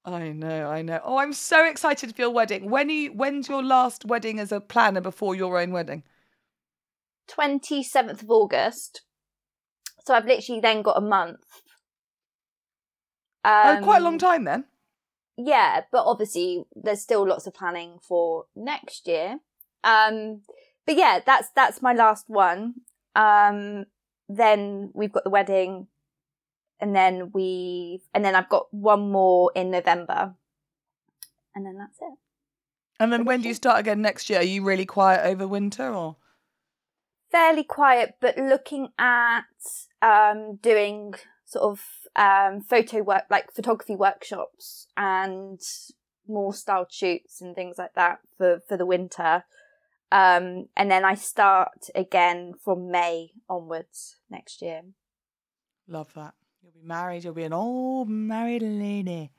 I 0.03 0.29
know, 0.31 0.69
I 0.69 0.81
know. 0.81 0.99
Oh, 1.03 1.17
I'm 1.17 1.33
so 1.33 1.63
excited 1.65 2.15
for 2.15 2.21
your 2.21 2.31
wedding. 2.31 2.69
When 2.69 2.89
are 2.89 2.91
you, 2.91 3.13
when's 3.13 3.47
your 3.47 3.63
last 3.63 4.05
wedding 4.05 4.39
as 4.39 4.51
a 4.51 4.59
planner 4.59 5.01
before 5.01 5.35
your 5.35 5.59
own 5.59 5.71
wedding? 5.71 6.03
27th 7.29 8.23
of 8.23 8.29
August. 8.29 9.01
So 10.05 10.13
I've 10.13 10.25
literally 10.25 10.59
then 10.61 10.81
got 10.81 10.97
a 10.97 11.01
month. 11.01 11.45
oh, 13.45 13.79
quite 13.83 14.01
a 14.01 14.03
long 14.03 14.13
Um, 14.15 14.19
time 14.19 14.43
then. 14.45 14.65
Yeah, 15.37 15.81
but 15.91 16.03
obviously 16.05 16.65
there's 16.75 17.01
still 17.01 17.27
lots 17.27 17.47
of 17.47 17.53
planning 17.53 17.99
for 18.01 18.45
next 18.55 19.07
year. 19.07 19.39
Um, 19.83 20.41
but 20.85 20.95
yeah, 20.95 21.19
that's 21.25 21.49
that's 21.55 21.81
my 21.81 21.93
last 21.93 22.25
one. 22.27 22.73
Um, 23.15 23.85
then 24.27 24.91
we've 24.93 25.11
got 25.11 25.23
the 25.23 25.29
wedding, 25.29 25.87
and 26.81 26.95
then 26.95 27.31
we 27.33 28.01
and 28.13 28.25
then 28.25 28.35
I've 28.35 28.49
got 28.49 28.73
one 28.73 29.11
more 29.11 29.51
in 29.55 29.71
November, 29.71 30.35
and 31.55 31.65
then 31.65 31.77
that's 31.77 31.99
it. 32.01 32.17
And 32.99 33.11
then 33.11 33.25
when 33.25 33.41
do 33.41 33.47
you 33.47 33.53
start 33.53 33.79
again 33.79 34.01
next 34.01 34.29
year? 34.29 34.39
Are 34.39 34.43
you 34.43 34.63
really 34.63 34.85
quiet 34.85 35.25
over 35.25 35.47
winter 35.47 35.93
or? 35.93 36.17
fairly 37.31 37.63
quiet, 37.63 38.15
but 38.19 38.37
looking 38.37 38.89
at 38.99 39.45
um, 40.01 40.59
doing 40.61 41.13
sort 41.45 41.71
of 41.71 41.81
um, 42.15 42.61
photo 42.61 43.01
work, 43.01 43.23
like 43.29 43.53
photography 43.53 43.95
workshops 43.95 44.87
and 44.97 45.59
more 46.27 46.53
styled 46.53 46.91
shoots 46.91 47.41
and 47.41 47.55
things 47.55 47.77
like 47.77 47.93
that 47.95 48.19
for, 48.37 48.59
for 48.67 48.77
the 48.77 48.85
winter. 48.85 49.45
Um, 50.11 50.67
and 50.75 50.91
then 50.91 51.05
I 51.05 51.15
start 51.15 51.89
again 51.95 52.53
from 52.61 52.91
May 52.91 53.31
onwards 53.49 54.17
next 54.29 54.61
year. 54.61 54.81
Love 55.87 56.13
that. 56.15 56.33
You'll 56.61 56.71
be 56.73 56.87
married. 56.87 57.23
You'll 57.23 57.33
be 57.33 57.43
an 57.43 57.53
old 57.53 58.09
married 58.09 58.61
lady. 58.61 59.31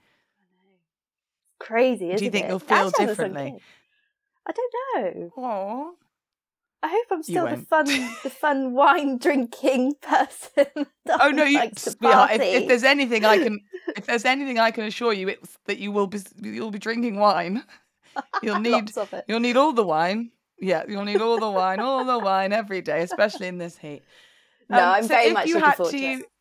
Crazy, 1.59 2.11
isn't 2.11 2.17
it? 2.17 2.19
Do 2.19 2.25
you 2.25 2.31
think 2.31 2.47
it? 2.47 2.49
you'll 2.49 2.59
feel 2.59 2.91
differently? 2.91 3.61
I 4.47 4.53
don't 4.53 5.15
know. 5.15 5.33
Oh, 5.37 5.95
I 6.83 6.89
hope 6.89 7.07
I'm 7.13 7.23
still 7.23 7.47
the 7.47 7.59
fun, 7.59 7.87
the 7.87 8.31
fun 8.31 8.73
wine 8.75 9.19
drinking 9.19 9.95
person. 10.03 10.67
oh 11.21 11.31
no, 11.31 11.45
you. 11.45 11.61
sweetheart, 11.77 12.33
if, 12.33 12.43
if 12.43 12.69
there's 12.69 12.83
anything 12.83 13.25
I 13.25 13.39
can, 13.39 13.61
if 13.97 14.07
there's 14.07 14.25
anything 14.25 14.59
I 14.59 14.73
can 14.73 14.85
assure 14.85 15.13
you, 15.13 15.29
it's 15.29 15.57
that 15.67 15.79
you 15.79 15.93
will 15.93 16.09
be 16.09 16.19
you'll 16.41 16.73
be 16.73 16.81
drinking 16.81 17.17
wine. 17.17 17.63
You'll 18.43 18.61
need 18.61 18.73
Lots 18.73 18.99
of 18.99 19.13
it. 19.15 19.25
You'll 19.27 19.41
need 19.41 19.57
all 19.57 19.73
the 19.73 19.87
wine. 19.87 20.33
Yeah, 20.61 20.83
you'll 20.87 21.07
need 21.07 21.23
all 21.23 21.41
the 21.41 21.49
wine, 21.51 21.81
all 21.81 22.05
the 22.05 22.19
wine 22.19 22.53
every 22.53 22.83
day, 22.83 23.01
especially 23.01 23.47
in 23.47 23.57
this 23.57 23.79
heat. 23.79 24.03
No, 24.69 24.77
Um, 24.77 24.85
I'm 24.97 25.03
so 25.05 25.09
very 25.09 25.33
much 25.33 25.47
looking 25.49 25.73
forward 25.73 25.91
to 25.93 25.97
it. 25.97 26.32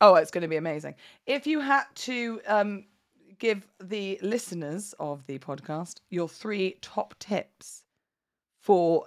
Oh, 0.00 0.14
it's 0.14 0.30
going 0.30 0.42
to 0.42 0.48
be 0.48 0.56
amazing. 0.56 0.94
If 1.26 1.46
you 1.46 1.60
had 1.60 1.84
to 1.96 2.40
um, 2.46 2.84
give 3.38 3.66
the 3.82 4.18
listeners 4.22 4.94
of 5.00 5.26
the 5.26 5.38
podcast 5.38 5.96
your 6.10 6.28
three 6.28 6.76
top 6.80 7.18
tips 7.18 7.82
for 8.60 9.06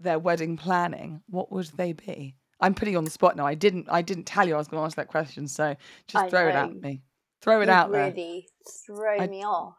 their 0.00 0.18
wedding 0.18 0.56
planning, 0.56 1.22
what 1.28 1.50
would 1.50 1.66
they 1.76 1.92
be? 1.92 2.34
I'm 2.60 2.74
putting 2.74 2.92
you 2.92 2.98
on 2.98 3.04
the 3.04 3.10
spot 3.10 3.36
now. 3.36 3.46
I 3.46 3.54
didn't. 3.54 3.86
I 3.88 4.02
didn't 4.02 4.24
tell 4.24 4.46
you 4.46 4.54
I 4.54 4.58
was 4.58 4.68
going 4.68 4.80
to 4.80 4.84
ask 4.84 4.96
that 4.96 5.08
question, 5.08 5.46
so 5.46 5.76
just 6.08 6.24
I 6.24 6.28
throw 6.28 6.48
it 6.48 6.54
at 6.54 6.74
me. 6.74 7.02
Throw 7.40 7.60
it 7.60 7.66
You 7.66 7.72
out 7.72 7.92
there. 7.92 8.06
really 8.08 8.48
throw 8.86 9.16
I- 9.18 9.26
me 9.28 9.44
off. 9.44 9.76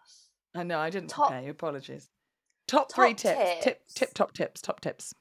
I 0.56 0.64
know 0.64 0.80
I 0.80 0.90
didn't 0.90 1.10
Top- 1.10 1.30
prepare. 1.30 1.50
Apologies. 1.52 2.10
Top, 2.68 2.92
three 2.92 3.14
Top 3.14 3.18
tips. 3.18 3.40
Tip, 3.40 3.62
tips. 3.64 3.94
tip, 3.94 4.14
top 4.14 4.34
tips. 4.34 4.62
Top 4.62 4.80
tips. 4.82 5.14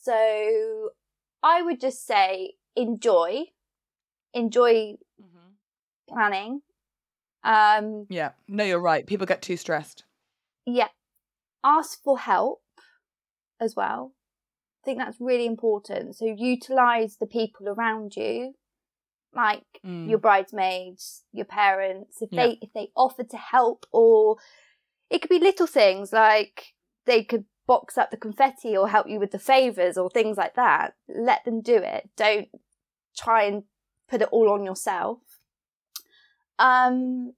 So 0.00 0.90
I 1.42 1.62
would 1.62 1.80
just 1.80 2.06
say 2.06 2.52
enjoy, 2.76 3.44
enjoy 4.34 4.94
planning. 6.08 6.62
Um, 7.42 8.06
Yeah. 8.08 8.32
No, 8.48 8.64
you're 8.64 8.80
right. 8.80 9.06
People 9.06 9.26
get 9.26 9.42
too 9.42 9.56
stressed. 9.56 10.04
yeah, 10.66 10.88
ask 11.62 12.02
for 12.02 12.18
help 12.18 12.62
as 13.60 13.76
well. 13.76 14.14
I 14.82 14.84
think 14.84 14.98
that's 14.98 15.20
really 15.20 15.46
important. 15.46 16.16
So 16.16 16.24
utilize 16.26 17.16
the 17.18 17.26
people 17.26 17.68
around 17.68 18.16
you, 18.16 18.54
like 19.34 19.64
Mm. 19.84 20.08
your 20.08 20.18
bridesmaids, 20.18 21.24
your 21.32 21.44
parents. 21.46 22.22
If 22.22 22.30
Yeah. 22.32 22.46
they 22.46 22.52
if 22.62 22.72
they 22.72 22.92
offer 22.96 23.24
to 23.24 23.36
help, 23.36 23.86
or 23.92 24.36
it 25.10 25.20
could 25.20 25.28
be 25.30 25.38
little 25.38 25.66
things 25.66 26.12
like 26.12 26.74
they 27.04 27.22
could 27.24 27.44
box 27.66 27.96
up 27.98 28.10
the 28.10 28.16
confetti 28.16 28.76
or 28.76 28.88
help 28.88 29.06
you 29.08 29.18
with 29.18 29.30
the 29.32 29.38
favors 29.38 29.96
or 29.98 30.08
things 30.10 30.36
like 30.38 30.54
that. 30.54 30.94
Let 31.08 31.44
them 31.44 31.60
do 31.62 31.76
it. 31.76 32.10
Don't 32.16 32.48
try 33.16 33.44
and 33.44 33.64
put 34.08 34.22
it 34.22 34.28
all 34.30 34.50
on 34.50 34.64
yourself. 34.64 35.18
Um, 36.58 37.32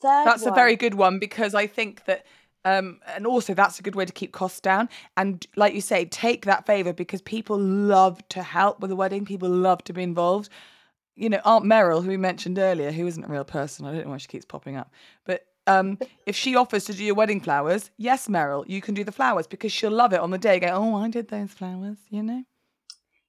third 0.00 0.26
That's 0.26 0.46
a 0.46 0.52
very 0.52 0.76
good 0.76 0.94
one 0.94 1.18
because 1.18 1.54
I 1.54 1.66
think 1.66 2.04
that, 2.06 2.26
um, 2.64 3.00
and 3.14 3.26
also 3.26 3.54
that's 3.54 3.78
a 3.78 3.82
good 3.82 3.94
way 3.94 4.04
to 4.04 4.12
keep 4.12 4.32
costs 4.32 4.60
down. 4.60 4.88
And 5.16 5.46
like 5.56 5.74
you 5.74 5.80
say, 5.80 6.04
take 6.04 6.44
that 6.46 6.66
favor 6.66 6.92
because 6.92 7.22
people 7.22 7.58
love 7.58 8.26
to 8.30 8.42
help 8.42 8.80
with 8.80 8.90
a 8.90 8.96
wedding. 8.96 9.24
People 9.24 9.48
love 9.48 9.84
to 9.84 9.92
be 9.92 10.02
involved. 10.02 10.48
You 11.16 11.28
know, 11.28 11.40
Aunt 11.44 11.64
Meryl, 11.64 12.02
who 12.02 12.08
we 12.08 12.16
mentioned 12.16 12.58
earlier, 12.58 12.90
who 12.92 13.06
isn't 13.06 13.24
a 13.24 13.28
real 13.28 13.44
person. 13.44 13.86
I 13.86 13.92
don't 13.92 14.04
know 14.04 14.10
why 14.10 14.18
she 14.18 14.28
keeps 14.28 14.44
popping 14.44 14.76
up, 14.76 14.90
but 15.24 15.44
um, 15.66 15.98
if 16.26 16.34
she 16.34 16.56
offers 16.56 16.84
to 16.84 16.94
do 16.94 17.04
your 17.04 17.14
wedding 17.14 17.40
flowers, 17.40 17.90
yes, 17.98 18.26
Meryl, 18.28 18.64
you 18.66 18.80
can 18.80 18.94
do 18.94 19.04
the 19.04 19.12
flowers 19.12 19.46
because 19.46 19.72
she'll 19.72 19.90
love 19.90 20.12
it 20.12 20.20
on 20.20 20.30
the 20.30 20.38
day. 20.38 20.58
Go, 20.58 20.68
oh, 20.68 20.96
I 20.96 21.08
did 21.08 21.28
those 21.28 21.50
flowers. 21.50 21.98
You 22.08 22.22
know. 22.22 22.44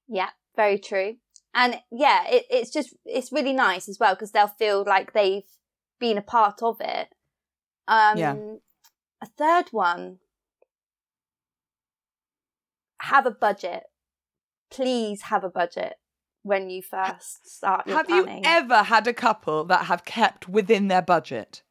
Yeah, 0.08 0.30
very 0.56 0.80
true. 0.80 1.18
And 1.54 1.80
yeah, 1.92 2.28
it, 2.30 2.46
it's 2.50 2.72
just 2.72 2.96
it's 3.06 3.32
really 3.32 3.54
nice 3.54 3.90
as 3.90 3.98
well 4.00 4.16
because 4.16 4.32
they'll 4.32 4.48
feel 4.48 4.84
like 4.86 5.14
they've 5.14 5.44
been 6.00 6.18
a 6.18 6.22
part 6.22 6.62
of 6.64 6.78
it. 6.80 7.10
Um, 7.88 8.18
Yeah. 8.18 8.36
A 9.24 9.28
third 9.38 9.68
one: 9.72 10.20
have 13.02 13.26
a 13.26 13.32
budget. 13.32 13.84
Please 14.70 15.24
have 15.24 15.44
a 15.44 15.50
budget 15.50 15.96
when 16.44 16.70
you 16.70 16.82
first 16.82 17.48
start 17.48 17.86
your 17.86 17.98
Have 17.98 18.10
you 18.10 18.26
ever 18.44 18.84
had 18.84 19.08
a 19.08 19.14
couple 19.14 19.66
that 19.66 19.86
have 19.86 20.06
kept 20.06 20.48
within 20.48 20.88
their 20.88 21.02
budget? 21.02 21.62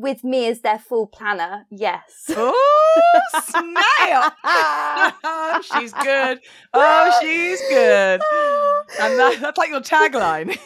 With 0.00 0.22
me 0.22 0.46
as 0.46 0.60
their 0.60 0.78
full 0.78 1.08
planner, 1.08 1.66
yes. 1.70 2.30
Oh, 2.30 3.00
oh, 5.24 5.60
she's 5.72 5.92
good. 5.92 6.38
Oh, 6.72 7.18
she's 7.20 7.60
good. 7.68 8.20
And 9.00 9.18
that, 9.18 9.38
that's 9.40 9.58
like 9.58 9.70
your 9.70 9.80
tagline. 9.80 10.56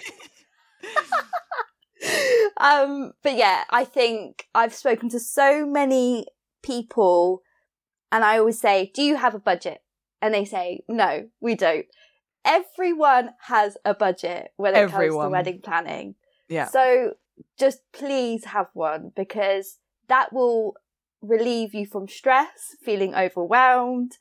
um, 2.58 3.12
but 3.22 3.36
yeah, 3.36 3.64
I 3.70 3.84
think 3.84 4.48
I've 4.54 4.74
spoken 4.74 5.08
to 5.08 5.18
so 5.18 5.64
many 5.64 6.26
people, 6.62 7.40
and 8.10 8.24
I 8.24 8.36
always 8.38 8.60
say, 8.60 8.92
"Do 8.94 9.02
you 9.02 9.16
have 9.16 9.34
a 9.34 9.38
budget?" 9.40 9.80
And 10.20 10.34
they 10.34 10.44
say, 10.44 10.82
"No, 10.88 11.30
we 11.40 11.54
don't." 11.54 11.86
Everyone 12.44 13.30
has 13.46 13.78
a 13.86 13.94
budget 13.94 14.50
when 14.56 14.74
it 14.74 14.90
comes 14.90 15.14
to 15.14 15.28
wedding 15.30 15.60
planning. 15.62 16.16
yeah. 16.50 16.66
So 16.66 17.14
just 17.58 17.80
please 17.92 18.46
have 18.46 18.68
one 18.74 19.12
because 19.14 19.78
that 20.08 20.32
will 20.32 20.74
relieve 21.20 21.74
you 21.74 21.86
from 21.86 22.08
stress, 22.08 22.76
feeling 22.82 23.14
overwhelmed, 23.14 24.18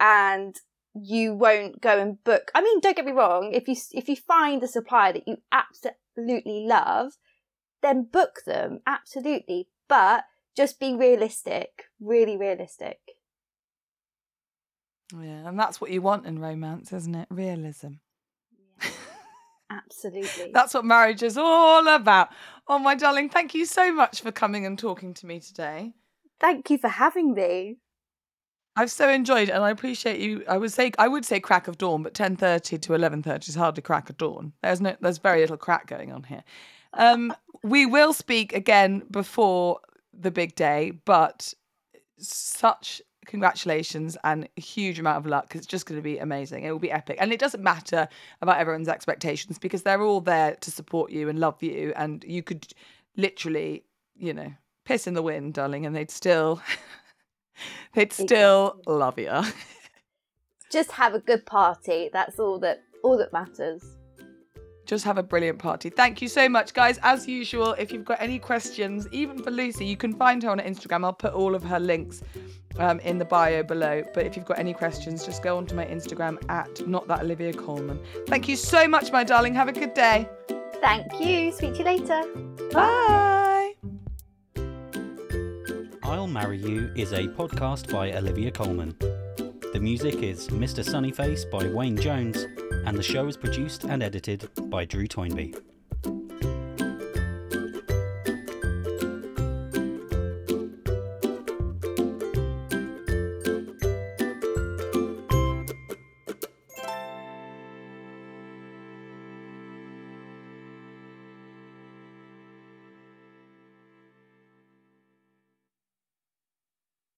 and 0.00 0.56
you 0.94 1.34
won't 1.34 1.80
go 1.80 1.98
and 1.98 2.22
book. 2.24 2.50
I 2.54 2.60
mean, 2.60 2.80
don't 2.80 2.96
get 2.96 3.06
me 3.06 3.12
wrong. 3.12 3.52
If 3.52 3.68
you 3.68 3.76
if 3.92 4.08
you 4.08 4.16
find 4.16 4.62
a 4.62 4.68
supplier 4.68 5.14
that 5.14 5.28
you 5.28 5.38
absolutely 5.50 6.64
love, 6.66 7.12
then 7.82 8.08
book 8.10 8.40
them 8.46 8.80
absolutely. 8.86 9.68
But 9.88 10.24
just 10.56 10.80
be 10.80 10.94
realistic, 10.94 11.84
really 12.00 12.36
realistic. 12.36 12.98
Yeah, 15.12 15.48
and 15.48 15.58
that's 15.58 15.80
what 15.80 15.90
you 15.90 16.00
want 16.00 16.26
in 16.26 16.38
romance, 16.38 16.92
isn't 16.92 17.14
it? 17.14 17.28
Realism. 17.30 17.88
Absolutely. 19.72 20.50
That's 20.52 20.74
what 20.74 20.84
marriage 20.84 21.22
is 21.22 21.38
all 21.38 21.86
about. 21.88 22.28
Oh, 22.68 22.78
my 22.78 22.94
darling, 22.94 23.28
thank 23.28 23.54
you 23.54 23.64
so 23.64 23.92
much 23.92 24.20
for 24.20 24.30
coming 24.30 24.66
and 24.66 24.78
talking 24.78 25.14
to 25.14 25.26
me 25.26 25.40
today. 25.40 25.94
Thank 26.40 26.70
you 26.70 26.78
for 26.78 26.88
having 26.88 27.34
me. 27.34 27.78
I've 28.74 28.90
so 28.90 29.08
enjoyed 29.08 29.48
it 29.48 29.52
and 29.52 29.62
I 29.62 29.70
appreciate 29.70 30.20
you. 30.20 30.44
I 30.48 30.56
would 30.56 30.72
say 30.72 30.92
I 30.98 31.06
would 31.06 31.24
say 31.26 31.40
crack 31.40 31.68
of 31.68 31.76
dawn, 31.76 32.02
but 32.02 32.14
ten 32.14 32.36
thirty 32.36 32.78
to 32.78 32.94
eleven 32.94 33.22
thirty 33.22 33.50
is 33.50 33.54
hardly 33.54 33.82
crack 33.82 34.08
of 34.08 34.16
dawn. 34.16 34.54
There's 34.62 34.80
no 34.80 34.96
there's 35.00 35.18
very 35.18 35.40
little 35.40 35.58
crack 35.58 35.86
going 35.86 36.10
on 36.10 36.22
here. 36.22 36.42
Um, 36.94 37.34
we 37.62 37.84
will 37.84 38.14
speak 38.14 38.54
again 38.54 39.02
before 39.10 39.80
the 40.14 40.30
big 40.30 40.54
day, 40.54 40.92
but 41.04 41.52
such 42.18 43.02
congratulations 43.26 44.16
and 44.24 44.48
a 44.56 44.60
huge 44.60 44.98
amount 44.98 45.18
of 45.18 45.26
luck 45.26 45.48
'cause 45.48 45.60
it's 45.60 45.66
just 45.66 45.86
going 45.86 45.98
to 45.98 46.02
be 46.02 46.18
amazing. 46.18 46.64
It 46.64 46.70
will 46.70 46.78
be 46.78 46.90
epic, 46.90 47.16
and 47.20 47.32
it 47.32 47.38
doesn't 47.40 47.62
matter 47.62 48.08
about 48.40 48.58
everyone's 48.58 48.88
expectations 48.88 49.58
because 49.58 49.82
they're 49.82 50.02
all 50.02 50.20
there 50.20 50.56
to 50.56 50.70
support 50.70 51.10
you 51.12 51.28
and 51.28 51.38
love 51.38 51.62
you, 51.62 51.92
and 51.96 52.24
you 52.24 52.42
could 52.42 52.66
literally, 53.16 53.84
you 54.16 54.32
know, 54.34 54.52
piss 54.84 55.06
in 55.06 55.14
the 55.14 55.22
wind, 55.22 55.54
darling, 55.54 55.86
and 55.86 55.94
they'd 55.94 56.10
still. 56.10 56.60
They'd 57.94 58.12
still 58.14 58.80
love 58.86 59.18
you. 59.18 59.30
Just 60.72 60.92
have 60.92 61.14
a 61.14 61.18
good 61.20 61.44
party. 61.44 62.08
That's 62.10 62.38
all 62.40 62.58
that 62.60 62.82
all 63.04 63.18
that 63.18 63.32
matters. 63.32 63.84
Just 64.92 65.06
have 65.06 65.16
a 65.16 65.22
brilliant 65.22 65.58
party. 65.58 65.88
Thank 65.88 66.20
you 66.20 66.28
so 66.28 66.50
much, 66.50 66.74
guys. 66.74 66.98
As 67.02 67.26
usual, 67.26 67.72
if 67.78 67.92
you've 67.92 68.04
got 68.04 68.20
any 68.20 68.38
questions, 68.38 69.08
even 69.10 69.42
for 69.42 69.50
Lucy, 69.50 69.86
you 69.86 69.96
can 69.96 70.12
find 70.12 70.42
her 70.42 70.50
on 70.50 70.58
Instagram. 70.58 71.02
I'll 71.02 71.14
put 71.14 71.32
all 71.32 71.54
of 71.54 71.62
her 71.62 71.80
links 71.80 72.20
um, 72.76 73.00
in 73.00 73.16
the 73.16 73.24
bio 73.24 73.62
below. 73.62 74.04
But 74.12 74.26
if 74.26 74.36
you've 74.36 74.44
got 74.44 74.58
any 74.58 74.74
questions, 74.74 75.24
just 75.24 75.42
go 75.42 75.56
onto 75.56 75.74
my 75.74 75.86
Instagram 75.86 76.36
at 76.50 76.86
not 76.86 77.08
that 77.08 77.20
Olivia 77.20 77.54
Coleman. 77.54 78.00
Thank 78.26 78.50
you 78.50 78.56
so 78.56 78.86
much, 78.86 79.10
my 79.10 79.24
darling. 79.24 79.54
Have 79.54 79.68
a 79.68 79.72
good 79.72 79.94
day. 79.94 80.28
Thank 80.82 81.18
you. 81.18 81.52
Speak 81.52 81.72
to 81.72 81.78
you 81.78 81.84
later. 81.86 82.24
Bye. 82.70 83.72
I'll 86.02 86.26
Marry 86.26 86.58
You 86.58 86.92
is 86.94 87.12
a 87.12 87.28
podcast 87.28 87.90
by 87.90 88.12
Olivia 88.12 88.50
Coleman. 88.50 88.94
The 89.72 89.80
music 89.80 90.16
is 90.16 90.48
Mr. 90.48 90.84
Sunnyface 90.84 91.50
by 91.50 91.66
Wayne 91.66 91.96
Jones, 91.96 92.46
and 92.84 92.94
the 92.94 93.02
show 93.02 93.26
is 93.26 93.38
produced 93.38 93.84
and 93.84 94.02
edited 94.02 94.50
by 94.68 94.84
Drew 94.84 95.06
Toynbee. 95.06 95.54